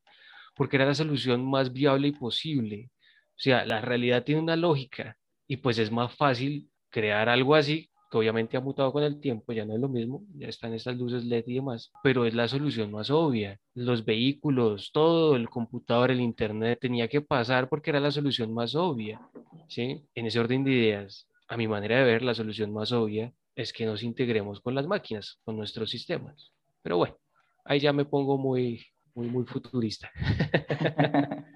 porque 0.56 0.78
era 0.78 0.86
la 0.86 0.96
solución 0.96 1.46
más 1.50 1.74
viable 1.74 2.10
y 2.10 2.12
posible. 2.12 2.92
O 3.30 3.40
sea, 3.40 3.66
la 3.66 3.82
realidad 3.82 4.24
tiene 4.24 4.42
una 4.42 4.56
lógica 4.56 5.18
y 5.48 5.58
pues 5.58 5.78
es 5.80 5.92
más 5.92 6.16
fácil 6.16 6.70
crear 6.90 7.30
algo 7.30 7.56
así, 7.56 7.90
que 8.10 8.18
obviamente 8.20 8.56
ha 8.58 8.62
mutado 8.62 8.92
con 8.94 9.04
el 9.04 9.20
tiempo, 9.20 9.54
ya 9.54 9.66
no 9.66 9.74
es 9.74 9.80
lo 9.80 9.90
mismo, 9.90 10.24
ya 10.36 10.48
están 10.48 10.74
estas 10.74 10.96
luces 10.98 11.26
LED 11.26 11.46
y 11.48 11.56
demás, 11.56 11.92
pero 12.04 12.26
es 12.26 12.36
la 12.36 12.48
solución 12.48 12.92
más 12.92 13.10
obvia. 13.10 13.60
Los 13.74 14.06
vehículos, 14.06 14.92
todo, 14.92 15.36
el 15.36 15.50
computador, 15.50 16.12
el 16.12 16.22
internet, 16.22 16.78
tenía 16.80 17.08
que 17.08 17.22
pasar 17.22 17.70
porque 17.70 17.90
era 17.90 18.00
la 18.00 18.12
solución 18.12 18.54
más 18.54 18.76
obvia, 18.76 19.20
¿sí? 19.68 20.06
En 20.14 20.28
ese 20.28 20.40
orden 20.40 20.64
de 20.64 20.72
ideas, 20.72 21.28
a 21.48 21.58
mi 21.58 21.68
manera 21.68 21.98
de 21.98 22.04
ver, 22.04 22.22
la 22.22 22.36
solución 22.36 22.72
más 22.72 22.92
obvia 22.92 23.34
es 23.56 23.74
que 23.74 23.86
nos 23.86 24.04
integremos 24.04 24.62
con 24.62 24.76
las 24.76 24.88
máquinas, 24.88 25.40
con 25.44 25.58
nuestros 25.58 25.90
sistemas. 25.90 26.52
Pero 26.84 26.98
bueno, 26.98 27.18
ahí 27.66 27.80
ya 27.80 27.94
me 27.94 28.06
pongo 28.06 28.38
muy, 28.38 28.86
muy, 29.16 29.28
muy 29.28 29.46
futurista. 29.46 30.12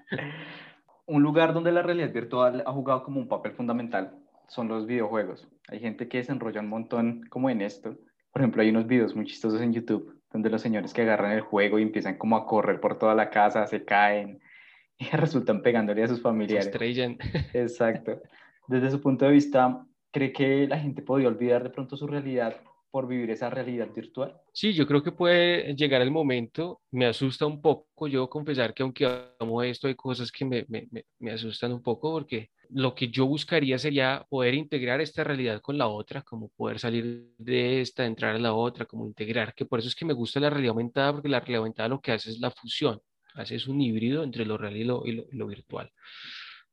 un 1.06 1.22
lugar 1.22 1.54
donde 1.54 1.72
la 1.72 1.82
realidad 1.82 2.12
virtual 2.12 2.62
ha 2.66 2.72
jugado 2.72 3.02
como 3.02 3.20
un 3.20 3.28
papel 3.28 3.52
fundamental 3.52 4.18
son 4.48 4.68
los 4.68 4.86
videojuegos. 4.86 5.48
Hay 5.68 5.80
gente 5.80 6.08
que 6.08 6.22
se 6.24 6.32
enrolla 6.32 6.60
un 6.60 6.68
montón 6.68 7.26
como 7.28 7.50
en 7.50 7.60
esto. 7.60 7.96
Por 8.32 8.42
ejemplo, 8.42 8.62
hay 8.62 8.70
unos 8.70 8.86
videos 8.86 9.14
muy 9.14 9.26
chistosos 9.26 9.60
en 9.60 9.72
YouTube 9.72 10.18
donde 10.32 10.50
los 10.50 10.60
señores 10.60 10.92
que 10.92 11.02
agarran 11.02 11.32
el 11.32 11.40
juego 11.40 11.78
y 11.78 11.82
empiezan 11.82 12.18
como 12.18 12.36
a 12.36 12.46
correr 12.46 12.80
por 12.80 12.98
toda 12.98 13.14
la 13.14 13.30
casa, 13.30 13.66
se 13.66 13.84
caen 13.84 14.40
y 14.98 15.06
resultan 15.06 15.62
pegándole 15.62 16.02
a 16.02 16.08
sus 16.08 16.20
familiares. 16.20 16.64
Se 16.64 16.70
estrellan. 16.70 17.18
Exacto. 17.52 18.20
Desde 18.66 18.90
su 18.90 19.00
punto 19.00 19.24
de 19.24 19.32
vista, 19.32 19.86
¿cree 20.10 20.32
que 20.32 20.66
la 20.66 20.78
gente 20.78 21.00
podría 21.00 21.28
olvidar 21.28 21.62
de 21.62 21.70
pronto 21.70 21.96
su 21.96 22.06
realidad 22.06 22.56
por 22.90 23.06
vivir 23.06 23.30
esa 23.30 23.50
realidad 23.50 23.88
virtual? 23.94 24.34
Sí, 24.52 24.72
yo 24.72 24.86
creo 24.86 25.02
que 25.02 25.12
puede 25.12 25.74
llegar 25.74 26.02
el 26.02 26.10
momento, 26.10 26.80
me 26.90 27.06
asusta 27.06 27.46
un 27.46 27.60
poco, 27.60 28.08
yo 28.08 28.28
confesar 28.28 28.74
que 28.74 28.82
aunque 28.82 29.06
amo 29.38 29.62
esto, 29.62 29.88
hay 29.88 29.94
cosas 29.94 30.32
que 30.32 30.44
me, 30.44 30.64
me, 30.68 30.88
me, 31.18 31.30
asustan 31.32 31.72
un 31.72 31.82
poco 31.82 32.12
porque 32.12 32.50
lo 32.70 32.94
que 32.94 33.08
yo 33.08 33.26
buscaría 33.26 33.78
sería 33.78 34.26
poder 34.28 34.54
integrar 34.54 35.00
esta 35.00 35.24
realidad 35.24 35.60
con 35.60 35.78
la 35.78 35.88
otra, 35.88 36.22
como 36.22 36.48
poder 36.50 36.78
salir 36.78 37.32
de 37.38 37.80
esta, 37.80 38.04
entrar 38.06 38.36
a 38.36 38.38
la 38.38 38.54
otra, 38.54 38.86
como 38.86 39.06
integrar, 39.06 39.54
que 39.54 39.64
por 39.64 39.78
eso 39.78 39.88
es 39.88 39.94
que 39.94 40.04
me 40.04 40.14
gusta 40.14 40.40
la 40.40 40.50
realidad 40.50 40.70
aumentada, 40.70 41.12
porque 41.12 41.28
la 41.28 41.40
realidad 41.40 41.58
aumentada 41.58 41.88
lo 41.88 42.00
que 42.00 42.12
hace 42.12 42.30
es 42.30 42.40
la 42.40 42.50
fusión, 42.50 43.00
hace 43.34 43.56
es 43.56 43.68
un 43.68 43.80
híbrido 43.80 44.22
entre 44.22 44.44
lo 44.44 44.58
real 44.58 44.76
y 44.76 44.84
lo, 44.84 45.06
y 45.06 45.26
lo 45.30 45.46
virtual. 45.46 45.90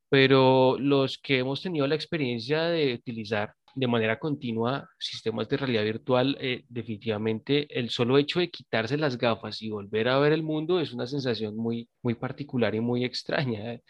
Pero 0.09 0.77
los 0.79 1.17
que 1.17 1.39
hemos 1.39 1.61
tenido 1.61 1.87
la 1.87 1.95
experiencia 1.95 2.63
de 2.63 2.93
utilizar 2.93 3.53
de 3.75 3.87
manera 3.87 4.19
continua 4.19 4.89
sistemas 4.97 5.49
de 5.49 5.57
realidad 5.57 5.83
virtual, 5.83 6.37
eh, 6.39 6.63
definitivamente 6.69 7.67
el 7.77 7.89
solo 7.89 8.17
hecho 8.17 8.39
de 8.39 8.49
quitarse 8.49 8.97
las 8.97 9.17
gafas 9.17 9.61
y 9.61 9.69
volver 9.69 10.07
a 10.07 10.19
ver 10.19 10.33
el 10.33 10.43
mundo 10.43 10.79
es 10.79 10.93
una 10.93 11.07
sensación 11.07 11.57
muy, 11.57 11.89
muy 12.01 12.15
particular 12.15 12.73
y 12.75 12.79
muy 12.79 13.03
extraña. 13.05 13.73
¿eh? 13.73 13.83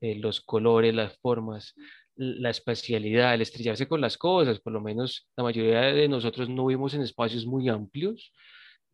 Eh, 0.00 0.16
los 0.16 0.40
colores, 0.40 0.94
las 0.94 1.18
formas, 1.18 1.74
la 2.16 2.50
espacialidad, 2.50 3.34
el 3.34 3.42
estrellarse 3.42 3.88
con 3.88 4.00
las 4.00 4.18
cosas, 4.18 4.60
por 4.60 4.72
lo 4.72 4.80
menos 4.80 5.28
la 5.36 5.44
mayoría 5.44 5.80
de 5.80 6.08
nosotros 6.08 6.48
no 6.48 6.66
vivimos 6.66 6.94
en 6.94 7.02
espacios 7.02 7.46
muy 7.46 7.68
amplios 7.68 8.32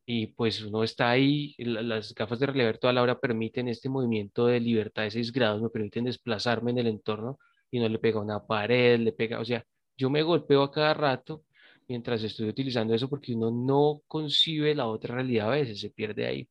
y 0.07 0.29
pues 0.29 0.63
uno 0.63 0.85
está 0.85 1.11
ahí, 1.11 1.55
las 1.59 2.15
gafas 2.15 2.39
de 2.39 2.47
realidad 2.47 2.69
virtual 2.69 2.99
ahora 2.99 3.19
permiten 3.21 3.69
este 3.69 3.89
movimiento 3.89 4.47
de 4.47 4.61
libertad 4.61 5.03
de 5.03 5.11
6 5.11 5.33
grados, 5.33 5.61
me 5.63 5.71
permiten 5.71 6.05
desplazarme 6.05 6.71
en 6.71 6.79
el 6.79 6.87
entorno 6.87 7.39
y 7.71 7.81
no 7.81 7.89
le 7.89 7.99
pega 7.99 8.21
una 8.21 8.47
pared, 8.47 9.01
le 9.01 9.13
pega, 9.13 9.41
o 9.41 9.45
sea, 9.45 9.65
yo 9.97 10.11
me 10.11 10.23
golpeo 10.23 10.63
a 10.63 10.71
cada 10.73 10.95
rato 10.95 11.45
mientras 11.89 12.23
estoy 12.23 12.49
utilizando 12.49 12.95
eso 12.95 13.09
porque 13.09 13.35
uno 13.35 13.51
no 13.51 14.03
concibe 14.07 14.75
la 14.75 14.87
otra 14.87 15.17
realidad 15.17 15.49
a 15.49 15.57
veces, 15.57 15.81
se 15.81 15.91
pierde 15.91 16.27
ahí. 16.27 16.49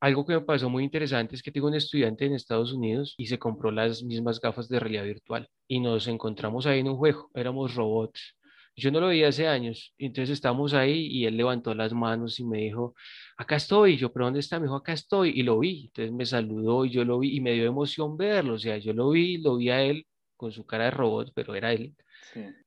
Algo 0.00 0.26
que 0.26 0.34
me 0.34 0.40
pasó 0.42 0.68
muy 0.68 0.84
interesante 0.84 1.34
es 1.34 1.42
que 1.42 1.50
tengo 1.50 1.66
un 1.68 1.74
estudiante 1.74 2.26
en 2.26 2.34
Estados 2.34 2.72
Unidos 2.72 3.14
y 3.16 3.26
se 3.26 3.38
compró 3.38 3.70
las 3.70 4.02
mismas 4.02 4.40
gafas 4.40 4.68
de 4.68 4.78
realidad 4.78 5.04
virtual 5.04 5.48
y 5.66 5.80
nos 5.80 6.06
encontramos 6.08 6.66
ahí 6.66 6.80
en 6.80 6.88
un 6.88 6.96
juego, 6.96 7.30
éramos 7.34 7.74
robots. 7.74 8.36
Yo 8.76 8.90
no 8.90 9.00
lo 9.00 9.06
veía 9.08 9.28
hace 9.28 9.46
años, 9.46 9.94
entonces 9.98 10.30
estábamos 10.30 10.74
ahí 10.74 11.06
y 11.06 11.26
él 11.26 11.36
levantó 11.36 11.74
las 11.74 11.92
manos 11.92 12.40
y 12.40 12.44
me 12.44 12.58
dijo, 12.58 12.94
acá 13.36 13.56
estoy, 13.56 13.96
yo, 13.96 14.12
pero 14.12 14.26
¿dónde 14.26 14.40
está? 14.40 14.58
Me 14.58 14.64
dijo, 14.66 14.76
acá 14.76 14.92
estoy 14.92 15.30
y 15.30 15.42
lo 15.44 15.60
vi, 15.60 15.86
entonces 15.86 16.12
me 16.12 16.26
saludó 16.26 16.84
y 16.84 16.90
yo 16.90 17.04
lo 17.04 17.20
vi 17.20 17.36
y 17.36 17.40
me 17.40 17.52
dio 17.52 17.64
emoción 17.66 18.16
verlo, 18.16 18.54
o 18.54 18.58
sea, 18.58 18.76
yo 18.78 18.92
lo 18.92 19.10
vi, 19.10 19.38
lo 19.38 19.56
vi 19.56 19.70
a 19.70 19.80
él 19.82 20.06
con 20.36 20.50
su 20.52 20.66
cara 20.66 20.86
de 20.86 20.90
robot, 20.90 21.32
pero 21.34 21.54
era 21.54 21.72
él. 21.72 21.94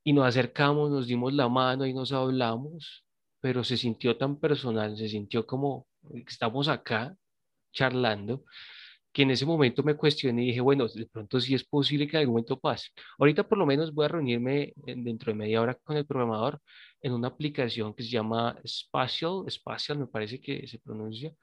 Y 0.03 0.13
nos 0.13 0.25
acercamos, 0.25 0.89
nos 0.89 1.07
dimos 1.07 1.33
la 1.33 1.49
mano 1.49 1.85
y 1.85 1.93
nos 1.93 2.11
hablamos, 2.11 3.03
pero 3.39 3.63
se 3.63 3.77
sintió 3.77 4.17
tan 4.17 4.39
personal, 4.39 4.97
se 4.97 5.09
sintió 5.09 5.45
como 5.45 5.87
estamos 6.25 6.67
acá 6.67 7.15
charlando, 7.71 8.43
que 9.11 9.23
en 9.23 9.31
ese 9.31 9.45
momento 9.45 9.83
me 9.83 9.95
cuestioné 9.95 10.43
y 10.43 10.47
dije, 10.47 10.61
bueno, 10.61 10.87
de 10.87 11.05
pronto 11.07 11.39
sí 11.39 11.55
es 11.55 11.63
posible 11.63 12.07
que 12.07 12.17
en 12.17 12.21
algún 12.21 12.33
momento 12.35 12.59
pase. 12.59 12.89
Ahorita 13.17 13.47
por 13.47 13.57
lo 13.57 13.65
menos 13.65 13.93
voy 13.93 14.05
a 14.05 14.09
reunirme 14.09 14.73
dentro 14.75 15.31
de 15.31 15.37
media 15.37 15.61
hora 15.61 15.75
con 15.75 15.97
el 15.97 16.05
programador 16.05 16.61
en 17.01 17.13
una 17.13 17.27
aplicación 17.29 17.93
que 17.93 18.03
se 18.03 18.09
llama 18.09 18.59
Spatial, 18.65 19.43
Spatial 19.49 19.99
me 19.99 20.07
parece 20.07 20.39
que 20.39 20.67
se 20.67 20.79
pronuncia, 20.79 21.33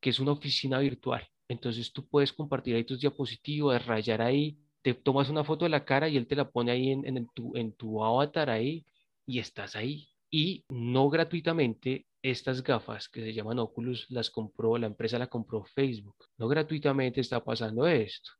que 0.00 0.10
es 0.10 0.20
una 0.20 0.32
oficina 0.32 0.78
virtual. 0.78 1.26
Entonces 1.48 1.92
tú 1.92 2.06
puedes 2.06 2.32
compartir 2.32 2.76
ahí 2.76 2.84
tus 2.84 3.00
diapositivas, 3.00 3.84
rayar 3.84 4.22
ahí, 4.22 4.58
te 4.84 4.92
tomas 4.92 5.30
una 5.30 5.44
foto 5.44 5.64
de 5.64 5.70
la 5.70 5.86
cara 5.86 6.10
y 6.10 6.18
él 6.18 6.26
te 6.26 6.36
la 6.36 6.50
pone 6.50 6.70
ahí 6.70 6.90
en, 6.90 7.06
en, 7.06 7.26
tu, 7.34 7.56
en 7.56 7.72
tu 7.72 8.04
avatar 8.04 8.50
ahí 8.50 8.84
y 9.24 9.38
estás 9.38 9.76
ahí. 9.76 10.10
Y 10.30 10.62
no 10.68 11.08
gratuitamente 11.08 12.06
estas 12.20 12.62
gafas 12.62 13.08
que 13.08 13.22
se 13.22 13.32
llaman 13.32 13.60
Oculus 13.60 14.06
las 14.10 14.28
compró, 14.28 14.76
la 14.76 14.86
empresa 14.86 15.18
la 15.18 15.28
compró 15.28 15.64
Facebook. 15.64 16.16
No 16.36 16.48
gratuitamente 16.48 17.22
está 17.22 17.42
pasando 17.42 17.86
esto. 17.86 18.30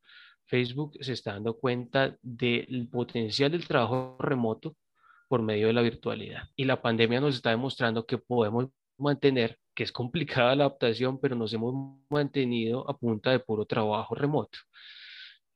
Facebook 0.44 0.98
se 1.00 1.14
está 1.14 1.32
dando 1.32 1.58
cuenta 1.58 2.14
del 2.20 2.88
potencial 2.92 3.50
del 3.52 3.66
trabajo 3.66 4.18
remoto 4.20 4.76
por 5.28 5.40
medio 5.40 5.68
de 5.68 5.72
la 5.72 5.80
virtualidad. 5.80 6.42
Y 6.56 6.64
la 6.64 6.82
pandemia 6.82 7.22
nos 7.22 7.36
está 7.36 7.50
demostrando 7.50 8.04
que 8.04 8.18
podemos 8.18 8.66
mantener, 8.98 9.58
que 9.74 9.84
es 9.84 9.92
complicada 9.92 10.54
la 10.54 10.64
adaptación, 10.64 11.18
pero 11.18 11.36
nos 11.36 11.54
hemos 11.54 11.98
mantenido 12.10 12.88
a 12.88 12.98
punta 12.98 13.30
de 13.30 13.38
puro 13.38 13.64
trabajo 13.64 14.14
remoto. 14.14 14.58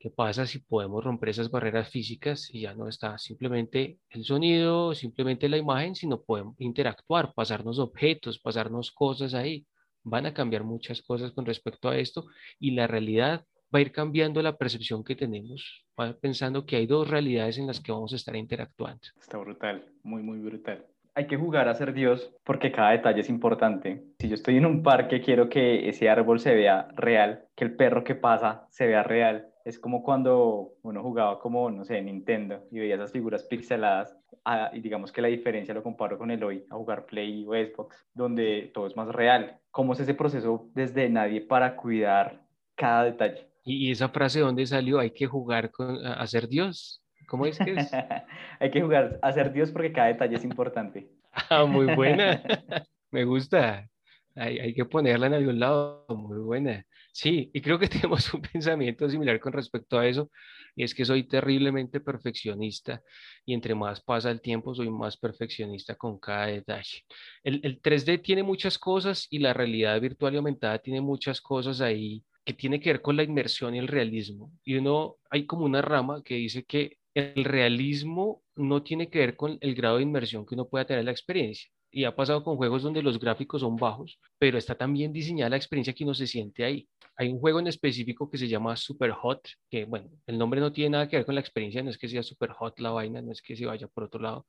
¿Qué 0.01 0.11
pasa 0.11 0.47
si 0.47 0.61
podemos 0.61 1.03
romper 1.03 1.31
esas 1.31 1.51
barreras 1.51 1.91
físicas 1.91 2.49
y 2.55 2.61
ya 2.61 2.75
no 2.75 2.87
está 2.87 3.19
simplemente 3.19 3.99
el 4.11 4.25
sonido, 4.25 4.95
simplemente 4.95 5.49
la 5.49 5.57
imagen, 5.57 5.97
sino 5.97 6.23
podemos 6.23 6.55
interactuar, 6.61 7.35
pasarnos 7.35 7.81
objetos, 7.81 8.39
pasarnos 8.39 8.93
cosas 8.93 9.35
ahí? 9.35 9.67
Van 10.05 10.25
a 10.27 10.33
cambiar 10.33 10.63
muchas 10.63 11.03
cosas 11.03 11.33
con 11.33 11.45
respecto 11.45 11.89
a 11.89 11.99
esto 11.99 12.27
y 12.61 12.71
la 12.71 12.87
realidad 12.87 13.45
va 13.75 13.81
a 13.81 13.83
ir 13.83 13.91
cambiando 13.91 14.41
la 14.41 14.57
percepción 14.57 15.03
que 15.03 15.17
tenemos, 15.17 15.85
va 15.99 16.13
pensando 16.13 16.65
que 16.65 16.77
hay 16.77 16.87
dos 16.87 17.11
realidades 17.11 17.59
en 17.59 17.67
las 17.67 17.81
que 17.81 17.91
vamos 17.91 18.13
a 18.13 18.17
estar 18.17 18.37
interactuando. 18.37 19.01
Está 19.21 19.37
brutal, 19.39 19.85
muy, 20.05 20.23
muy 20.23 20.39
brutal. 20.39 20.87
Hay 21.19 21.27
que 21.27 21.37
jugar 21.37 21.69
a 21.69 21.75
ser 21.75 21.95
Dios 21.95 22.33
porque 22.45 22.71
cada 22.71 22.93
detalle 22.93 23.23
es 23.23 23.29
importante. 23.29 24.05
Si 24.21 24.29
yo 24.29 24.35
estoy 24.37 24.57
en 24.57 24.66
un 24.66 24.85
parque, 24.85 25.21
quiero 25.21 25.49
que 25.49 25.89
ese 25.89 26.09
árbol 26.09 26.39
se 26.39 26.55
vea 26.55 26.87
real, 26.95 27.45
que 27.57 27.64
el 27.64 27.75
perro 27.75 28.05
que 28.05 28.14
pasa 28.14 28.69
se 28.71 28.87
vea 28.87 29.03
real, 29.03 29.49
es 29.64 29.81
como 29.81 30.05
cuando 30.05 30.75
uno 30.83 31.03
jugaba 31.03 31.41
como, 31.41 31.73
no 31.73 31.85
sé, 31.85 32.01
Nintendo 32.03 32.62
y 32.71 32.79
veía 32.79 32.95
esas 32.95 33.11
figuras 33.11 33.43
pixeladas 33.43 34.16
ah, 34.45 34.71
y 34.73 34.81
digamos 34.81 35.11
que 35.11 35.21
la 35.21 35.27
diferencia 35.27 35.75
lo 35.75 35.83
comparo 35.83 36.19
con 36.19 36.31
el 36.31 36.45
hoy 36.45 36.64
a 36.71 36.77
jugar 36.77 37.05
Play 37.05 37.45
o 37.45 37.51
Xbox, 37.51 37.97
donde 38.14 38.71
todo 38.73 38.87
es 38.87 38.95
más 38.95 39.09
real. 39.09 39.59
¿Cómo 39.73 39.95
es 39.95 39.99
ese 39.99 40.14
proceso 40.14 40.71
desde 40.73 41.09
nadie 41.09 41.41
para 41.41 41.75
cuidar 41.75 42.47
cada 42.77 43.03
detalle? 43.03 43.51
¿Y 43.64 43.91
esa 43.91 44.09
frase 44.09 44.39
dónde 44.39 44.64
salió? 44.66 45.01
Hay 45.01 45.11
que 45.11 45.27
jugar 45.27 45.73
con, 45.73 45.99
a 46.07 46.25
ser 46.29 46.47
Dios. 46.47 47.03
¿Cómo 47.29 47.47
es 47.47 47.59
que 47.59 47.72
es? 47.72 47.91
Hay 48.61 48.70
que 48.70 48.81
jugar 48.81 49.18
a 49.22 49.33
ser 49.33 49.53
Dios 49.53 49.70
porque 49.70 49.93
cada 49.93 50.09
detalle 50.09 50.37
es 50.37 50.45
importante. 50.45 51.09
ah, 51.51 51.66
muy 51.66 51.95
buena. 51.95 52.43
Me 53.11 53.24
gusta. 53.24 53.89
Hay, 54.35 54.59
hay 54.59 54.74
que 54.74 54.85
ponerla 54.85 55.26
en 55.26 55.35
algún 55.35 55.61
lado. 55.61 56.07
Muy 56.09 56.39
buena. 56.39 56.85
Sí, 57.12 57.51
y 57.53 57.61
creo 57.61 57.79
que 57.79 57.89
tenemos 57.89 58.33
un 58.33 58.41
pensamiento 58.41 59.09
similar 59.09 59.41
con 59.41 59.53
respecto 59.53 59.99
a 59.99 60.07
eso, 60.07 60.31
y 60.76 60.85
es 60.85 60.95
que 60.95 61.05
soy 61.05 61.24
terriblemente 61.24 62.01
perfeccionista 62.01 63.03
y 63.45 63.55
entre 63.55 63.74
más 63.74 64.01
pasa 64.01 64.31
el 64.31 64.41
tiempo 64.41 64.74
soy 64.74 64.89
más 64.89 65.16
perfeccionista 65.16 65.97
con 65.97 66.20
cada 66.20 66.47
detalle. 66.47 67.05
El, 67.43 67.61
el 67.64 67.83
3D 67.83 68.22
tiene 68.22 68.45
muchas 68.45 68.79
cosas 68.79 69.26
y 69.31 69.41
la 69.41 69.53
realidad 69.53 70.01
virtual 70.01 70.35
y 70.35 70.37
aumentada 70.37 70.79
tiene 70.79 71.01
muchas 71.01 71.41
cosas 71.41 71.81
ahí 71.81 72.22
que 72.45 72.55
tiene 72.55 72.79
que 72.81 72.93
ver 72.93 73.03
con 73.03 73.16
la 73.16 73.24
inmersión 73.24 73.74
y 73.74 73.79
el 73.79 73.89
realismo. 73.89 74.53
Y 74.64 74.76
uno, 74.76 75.16
hay 75.29 75.45
como 75.45 75.64
una 75.64 75.83
rama 75.83 76.22
que 76.22 76.37
dice 76.37 76.64
que 76.64 76.98
el 77.19 77.45
realismo 77.45 78.43
no 78.55 78.83
tiene 78.83 79.11
que 79.11 79.19
ver 79.19 79.37
con 79.37 79.59
el 79.61 79.75
grado 79.75 79.97
de 79.97 80.05
inmersión 80.05 80.47
que 80.47 80.55
uno 80.55 80.69
pueda 80.69 80.85
tener 80.85 81.01
en 81.01 81.07
la 81.07 81.12
experiencia, 81.12 81.69
y 81.91 82.05
ha 82.05 82.14
pasado 82.14 82.45
con 82.45 82.57
juegos 82.57 82.83
donde 82.83 83.03
los 83.03 83.19
gráficos 83.19 83.62
son 83.62 83.77
bajos, 83.77 84.21
pero 84.39 84.57
está 84.57 84.75
también 84.75 85.12
diseñada 85.12 85.51
la 85.51 85.57
experiencia 85.57 85.95
que 85.95 86.05
uno 86.05 86.14
se 86.14 86.27
siente 86.27 86.64
ahí. 86.64 86.89
Hay 87.16 87.29
un 87.31 87.41
juego 87.41 87.59
en 87.59 87.66
específico 87.66 88.31
que 88.31 88.39
se 88.39 88.47
llama 88.47 88.77
Super 88.77 89.11
Hot, 89.11 89.41
que 89.71 89.85
bueno, 89.85 90.11
el 90.27 90.39
nombre 90.39 90.61
no 90.61 90.71
tiene 90.71 90.91
nada 90.91 91.09
que 91.09 91.16
ver 91.16 91.27
con 91.27 91.35
la 91.35 91.41
experiencia, 91.41 91.83
no 91.83 91.91
es 91.91 91.99
que 91.99 92.09
sea 92.09 92.23
Super 92.23 92.51
Hot 92.51 92.79
la 92.79 92.91
vaina, 92.91 93.21
no 93.21 93.33
es 93.33 93.43
que 93.43 93.57
se 93.57 93.66
vaya 93.66 93.89
por 93.89 94.05
otro 94.05 94.21
lado, 94.21 94.47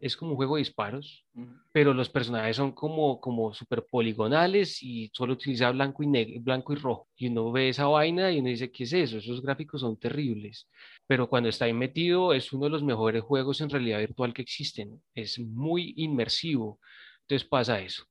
es 0.00 0.16
como 0.16 0.32
un 0.32 0.36
juego 0.36 0.56
de 0.56 0.60
disparos, 0.60 1.24
pero 1.72 1.94
los 1.94 2.08
personajes 2.08 2.56
son 2.56 2.72
como, 2.72 3.20
como 3.20 3.52
super 3.54 3.84
poligonales 3.84 4.82
y 4.82 5.10
solo 5.12 5.34
utiliza 5.34 5.70
blanco 5.70 6.02
y, 6.02 6.06
negro, 6.06 6.40
blanco 6.40 6.72
y 6.72 6.76
rojo. 6.76 7.08
Y 7.16 7.28
uno 7.28 7.52
ve 7.52 7.68
esa 7.68 7.86
vaina 7.86 8.30
y 8.30 8.40
uno 8.40 8.48
dice, 8.48 8.70
¿qué 8.70 8.84
es 8.84 8.92
eso? 8.92 9.18
Esos 9.18 9.42
gráficos 9.42 9.80
son 9.80 9.98
terribles. 9.98 10.68
Pero 11.06 11.28
cuando 11.28 11.48
está 11.48 11.66
ahí 11.66 11.72
metido 11.72 12.32
es 12.32 12.52
uno 12.52 12.64
de 12.64 12.70
los 12.70 12.82
mejores 12.82 13.22
juegos 13.22 13.60
en 13.60 13.70
realidad 13.70 13.98
virtual 13.98 14.34
que 14.34 14.42
existen. 14.42 15.02
Es 15.14 15.38
muy 15.38 15.94
inmersivo. 15.96 16.80
Entonces 17.22 17.48
pasa 17.48 17.80
eso. 17.80 18.04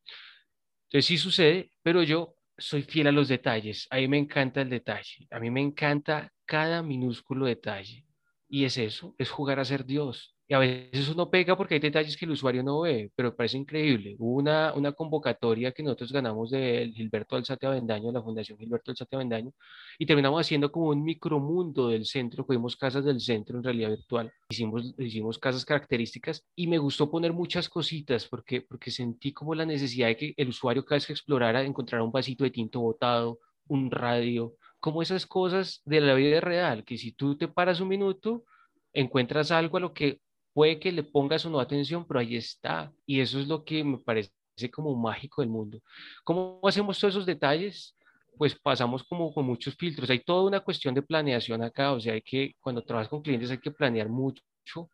Entonces 0.88 1.05
sí 1.05 1.17
sucede, 1.17 1.71
pero 1.84 2.03
yo 2.03 2.36
soy 2.57 2.82
fiel 2.84 3.07
a 3.07 3.11
los 3.11 3.28
detalles. 3.28 3.88
A 3.89 3.97
mí 3.97 4.07
me 4.07 4.17
encanta 4.17 4.61
el 4.61 4.69
detalle. 4.69 5.28
A 5.32 5.39
mí 5.39 5.51
me 5.51 5.61
encanta 5.61 6.32
cada 6.45 6.82
minúsculo 6.82 7.45
detalle. 7.45 8.05
Y 8.49 8.63
es 8.63 8.78
eso, 8.78 9.13
es 9.17 9.30
jugar 9.30 9.59
a 9.59 9.65
ser 9.65 9.86
Dios. 9.86 10.37
Y 10.50 10.54
a 10.54 10.60
veces 10.60 11.10
uno 11.10 11.30
pega 11.30 11.58
porque 11.58 11.74
hay 11.74 11.82
detalles 11.82 12.16
que 12.16 12.24
el 12.24 12.32
usuario 12.32 12.64
no 12.64 12.82
ve, 12.82 13.12
pero 13.16 13.36
parece 13.36 13.58
increíble. 13.58 14.16
Hubo 14.18 14.38
una, 14.38 14.74
una 14.74 14.93
convocatoria 14.93 15.74
que 15.74 15.84
nosotros 15.84 16.14
ganamos 16.14 16.52
de 16.52 16.89
Gilberto 16.95 17.36
Alzate 17.36 17.68
Avendaño, 17.68 18.14
la 18.14 18.22
Fundación 18.22 18.58
Gilberto 18.58 18.91
Alzate 18.91 19.18
Avendaño, 19.18 19.52
y 20.00 20.06
terminamos 20.06 20.39
haciendo 20.39 20.72
como 20.72 20.89
un 20.89 21.04
micromundo 21.04 21.89
del 21.89 22.06
centro, 22.06 22.45
fuimos 22.45 22.78
casas 22.78 23.04
del 23.04 23.20
centro 23.20 23.58
en 23.58 23.64
realidad 23.64 23.89
virtual. 23.89 24.32
Hicimos, 24.50 24.95
hicimos 24.98 25.38
casas 25.38 25.66
características 25.66 26.45
y 26.56 26.68
me 26.68 26.78
gustó 26.78 27.12
poner 27.12 27.34
muchas 27.34 27.68
cositas 27.68 28.26
porque, 28.26 28.62
porque 28.62 28.89
sentí 28.89 29.34
como 29.34 29.54
la 29.54 29.66
necesidad 29.66 30.08
de 30.08 30.16
que 30.16 30.34
el 30.38 30.50
usuario 30.50 30.86
cada 30.86 30.95
vez 30.95 31.08
que 31.08 31.14
explorara 31.14 31.64
encontrara 31.64 32.06
un 32.06 32.12
vasito 32.14 32.45
de 32.45 32.52
tinto 32.52 32.80
botado, 32.80 33.39
un 33.68 33.91
radio, 33.91 34.56
como 34.80 35.02
esas 35.02 35.26
cosas 35.26 35.82
de 35.84 36.00
la 36.00 36.14
vida 36.14 36.39
real, 36.39 36.86
que 36.86 36.98
si 36.98 37.12
tú 37.12 37.38
te 37.38 37.50
paras 37.50 37.82
un 37.82 37.89
minuto, 37.89 38.45
encuentras 38.93 39.52
algo 39.52 39.76
a 39.78 39.82
lo 39.82 39.93
que 39.93 40.22
puede 40.58 40.80
que 40.80 40.91
le 40.91 41.03
pongas 41.03 41.45
o 41.45 41.51
no 41.51 41.60
atención, 41.60 42.03
pero 42.03 42.20
ahí 42.20 42.36
está. 42.36 42.91
Y 43.05 43.20
eso 43.20 43.39
es 43.39 43.47
lo 43.47 43.64
que 43.64 43.84
me 43.84 43.99
parece 43.99 44.32
como 44.74 44.95
mágico 44.95 45.43
del 45.43 45.51
mundo. 45.51 45.84
¿Cómo 46.24 46.60
hacemos 46.64 46.99
todos 46.99 47.14
esos 47.14 47.28
detalles? 47.28 47.95
Pues 48.39 48.55
pasamos 48.55 49.03
como 49.03 49.32
con 49.32 49.45
muchos 49.45 49.76
filtros. 49.76 50.10
Hay 50.10 50.22
toda 50.22 50.47
una 50.47 50.62
cuestión 50.62 50.95
de 50.95 51.03
planeación 51.03 51.62
acá, 51.62 51.91
o 51.91 51.99
sea, 51.99 52.14
hay 52.14 52.24
que, 52.24 52.55
cuando 52.60 52.84
trabajas 52.84 53.08
con 53.08 53.22
clientes 53.22 53.51
hay 53.51 53.60
que 53.60 53.70
planear 53.70 54.10
mucho 54.10 54.89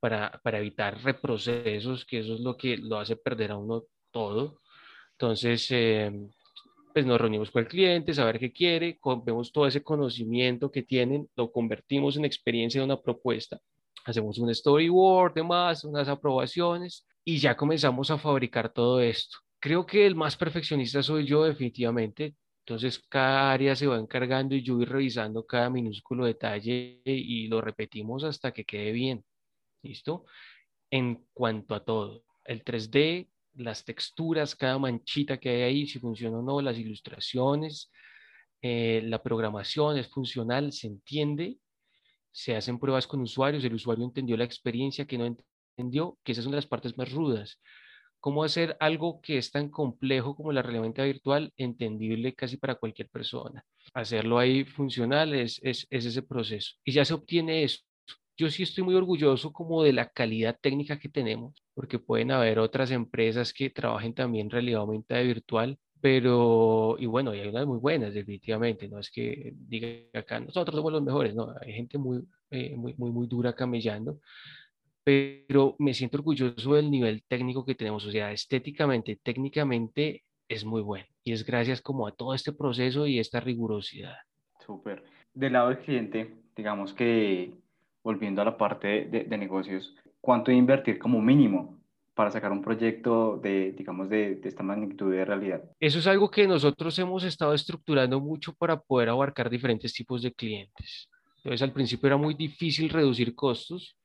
para, 0.00 0.38
para 0.44 0.58
evitar 0.58 1.02
reprocesos, 1.02 2.04
que 2.04 2.18
eso 2.18 2.34
es 2.34 2.40
lo 2.40 2.54
que 2.54 2.76
lo 2.76 2.98
hace 2.98 3.16
perder 3.16 3.52
a 3.52 3.56
uno 3.56 3.84
todo. 4.10 4.60
Entonces, 5.12 5.66
eh, 5.70 6.12
pues 6.92 7.06
nos 7.06 7.18
reunimos 7.18 7.50
con 7.50 7.62
el 7.62 7.68
cliente, 7.68 8.12
saber 8.12 8.38
qué 8.38 8.52
quiere, 8.52 8.98
vemos 9.24 9.50
todo 9.50 9.66
ese 9.66 9.82
conocimiento 9.82 10.70
que 10.70 10.82
tienen, 10.82 11.26
lo 11.36 11.50
convertimos 11.50 12.18
en 12.18 12.26
experiencia 12.26 12.82
de 12.82 12.84
una 12.84 13.00
propuesta 13.00 13.58
hacemos 14.06 14.38
un 14.38 14.54
storyboard, 14.54 15.34
demás, 15.34 15.84
unas 15.84 16.08
aprobaciones 16.08 17.06
y 17.24 17.38
ya 17.38 17.56
comenzamos 17.56 18.10
a 18.10 18.18
fabricar 18.18 18.72
todo 18.72 19.00
esto. 19.00 19.38
Creo 19.58 19.84
que 19.84 20.06
el 20.06 20.14
más 20.14 20.36
perfeccionista 20.36 21.02
soy 21.02 21.26
yo 21.26 21.44
definitivamente. 21.44 22.36
Entonces 22.64 22.98
cada 23.08 23.52
área 23.52 23.74
se 23.76 23.86
va 23.86 23.98
encargando 23.98 24.54
y 24.54 24.62
yo 24.62 24.76
voy 24.76 24.84
revisando 24.84 25.44
cada 25.44 25.70
minúsculo 25.70 26.24
detalle 26.24 27.00
y 27.04 27.48
lo 27.48 27.60
repetimos 27.60 28.24
hasta 28.24 28.52
que 28.52 28.64
quede 28.64 28.92
bien. 28.92 29.24
¿Listo? 29.82 30.24
En 30.90 31.26
cuanto 31.32 31.74
a 31.74 31.84
todo, 31.84 32.24
el 32.44 32.64
3D, 32.64 33.28
las 33.54 33.84
texturas, 33.84 34.54
cada 34.54 34.78
manchita 34.78 35.38
que 35.38 35.48
hay 35.50 35.62
ahí, 35.62 35.86
si 35.86 35.98
funciona 35.98 36.38
o 36.38 36.42
no, 36.42 36.60
las 36.60 36.78
ilustraciones, 36.78 37.90
eh, 38.62 39.02
la 39.04 39.22
programación 39.22 39.98
es 39.98 40.08
funcional, 40.08 40.72
se 40.72 40.86
entiende, 40.86 41.58
se 42.36 42.54
hacen 42.54 42.78
pruebas 42.78 43.06
con 43.06 43.22
usuarios, 43.22 43.64
el 43.64 43.72
usuario 43.72 44.04
entendió 44.04 44.36
la 44.36 44.44
experiencia 44.44 45.06
que 45.06 45.16
no 45.16 45.24
entendió, 45.24 46.18
que 46.22 46.32
esas 46.32 46.44
son 46.44 46.54
las 46.54 46.66
partes 46.66 46.98
más 46.98 47.10
rudas. 47.10 47.58
Cómo 48.20 48.44
hacer 48.44 48.76
algo 48.78 49.22
que 49.22 49.38
es 49.38 49.50
tan 49.50 49.70
complejo 49.70 50.36
como 50.36 50.52
la 50.52 50.60
realidad 50.60 51.06
virtual 51.06 51.50
entendible 51.56 52.34
casi 52.34 52.58
para 52.58 52.74
cualquier 52.74 53.08
persona. 53.08 53.64
Hacerlo 53.94 54.38
ahí 54.38 54.66
funcional 54.66 55.32
es, 55.32 55.58
es, 55.62 55.86
es 55.88 56.04
ese 56.04 56.20
proceso. 56.20 56.72
Y 56.84 56.92
ya 56.92 57.06
se 57.06 57.14
obtiene 57.14 57.62
eso. 57.62 57.80
Yo 58.36 58.50
sí 58.50 58.64
estoy 58.64 58.84
muy 58.84 58.94
orgulloso 58.94 59.50
como 59.50 59.82
de 59.82 59.94
la 59.94 60.10
calidad 60.10 60.58
técnica 60.60 60.98
que 60.98 61.08
tenemos, 61.08 61.64
porque 61.72 61.98
pueden 61.98 62.32
haber 62.32 62.58
otras 62.58 62.90
empresas 62.90 63.54
que 63.54 63.70
trabajen 63.70 64.12
también 64.12 64.50
realidad 64.50 64.80
aumentada 64.82 65.22
virtual 65.22 65.78
pero, 66.00 66.96
y 66.98 67.06
bueno, 67.06 67.34
y 67.34 67.40
hay 67.40 67.48
unas 67.48 67.66
muy 67.66 67.78
buenas, 67.78 68.14
definitivamente, 68.14 68.88
no 68.88 68.98
es 68.98 69.10
que 69.10 69.52
diga 69.54 69.88
acá, 70.18 70.40
nosotros 70.40 70.76
somos 70.76 70.92
los 70.92 71.02
mejores, 71.02 71.34
no, 71.34 71.54
hay 71.60 71.72
gente 71.72 71.98
muy, 71.98 72.22
eh, 72.50 72.76
muy, 72.76 72.94
muy, 72.96 73.10
muy 73.10 73.26
dura 73.26 73.54
camellando, 73.54 74.20
pero 75.02 75.74
me 75.78 75.94
siento 75.94 76.18
orgulloso 76.18 76.74
del 76.74 76.90
nivel 76.90 77.22
técnico 77.26 77.64
que 77.64 77.74
tenemos, 77.74 78.04
o 78.06 78.10
sea, 78.10 78.32
estéticamente, 78.32 79.18
técnicamente 79.22 80.24
es 80.48 80.64
muy 80.64 80.82
bueno, 80.82 81.06
y 81.24 81.32
es 81.32 81.44
gracias 81.44 81.80
como 81.80 82.06
a 82.06 82.12
todo 82.12 82.34
este 82.34 82.52
proceso 82.52 83.06
y 83.06 83.18
esta 83.18 83.40
rigurosidad. 83.40 84.16
Súper. 84.64 85.02
Del 85.32 85.54
lado 85.54 85.68
del 85.68 85.78
cliente, 85.78 86.34
digamos 86.54 86.92
que, 86.92 87.52
volviendo 88.02 88.42
a 88.42 88.44
la 88.44 88.56
parte 88.56 89.06
de, 89.06 89.24
de 89.24 89.38
negocios, 89.38 89.94
¿cuánto 90.20 90.50
invertir 90.50 90.98
como 90.98 91.20
mínimo 91.20 91.76
para 92.16 92.30
sacar 92.30 92.50
un 92.50 92.62
proyecto 92.62 93.36
de, 93.36 93.72
digamos, 93.72 94.08
de, 94.08 94.40
esta 94.42 94.62
magnitud 94.62 95.12
de 95.12 95.22
realidad? 95.22 95.62
Eso 95.78 95.98
es 95.98 96.06
algo 96.06 96.30
que 96.30 96.48
nosotros 96.48 96.98
hemos 96.98 97.22
estado 97.24 97.52
estructurando 97.52 98.18
mucho 98.20 98.54
para 98.54 98.80
poder 98.80 99.10
abarcar 99.10 99.50
diferentes 99.50 99.92
tipos 99.92 100.22
de 100.22 100.32
clientes. 100.32 101.10
Entonces, 101.36 101.60
al 101.60 101.74
principio 101.74 102.06
era 102.06 102.16
muy 102.16 102.32
difícil 102.32 102.88
reducir 102.88 103.34
costos 103.34 103.98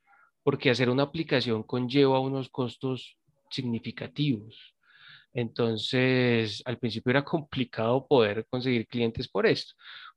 porque 0.44 0.70
hacer 0.70 0.90
una 0.90 1.04
aplicación 1.04 1.64
conlleva 1.64 2.20
unos 2.20 2.50
costos 2.50 3.18
significativos. 3.50 4.76
Entonces, 5.34 6.62
al 6.66 6.78
principio 6.80 7.12
era 7.12 7.24
complicado 7.34 8.06
poder 8.06 8.46
conseguir 8.50 8.88
clientes 8.88 9.30
por 9.30 9.46
esto, 9.46 9.74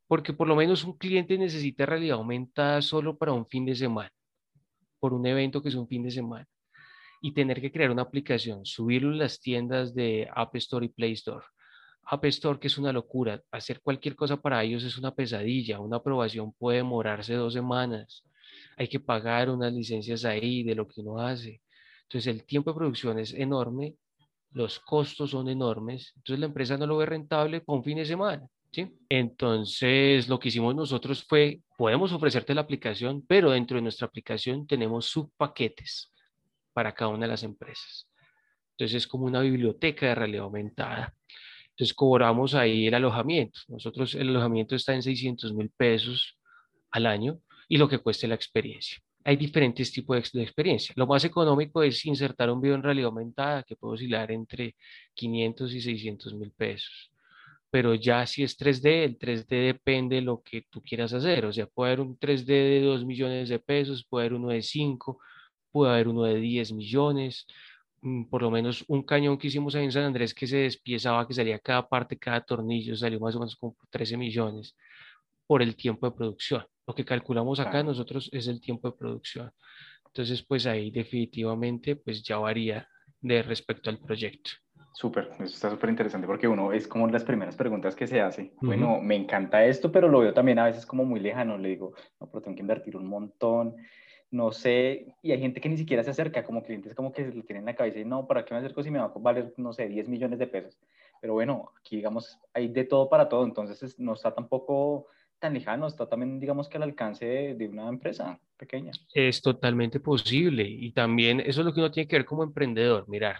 porque 0.08 0.32
por 0.32 0.48
lo 0.48 0.56
menos 0.56 0.82
un 0.82 0.98
cliente 0.98 1.38
necesita 1.38 1.86
realidad 1.86 2.16
aumentada 2.16 2.82
solo 2.82 3.16
para 3.16 3.32
un 3.32 3.46
fin 3.46 3.64
de 3.64 3.76
semana, 3.76 4.12
por 4.98 5.14
un 5.14 5.24
evento 5.28 5.62
que 5.62 5.68
es 5.68 5.76
un 5.76 5.86
fin 5.86 6.02
de 6.02 6.10
semana 6.10 6.48
y 7.24 7.32
tener 7.32 7.58
que 7.58 7.72
crear 7.72 7.90
una 7.90 8.02
aplicación, 8.02 8.66
subirlo 8.66 9.10
en 9.12 9.18
las 9.18 9.40
tiendas 9.40 9.94
de 9.94 10.28
App 10.34 10.54
Store 10.56 10.84
y 10.84 10.90
Play 10.90 11.12
Store. 11.12 11.42
App 12.04 12.22
Store, 12.26 12.58
que 12.60 12.66
es 12.66 12.76
una 12.76 12.92
locura, 12.92 13.40
hacer 13.50 13.80
cualquier 13.80 14.14
cosa 14.14 14.36
para 14.36 14.62
ellos 14.62 14.84
es 14.84 14.98
una 14.98 15.10
pesadilla, 15.14 15.80
una 15.80 15.96
aprobación 15.96 16.52
puede 16.52 16.76
demorarse 16.76 17.32
dos 17.32 17.54
semanas, 17.54 18.24
hay 18.76 18.88
que 18.88 19.00
pagar 19.00 19.48
unas 19.48 19.72
licencias 19.72 20.26
ahí 20.26 20.64
de 20.64 20.74
lo 20.74 20.86
que 20.86 21.00
uno 21.00 21.18
hace. 21.18 21.62
Entonces 22.02 22.26
el 22.26 22.44
tiempo 22.44 22.72
de 22.72 22.76
producción 22.76 23.18
es 23.18 23.32
enorme, 23.32 23.94
los 24.50 24.78
costos 24.78 25.30
son 25.30 25.48
enormes, 25.48 26.12
entonces 26.16 26.40
la 26.40 26.46
empresa 26.46 26.76
no 26.76 26.86
lo 26.86 26.98
ve 26.98 27.06
rentable 27.06 27.62
por 27.62 27.78
un 27.78 27.84
fin 27.84 27.96
de 27.96 28.04
semana. 28.04 28.46
¿Sí? 28.70 28.92
Entonces, 29.08 30.28
lo 30.28 30.38
que 30.38 30.48
hicimos 30.48 30.74
nosotros 30.74 31.24
fue, 31.24 31.60
podemos 31.78 32.12
ofrecerte 32.12 32.54
la 32.54 32.62
aplicación, 32.62 33.24
pero 33.26 33.52
dentro 33.52 33.76
de 33.76 33.82
nuestra 33.82 34.08
aplicación 34.08 34.66
tenemos 34.66 35.06
subpaquetes 35.06 36.10
para 36.74 36.92
cada 36.92 37.10
una 37.10 37.22
de 37.22 37.28
las 37.28 37.42
empresas. 37.42 38.08
Entonces 38.72 38.96
es 38.96 39.06
como 39.06 39.24
una 39.26 39.40
biblioteca 39.40 40.06
de 40.06 40.14
realidad 40.14 40.44
aumentada. 40.44 41.14
Entonces 41.70 41.94
cobramos 41.94 42.54
ahí 42.54 42.86
el 42.86 42.94
alojamiento. 42.94 43.60
Nosotros 43.68 44.14
el 44.14 44.28
alojamiento 44.28 44.76
está 44.76 44.94
en 44.94 45.02
600 45.02 45.54
mil 45.54 45.70
pesos 45.70 46.36
al 46.90 47.06
año 47.06 47.40
y 47.68 47.78
lo 47.78 47.88
que 47.88 47.98
cueste 47.98 48.28
la 48.28 48.34
experiencia. 48.34 48.98
Hay 49.24 49.36
diferentes 49.36 49.90
tipos 49.90 50.30
de, 50.32 50.42
experiencia. 50.42 50.92
Lo 50.96 51.06
más 51.06 51.24
económico 51.24 51.82
es 51.82 52.04
insertar 52.04 52.50
un 52.50 52.60
video 52.60 52.76
en 52.76 52.82
realidad 52.82 53.06
aumentada 53.06 53.62
que 53.62 53.74
puede 53.74 53.94
oscilar 53.94 54.30
entre 54.30 54.76
500 55.14 55.74
y 55.74 55.80
600 55.80 56.34
mil 56.34 56.52
pesos. 56.52 57.10
Pero 57.70 57.94
ya 57.94 58.26
si 58.26 58.44
es 58.44 58.56
3D, 58.56 59.04
el 59.04 59.18
3D 59.18 59.46
depende 59.48 60.16
de 60.16 60.22
lo 60.22 60.42
que 60.42 60.62
tú 60.70 60.82
quieras 60.82 61.12
hacer. 61.12 61.46
O 61.46 61.52
sea, 61.52 61.66
puede 61.66 61.92
haber 61.92 62.06
un 62.06 62.18
3D 62.18 62.44
de 62.44 62.82
2 62.82 63.04
millones 63.04 63.48
de 63.48 63.58
pesos, 63.58 64.06
puede 64.08 64.26
haber 64.26 64.34
uno 64.34 64.50
de 64.50 64.62
5, 64.62 65.18
puede 65.74 65.92
haber 65.92 66.06
uno 66.06 66.22
de 66.22 66.36
10 66.36 66.72
millones, 66.72 67.48
mm, 68.00 68.26
por 68.26 68.42
lo 68.42 68.50
menos 68.52 68.84
un 68.86 69.02
cañón 69.02 69.36
que 69.36 69.48
hicimos 69.48 69.74
ahí 69.74 69.82
en 69.82 69.90
San 69.90 70.04
Andrés 70.04 70.32
que 70.32 70.46
se 70.46 70.58
despiezaba, 70.58 71.26
que 71.26 71.34
salía 71.34 71.58
cada 71.58 71.88
parte, 71.88 72.16
cada 72.16 72.40
tornillo, 72.42 72.94
salió 72.94 73.18
más 73.18 73.34
o 73.34 73.40
menos 73.40 73.56
como 73.56 73.76
13 73.90 74.16
millones 74.16 74.76
por 75.48 75.62
el 75.62 75.74
tiempo 75.74 76.08
de 76.08 76.16
producción. 76.16 76.64
Lo 76.86 76.94
que 76.94 77.04
calculamos 77.04 77.58
acá 77.58 77.82
nosotros 77.82 78.30
es 78.32 78.46
el 78.46 78.60
tiempo 78.60 78.88
de 78.88 78.96
producción. 78.96 79.50
Entonces, 80.06 80.44
pues 80.46 80.64
ahí 80.66 80.92
definitivamente 80.92 81.96
pues 81.96 82.22
ya 82.22 82.38
varía 82.38 82.86
de 83.20 83.42
respecto 83.42 83.90
al 83.90 83.98
proyecto. 83.98 84.52
Súper, 84.92 85.30
eso 85.40 85.42
está 85.42 85.70
súper 85.70 85.90
interesante 85.90 86.28
porque 86.28 86.46
uno 86.46 86.72
es 86.72 86.86
como 86.86 87.08
las 87.08 87.24
primeras 87.24 87.56
preguntas 87.56 87.96
que 87.96 88.06
se 88.06 88.20
hace. 88.20 88.52
Bueno, 88.60 89.00
me 89.00 89.16
encanta 89.16 89.64
esto, 89.64 89.90
pero 89.90 90.06
lo 90.06 90.20
veo 90.20 90.32
también 90.32 90.60
a 90.60 90.66
veces 90.66 90.86
como 90.86 91.04
muy 91.04 91.18
lejano. 91.18 91.58
Le 91.58 91.70
digo, 91.70 91.94
no, 92.20 92.30
pero 92.30 92.42
tengo 92.42 92.54
que 92.54 92.62
invertir 92.62 92.96
un 92.96 93.08
montón 93.08 93.74
no 94.34 94.50
sé, 94.50 95.14
y 95.22 95.30
hay 95.30 95.38
gente 95.38 95.60
que 95.60 95.68
ni 95.68 95.76
siquiera 95.76 96.02
se 96.02 96.10
acerca, 96.10 96.42
como 96.42 96.64
clientes 96.64 96.92
como 96.92 97.12
que 97.12 97.22
lo 97.22 97.44
tienen 97.44 97.62
en 97.62 97.66
la 97.66 97.76
cabeza 97.76 98.00
y 98.00 98.04
no, 98.04 98.26
¿para 98.26 98.44
qué 98.44 98.52
me 98.52 98.58
acerco 98.58 98.82
si 98.82 98.90
me 98.90 98.98
va 98.98 99.04
a 99.04 99.12
valer, 99.14 99.54
no 99.58 99.72
sé, 99.72 99.88
10 99.88 100.08
millones 100.08 100.40
de 100.40 100.48
pesos? 100.48 100.76
Pero 101.20 101.34
bueno, 101.34 101.70
aquí 101.78 101.96
digamos, 101.96 102.36
hay 102.52 102.66
de 102.66 102.82
todo 102.82 103.08
para 103.08 103.28
todo, 103.28 103.44
entonces 103.44 103.96
no 104.00 104.14
está 104.14 104.34
tampoco 104.34 105.06
tan 105.38 105.54
lejano, 105.54 105.86
está 105.86 106.08
también 106.08 106.40
digamos 106.40 106.68
que 106.68 106.78
al 106.78 106.82
alcance 106.82 107.24
de, 107.24 107.68
una 107.68 107.88
empresa 107.88 108.40
pequeña. 108.56 108.90
Es 109.14 109.40
totalmente 109.40 110.00
posible 110.00 110.64
y 110.66 110.90
también 110.90 111.38
eso 111.38 111.60
es 111.60 111.66
lo 111.66 111.72
que 111.72 111.78
uno 111.78 111.92
tiene 111.92 112.08
que 112.08 112.16
ver 112.16 112.26
como 112.26 112.42
emprendedor, 112.42 113.08
mirar 113.08 113.36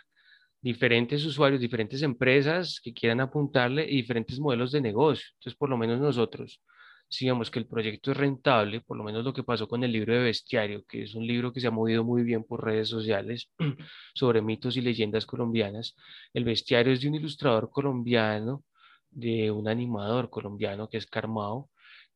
diferentes 0.60 1.24
usuarios, 1.24 1.60
diferentes 1.60 2.02
empresas 2.02 2.80
que 2.80 2.94
quieran 2.94 3.20
apuntarle 3.20 3.84
y 3.84 3.96
diferentes 3.96 4.38
modelos 4.38 4.70
de 4.70 4.80
negocio. 4.80 5.26
Entonces, 5.34 5.58
por 5.58 5.68
lo 5.68 5.76
menos 5.76 6.00
nosotros 6.00 6.62
si 7.08 7.26
vemos 7.26 7.50
que 7.50 7.58
el 7.60 7.66
proyecto 7.66 8.10
es 8.10 8.16
rentable, 8.16 8.80
por 8.80 8.96
lo 8.96 9.04
menos 9.04 9.24
lo 9.24 9.32
que 9.32 9.44
pasó 9.44 9.68
con 9.68 9.84
el 9.84 9.92
libro 9.92 10.14
de 10.14 10.20
Bestiario, 10.24 10.84
que 10.84 11.04
es 11.04 11.14
un 11.14 11.26
libro 11.26 11.52
que 11.52 11.60
se 11.60 11.68
ha 11.68 11.70
movido 11.70 12.04
muy 12.04 12.22
bien 12.22 12.44
por 12.44 12.64
redes 12.64 12.88
sociales 12.88 13.50
sobre 14.14 14.42
mitos 14.42 14.76
y 14.76 14.80
leyendas 14.80 15.26
colombianas. 15.26 15.94
El 16.32 16.44
Bestiario 16.44 16.92
es 16.92 17.00
de 17.00 17.08
un 17.08 17.14
ilustrador 17.14 17.70
colombiano, 17.70 18.64
de 19.10 19.50
un 19.50 19.68
animador 19.68 20.30
colombiano 20.30 20.88
que 20.88 20.98
es 20.98 21.06
Carmao, 21.06 21.70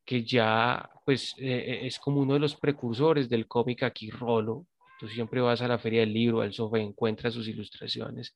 que 0.05 0.25
ya 0.25 0.91
pues 1.05 1.35
eh, 1.39 1.81
es 1.85 1.99
como 1.99 2.21
uno 2.21 2.35
de 2.35 2.41
los 2.41 2.57
precursores 2.57 3.29
del 3.29 3.47
cómic 3.47 3.85
aquí 3.85 4.11
Rolo. 4.11 4.67
Tú 4.99 5.09
siempre 5.09 5.41
vas 5.41 5.63
a 5.63 5.69
la 5.69 5.79
feria 5.79 6.01
del 6.01 6.13
libro, 6.13 6.41
al 6.41 6.53
sofá 6.53 6.79
encuentras 6.81 7.35
sus 7.35 7.47
ilustraciones. 7.49 8.35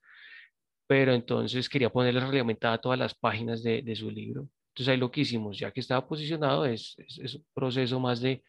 Pero 0.86 1.12
entonces 1.14 1.68
quería 1.68 1.90
ponerle 1.90 2.20
realmente 2.20 2.66
a 2.66 2.78
todas 2.78 2.98
las 2.98 3.14
páginas 3.14 3.62
de, 3.62 3.82
de 3.82 3.96
su 3.96 4.11
libro 4.11 4.48
entonces 4.72 4.92
ahí 4.92 4.96
lo 4.96 5.10
que 5.10 5.20
hicimos, 5.20 5.58
ya 5.58 5.70
que 5.70 5.80
estaba 5.80 6.06
posicionado, 6.08 6.64
es, 6.64 6.96
es, 6.98 7.34
un 7.34 7.44
proceso 7.52 8.00
más 8.00 8.22
de 8.22 8.42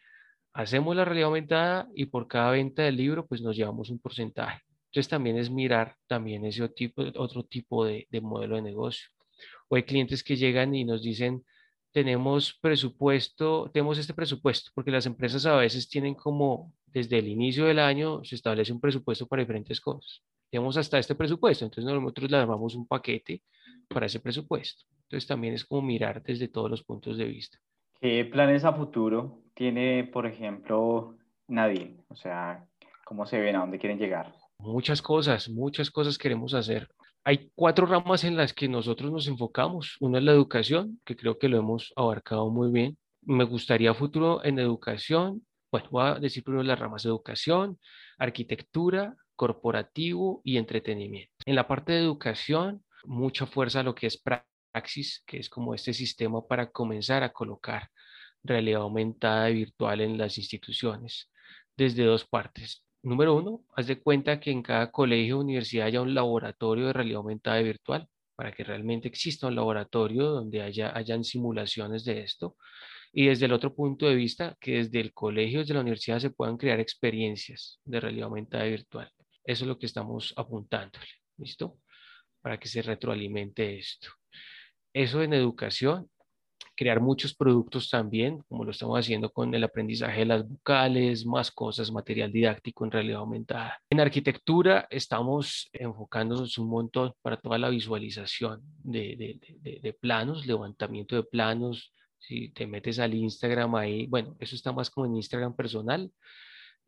hacemos 0.54 0.96
la 0.96 1.04
realidad 1.04 1.28
aumentada 1.28 1.90
y 1.96 2.06
por 2.06 2.28
cada 2.28 2.52
venta 2.52 2.84
del 2.84 2.96
libro 2.96 3.28
pues 3.28 3.42
nos 3.42 3.58
llevamos 3.58 3.90
un 3.90 4.00
porcentaje. 4.00 4.62
Entonces 4.86 5.10
también 5.10 5.38
es 5.38 5.50
mirar 5.50 5.98
también 6.08 6.46
ese 6.46 6.64
otro 6.64 7.44
tipo 7.44 7.84
de, 7.86 8.08
de 8.10 8.22
modelo 8.22 8.56
de 8.56 8.62
negocio. 8.62 9.10
O 9.68 9.76
hay 9.76 9.84
clientes 9.84 10.24
que 10.24 10.38
llegan 10.38 10.74
y 10.76 10.86
nos 10.86 11.02
dicen, 11.04 11.44
tenemos 11.92 12.54
presupuesto, 12.62 13.70
tenemos 13.74 13.98
este 13.98 14.14
presupuesto, 14.14 14.72
porque 14.74 14.92
las 14.92 15.06
empresas 15.06 15.46
a 15.46 15.58
veces 15.58 15.90
tienen 15.90 16.16
como 16.16 16.74
desde 16.86 17.20
el 17.20 17.28
inicio 17.28 17.66
del 17.66 17.80
año 17.80 18.24
se 18.24 18.36
establece 18.36 18.72
un 18.72 18.80
presupuesto 18.80 19.28
para 19.28 19.42
diferentes 19.42 19.82
cosas. 19.82 20.22
Tenemos 20.50 20.78
hasta 20.78 21.00
este 21.00 21.16
presupuesto, 21.16 21.66
entonces 21.66 21.92
nosotros 21.92 22.32
le 22.32 22.38
damos 22.38 22.76
un 22.76 22.88
paquete 22.88 23.42
para 23.90 24.06
ese 24.06 24.22
presupuesto. 24.22 24.86
Entonces 25.14 25.28
también 25.28 25.54
es 25.54 25.64
como 25.64 25.84
mirar 25.84 26.24
desde 26.24 26.48
todos 26.48 26.72
los 26.72 26.84
puntos 26.84 27.20
de 27.20 27.26
vista. 27.26 27.60
¿Qué 28.02 28.26
planes 28.26 28.66
a 28.66 28.74
futuro 28.74 29.44
tiene, 29.54 30.06
por 30.06 30.26
ejemplo, 30.26 31.18
Nadine? 31.48 32.04
O 32.08 32.16
sea, 32.16 32.66
¿cómo 33.06 33.28
se 33.28 33.40
ven? 33.40 33.56
¿A 33.56 33.60
dónde 33.60 33.78
quieren 33.78 34.00
llegar? 34.00 34.34
Muchas 34.58 35.04
cosas, 35.04 35.50
muchas 35.50 35.92
cosas 35.92 36.18
queremos 36.18 36.56
hacer. 36.56 36.90
Hay 37.24 37.52
cuatro 37.54 37.86
ramas 37.86 38.24
en 38.24 38.36
las 38.36 38.54
que 38.54 38.68
nosotros 38.68 39.12
nos 39.12 39.28
enfocamos. 39.28 39.98
Una 40.00 40.18
es 40.18 40.24
la 40.24 40.32
educación, 40.32 41.00
que 41.06 41.16
creo 41.16 41.38
que 41.38 41.48
lo 41.48 41.60
hemos 41.60 41.94
abarcado 41.96 42.50
muy 42.50 42.72
bien. 42.72 42.98
Me 43.22 43.44
gustaría 43.44 43.94
futuro 43.94 44.44
en 44.44 44.58
educación, 44.58 45.46
Bueno, 45.72 45.90
voy 45.92 46.08
a 46.08 46.16
decir 46.16 46.44
primero 46.44 46.64
las 46.64 46.80
ramas 46.80 47.06
educación, 47.06 47.78
arquitectura, 48.18 49.16
corporativo 49.36 50.42
y 50.44 50.58
entretenimiento. 50.58 51.32
En 51.46 51.54
la 51.54 51.68
parte 51.68 51.94
de 51.94 52.00
educación, 52.00 52.84
mucha 53.06 53.46
fuerza 53.46 53.82
a 53.82 53.84
lo 53.84 53.94
que 53.94 54.08
es 54.08 54.18
praxis, 54.74 55.24
que 55.26 55.38
es 55.38 55.50
como 55.50 55.76
este 55.76 55.94
sistema 55.94 56.46
para 56.46 56.72
comenzar 56.72 57.24
a 57.24 57.32
colocar 57.32 57.90
realidad 58.44 58.82
aumentada 58.82 59.50
y 59.50 59.56
virtual 59.56 60.02
en 60.02 60.18
las 60.18 60.38
instituciones, 60.38 61.30
desde 61.78 62.04
dos 62.04 62.26
partes. 62.26 62.86
Número 63.04 63.36
uno, 63.36 63.64
haz 63.76 63.88
de 63.88 64.02
cuenta 64.02 64.40
que 64.40 64.52
en 64.52 64.62
cada 64.64 64.92
colegio 64.92 65.38
o 65.38 65.42
universidad 65.42 65.88
haya 65.88 66.02
un 66.02 66.14
laboratorio 66.14 66.88
de 66.88 66.94
realidad 66.94 67.18
aumentada 67.18 67.62
y 67.62 67.64
virtual, 67.66 68.08
para 68.36 68.52
que 68.52 68.64
realmente 68.64 69.08
exista 69.08 69.48
un 69.48 69.56
laboratorio 69.56 70.26
donde 70.26 70.62
haya 70.62 70.96
hayan 70.98 71.24
simulaciones 71.24 72.04
de 72.04 72.22
esto. 72.22 72.58
Y 73.12 73.28
desde 73.28 73.46
el 73.46 73.54
otro 73.54 73.76
punto 73.76 74.08
de 74.08 74.16
vista, 74.16 74.58
que 74.60 74.78
desde 74.78 75.00
el 75.00 75.14
colegio, 75.14 75.60
desde 75.60 75.76
la 75.76 75.82
universidad 75.82 76.20
se 76.20 76.32
puedan 76.32 76.58
crear 76.58 76.80
experiencias 76.80 77.80
de 77.86 78.00
realidad 78.00 78.26
aumentada 78.26 78.66
y 78.66 78.72
virtual. 78.72 79.12
Eso 79.46 79.66
es 79.66 79.68
lo 79.68 79.78
que 79.78 79.86
estamos 79.86 80.34
apuntándole, 80.36 81.06
¿listo? 81.38 81.78
Para 82.42 82.60
que 82.60 82.68
se 82.68 82.82
retroalimente 82.82 83.78
esto. 83.78 84.10
Eso 84.94 85.24
en 85.24 85.34
educación, 85.34 86.08
crear 86.76 87.00
muchos 87.00 87.34
productos 87.34 87.90
también, 87.90 88.44
como 88.48 88.64
lo 88.64 88.72
estamos 88.72 89.00
haciendo 89.00 89.32
con 89.32 89.54
el 89.54 89.64
aprendizaje 89.64 90.20
de 90.20 90.26
las 90.26 90.48
vocales, 90.48 91.26
más 91.26 91.52
cosas, 91.52 91.92
material 91.92 92.32
didáctico 92.32 92.86
en 92.86 92.92
realidad 92.92 93.20
aumentada. 93.20 93.80
En 93.90 94.00
arquitectura 94.00 94.88
estamos 94.90 95.70
enfocándonos 95.74 96.58
un 96.58 96.70
montón 96.70 97.14
para 97.22 97.38
toda 97.38 97.58
la 97.58 97.70
visualización 97.70 98.62
de, 98.84 99.40
de, 99.62 99.80
de, 99.82 99.94
planos, 99.94 100.46
levantamiento 100.46 101.16
de 101.16 101.24
planos. 101.24 101.94
Si 102.20 102.50
te 102.50 102.66
metes 102.68 103.00
al 103.00 103.14
Instagram 103.14 103.76
ahí, 103.76 104.08
bueno, 104.08 104.36
eso 104.40 104.56
está 104.56 104.72
más 104.72 104.90
como 104.90 105.06
en 105.06 105.16
Instagram 105.16 105.56
personal, 105.56 106.12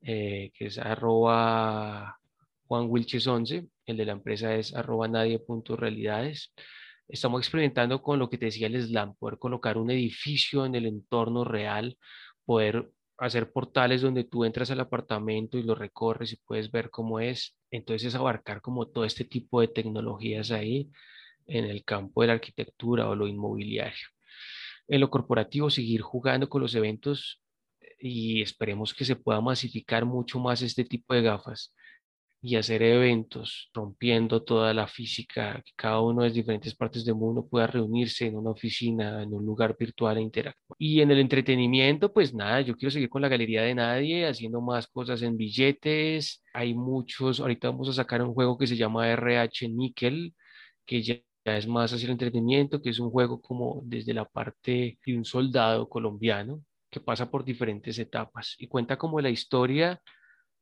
eh, 0.02 0.52
que 0.54 0.68
es 0.68 0.78
arroba 0.78 2.20
Juan 2.68 2.88
Wilches 2.90 3.28
11, 3.28 3.68
el 3.86 3.98
de 3.98 4.06
la 4.06 4.14
empresa 4.14 4.56
es 4.56 4.74
arroba 4.74 5.08
nadie.realidades. 5.08 6.54
Estamos 7.08 7.42
experimentando 7.42 8.02
con 8.02 8.18
lo 8.18 8.30
que 8.30 8.38
te 8.38 8.46
decía 8.46 8.68
el 8.68 8.82
SLAM, 8.82 9.16
poder 9.16 9.38
colocar 9.38 9.78
un 9.78 9.92
edificio 9.92 10.66
en 10.66 10.76
el 10.76 10.88
entorno 10.88 11.44
real, 11.44 11.98
poder 12.46 12.92
hacer 13.18 13.52
portales 13.52 14.02
donde 14.02 14.24
tú 14.24 14.44
entras 14.44 14.72
al 14.72 14.80
apartamento 14.80 15.58
y 15.58 15.64
lo 15.64 15.76
recorres 15.76 16.34
y 16.34 16.38
puedes 16.38 16.72
ver 16.72 16.90
cómo 16.90 17.20
es. 17.20 17.56
Entonces 17.72 18.16
abarcar 18.16 18.62
como 18.62 18.88
todo 18.88 19.06
este 19.06 19.24
tipo 19.24 19.62
de 19.62 19.68
tecnologías 19.68 20.52
ahí 20.52 20.90
en 21.46 21.66
el 21.66 21.84
campo 21.86 22.22
de 22.22 22.28
la 22.28 22.34
arquitectura 22.34 23.08
o 23.08 23.16
lo 23.16 23.28
inmobiliario. 23.28 24.08
En 24.88 25.00
lo 25.02 25.10
corporativo, 25.10 25.70
seguir 25.70 26.02
jugando 26.02 26.50
con 26.50 26.62
los 26.62 26.74
eventos 26.76 27.42
y 28.00 28.42
esperemos 28.42 28.94
que 28.94 29.06
se 29.06 29.16
pueda 29.16 29.42
masificar 29.42 30.06
mucho 30.06 30.40
más 30.40 30.62
este 30.64 30.84
tipo 30.86 31.14
de 31.14 31.22
gafas 31.22 31.74
y 32.46 32.58
hacer 32.58 32.84
eventos 32.84 33.72
rompiendo 33.74 34.44
toda 34.44 34.72
la 34.72 34.86
física, 34.86 35.64
que 35.66 35.72
cada 35.76 36.00
uno 36.02 36.22
de 36.22 36.30
diferentes 36.30 36.76
partes 36.76 37.04
del 37.04 37.16
mundo 37.16 37.48
pueda 37.48 37.66
reunirse 37.66 38.28
en 38.28 38.36
una 38.36 38.52
oficina, 38.52 39.24
en 39.24 39.34
un 39.34 39.44
lugar 39.44 39.76
virtual 39.76 40.20
e 40.20 40.22
interactuar. 40.22 40.78
Y 40.78 41.02
en 41.02 41.10
el 41.10 41.20
entretenimiento, 41.22 42.14
pues 42.14 42.36
nada, 42.36 42.62
yo 42.62 42.76
quiero 42.76 42.92
seguir 42.92 43.10
con 43.10 43.24
la 43.24 43.30
Galería 43.30 43.64
de 43.64 43.74
Nadie, 43.74 44.28
haciendo 44.28 44.62
más 44.62 44.86
cosas 44.86 45.24
en 45.24 45.38
billetes. 45.38 46.44
Hay 46.54 46.76
muchos, 46.76 47.40
ahorita 47.40 47.72
vamos 47.72 47.90
a 47.90 47.94
sacar 47.94 48.22
un 48.22 48.36
juego 48.36 48.60
que 48.60 48.68
se 48.68 48.78
llama 48.78 49.10
RH 49.10 49.68
Nickel, 49.70 50.36
que 50.86 51.02
ya 51.02 51.16
es 51.46 51.68
más 51.68 51.94
hacia 51.94 52.06
el 52.06 52.12
entretenimiento, 52.12 52.80
que 52.80 52.92
es 52.92 53.00
un 53.00 53.10
juego 53.10 53.42
como 53.42 53.82
desde 53.86 54.14
la 54.14 54.26
parte 54.26 55.00
de 55.04 55.18
un 55.18 55.26
soldado 55.26 55.90
colombiano 55.90 56.62
que 56.92 57.00
pasa 57.00 57.32
por 57.32 57.44
diferentes 57.44 57.98
etapas 57.98 58.56
y 58.60 58.68
cuenta 58.68 58.98
como 58.98 59.20
la 59.20 59.32
historia 59.32 60.00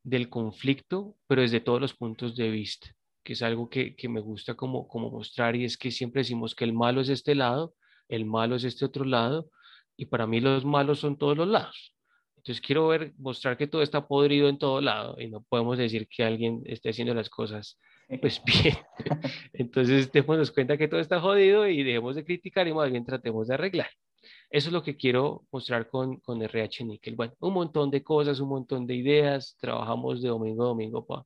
del 0.04 0.28
conflicto, 0.28 1.16
pero 1.26 1.42
desde 1.42 1.60
todos 1.60 1.80
los 1.80 1.94
puntos 1.94 2.36
de 2.36 2.50
vista, 2.50 2.94
que 3.24 3.32
es 3.32 3.42
algo 3.42 3.68
que, 3.68 3.96
me 4.08 4.20
gusta 4.20 4.54
como, 4.54 4.86
como 4.86 5.10
mostrar 5.10 5.56
y 5.56 5.64
es 5.64 5.76
que 5.76 5.90
siempre 5.90 6.20
decimos 6.20 6.54
que 6.54 6.64
el 6.64 6.74
malo 6.74 7.00
es 7.00 7.08
este 7.08 7.34
lado, 7.34 7.74
el 8.08 8.26
malo 8.26 8.56
es 8.56 8.64
este 8.64 8.84
otro 8.84 9.04
lado, 9.04 9.50
y 9.96 10.06
para 10.06 10.26
mí 10.26 10.40
los 10.40 10.64
malos 10.64 11.00
son 11.00 11.16
todos 11.16 11.36
los 11.36 11.48
lados. 11.48 11.94
Entonces 12.36 12.60
quiero 12.60 12.88
ver, 12.88 13.14
mostrar 13.16 13.56
que 13.56 13.66
todo 13.66 13.82
está 13.82 14.06
podrido 14.06 14.48
en 14.50 14.58
todo 14.58 14.80
lado 14.82 15.18
y 15.18 15.30
no 15.30 15.42
podemos 15.42 15.78
decir 15.78 16.06
que 16.08 16.22
alguien 16.22 16.62
esté 16.66 16.90
haciendo 16.90 17.14
las 17.14 17.30
cosas 17.30 17.78
pues 18.20 18.42
bien. 18.62 18.76
Entonces 19.54 20.12
démonos 20.12 20.50
cuenta 20.50 20.76
que 20.76 20.88
todo 20.88 21.00
está 21.00 21.20
jodido 21.20 21.66
y 21.66 21.82
dejemos 21.82 22.16
de 22.16 22.24
criticar 22.24 22.68
y 22.68 22.74
más 22.74 22.90
bien 22.90 23.04
tratemos 23.04 23.48
de 23.48 23.54
arreglar. 23.54 23.88
Eso 24.50 24.68
es 24.68 24.72
lo 24.72 24.82
que 24.82 24.96
quiero 24.96 25.44
mostrar 25.50 25.88
con, 25.88 26.16
con 26.20 26.42
RH 26.42 26.84
Nickel. 26.84 27.16
Bueno, 27.16 27.34
un 27.40 27.54
montón 27.54 27.90
de 27.90 28.02
cosas, 28.02 28.40
un 28.40 28.48
montón 28.48 28.86
de 28.86 28.94
ideas. 28.94 29.56
Trabajamos 29.60 30.22
de 30.22 30.28
domingo 30.28 30.64
a 30.64 30.68
domingo 30.68 31.06
para 31.06 31.24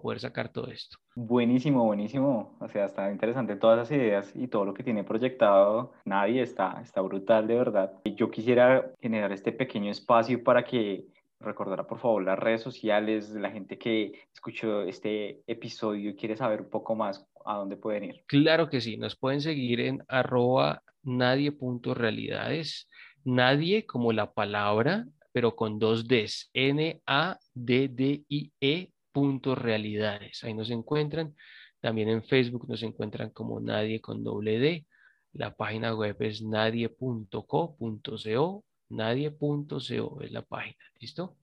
poder 0.00 0.20
sacar 0.20 0.50
todo 0.50 0.68
esto. 0.68 0.98
Buenísimo, 1.14 1.84
buenísimo. 1.84 2.56
O 2.60 2.68
sea, 2.68 2.84
está 2.84 3.10
interesante 3.10 3.56
todas 3.56 3.78
las 3.78 3.90
ideas 3.90 4.32
y 4.34 4.48
todo 4.48 4.64
lo 4.64 4.74
que 4.74 4.82
tiene 4.82 5.04
proyectado. 5.04 5.92
Nadie 6.04 6.42
está, 6.42 6.80
está 6.82 7.00
brutal 7.00 7.46
de 7.46 7.54
verdad. 7.54 7.92
Y 8.04 8.14
yo 8.14 8.30
quisiera 8.30 8.92
generar 9.00 9.32
este 9.32 9.52
pequeño 9.52 9.90
espacio 9.90 10.42
para 10.42 10.64
que 10.64 11.06
recordara 11.40 11.86
por 11.86 11.98
favor 11.98 12.24
las 12.24 12.38
redes 12.38 12.62
sociales, 12.62 13.30
la 13.30 13.50
gente 13.50 13.78
que 13.78 14.12
escuchó 14.32 14.82
este 14.82 15.40
episodio 15.46 16.10
y 16.10 16.16
quiere 16.16 16.36
saber 16.36 16.62
un 16.62 16.70
poco 16.70 16.94
más 16.94 17.26
a 17.44 17.56
dónde 17.56 17.76
pueden 17.76 18.04
ir. 18.04 18.22
Claro 18.26 18.68
que 18.68 18.80
sí, 18.80 18.96
nos 18.96 19.16
pueden 19.16 19.40
seguir 19.40 19.80
en 19.80 20.02
arroba 20.08 20.82
nadie.realidades. 21.02 22.88
Nadie 23.24 23.86
como 23.86 24.12
la 24.12 24.32
palabra, 24.32 25.06
pero 25.32 25.56
con 25.56 25.78
dos 25.78 26.06
Ds. 26.06 26.50
N-A-D-D-I-E 26.52 26.92
punto 29.12 29.54
realidades. 29.54 30.44
Ahí 30.44 30.54
nos 30.54 30.70
encuentran. 30.70 31.34
También 31.80 32.08
en 32.08 32.22
Facebook 32.24 32.68
nos 32.68 32.82
encuentran 32.82 33.30
como 33.30 33.60
nadie 33.60 34.00
con 34.00 34.24
doble 34.24 34.58
D. 34.58 34.86
La 35.32 35.54
página 35.54 35.94
web 35.94 36.16
es 36.20 36.42
nadie.co.co. 36.42 37.76
Nadie.co 38.90 40.22
es 40.22 40.32
la 40.32 40.42
página. 40.42 40.84
¿Listo? 40.98 41.36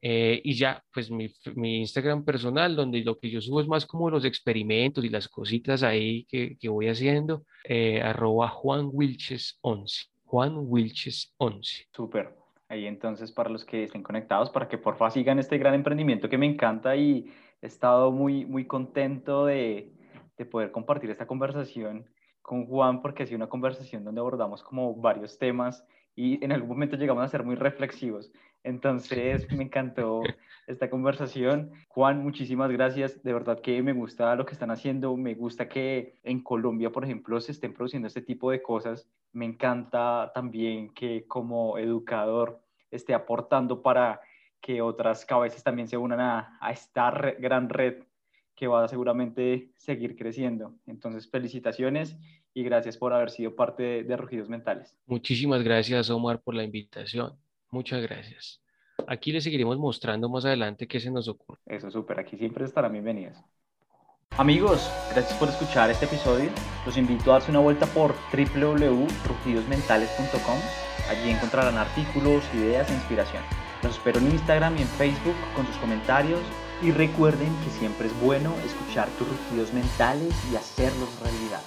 Eh, 0.00 0.40
y 0.44 0.54
ya, 0.54 0.82
pues 0.92 1.10
mi, 1.10 1.32
mi, 1.54 1.80
Instagram 1.80 2.24
personal, 2.24 2.76
donde 2.76 3.02
lo 3.02 3.18
que 3.18 3.30
yo 3.30 3.40
subo 3.40 3.60
es 3.60 3.66
más 3.66 3.84
como 3.84 4.10
los 4.10 4.24
experimentos 4.24 5.04
y 5.04 5.08
las 5.08 5.28
cositas 5.28 5.82
ahí 5.82 6.24
que, 6.24 6.56
que 6.56 6.68
voy 6.68 6.88
haciendo, 6.88 7.42
eh, 7.64 8.00
arroba 8.00 8.48
Juan 8.48 8.90
Wilches 8.92 9.58
11. 9.60 10.06
Juan 10.24 10.54
Wilches 10.56 11.34
11. 11.38 11.88
Súper. 11.92 12.36
Ahí 12.68 12.86
entonces 12.86 13.32
para 13.32 13.48
los 13.50 13.64
que 13.64 13.84
estén 13.84 14.02
conectados, 14.02 14.50
para 14.50 14.68
que 14.68 14.78
porfa 14.78 15.10
sigan 15.10 15.38
este 15.38 15.56
gran 15.56 15.74
emprendimiento 15.74 16.28
que 16.28 16.36
me 16.36 16.46
encanta 16.46 16.94
y 16.96 17.32
he 17.62 17.66
estado 17.66 18.12
muy, 18.12 18.44
muy 18.44 18.66
contento 18.66 19.46
de, 19.46 19.90
de 20.36 20.44
poder 20.44 20.70
compartir 20.70 21.10
esta 21.10 21.26
conversación 21.26 22.06
con 22.42 22.66
Juan 22.66 23.00
porque 23.00 23.22
ha 23.22 23.26
sido 23.26 23.36
una 23.36 23.48
conversación 23.48 24.04
donde 24.04 24.20
abordamos 24.20 24.62
como 24.62 24.94
varios 24.94 25.38
temas 25.38 25.84
y 26.14 26.42
en 26.44 26.52
algún 26.52 26.70
momento 26.70 26.96
llegamos 26.96 27.24
a 27.24 27.28
ser 27.28 27.44
muy 27.44 27.54
reflexivos. 27.54 28.32
Entonces, 28.64 29.50
me 29.52 29.64
encantó 29.64 30.22
esta 30.66 30.90
conversación. 30.90 31.72
Juan, 31.88 32.22
muchísimas 32.22 32.70
gracias. 32.70 33.22
De 33.22 33.32
verdad 33.32 33.60
que 33.60 33.82
me 33.82 33.92
gusta 33.92 34.36
lo 34.36 34.44
que 34.44 34.52
están 34.52 34.70
haciendo. 34.70 35.16
Me 35.16 35.34
gusta 35.34 35.68
que 35.68 36.18
en 36.22 36.42
Colombia, 36.42 36.90
por 36.90 37.04
ejemplo, 37.04 37.40
se 37.40 37.52
estén 37.52 37.72
produciendo 37.72 38.06
este 38.06 38.22
tipo 38.22 38.50
de 38.50 38.62
cosas. 38.62 39.08
Me 39.32 39.46
encanta 39.46 40.30
también 40.34 40.90
que 40.90 41.26
como 41.26 41.78
educador 41.78 42.60
esté 42.90 43.14
aportando 43.14 43.82
para 43.82 44.20
que 44.60 44.82
otras 44.82 45.24
cabezas 45.24 45.62
también 45.62 45.88
se 45.88 45.96
unan 45.96 46.20
a, 46.20 46.58
esta 46.70 47.10
gran 47.38 47.68
red 47.68 48.02
que 48.54 48.66
va 48.66 48.84
a 48.84 48.88
seguramente 48.88 49.70
seguir 49.76 50.16
creciendo. 50.16 50.74
Entonces, 50.86 51.30
felicitaciones 51.30 52.18
y 52.52 52.64
gracias 52.64 52.96
por 52.96 53.12
haber 53.12 53.30
sido 53.30 53.54
parte 53.54 53.82
de, 53.82 54.04
de 54.04 54.16
Rugidos 54.16 54.48
Mentales. 54.48 54.96
Muchísimas 55.06 55.62
gracias, 55.62 56.10
Omar, 56.10 56.40
por 56.40 56.54
la 56.54 56.64
invitación. 56.64 57.38
Muchas 57.70 58.02
gracias. 58.02 58.60
Aquí 59.06 59.30
les 59.32 59.44
seguiremos 59.44 59.78
mostrando 59.78 60.28
más 60.28 60.44
adelante 60.44 60.88
qué 60.88 61.00
se 61.00 61.10
nos 61.10 61.28
ocurre. 61.28 61.60
Eso, 61.66 61.90
súper. 61.90 62.20
Aquí 62.20 62.36
siempre 62.36 62.64
estarán 62.64 62.92
bienvenidos. 62.92 63.36
Amigos, 64.36 64.90
gracias 65.12 65.36
por 65.38 65.48
escuchar 65.48 65.88
este 65.90 66.04
episodio. 66.04 66.50
Los 66.86 66.96
invito 66.96 67.30
a 67.30 67.34
darse 67.34 67.50
una 67.50 67.58
vuelta 67.60 67.86
por 67.86 68.14
www.rugidosmentales.com. 68.32 70.58
Allí 71.10 71.30
encontrarán 71.30 71.76
artículos, 71.76 72.44
ideas 72.54 72.88
e 72.90 72.94
inspiración. 72.94 73.42
Los 73.82 73.96
espero 73.96 74.20
en 74.20 74.30
Instagram 74.30 74.76
y 74.76 74.82
en 74.82 74.88
Facebook 74.88 75.34
con 75.56 75.66
sus 75.66 75.76
comentarios. 75.78 76.40
Y 76.82 76.92
recuerden 76.92 77.52
que 77.64 77.70
siempre 77.70 78.06
es 78.06 78.20
bueno 78.20 78.54
escuchar 78.64 79.08
tus 79.18 79.26
rugidos 79.28 79.72
mentales 79.72 80.32
y 80.52 80.56
hacerlos 80.56 81.08
realidad. 81.20 81.62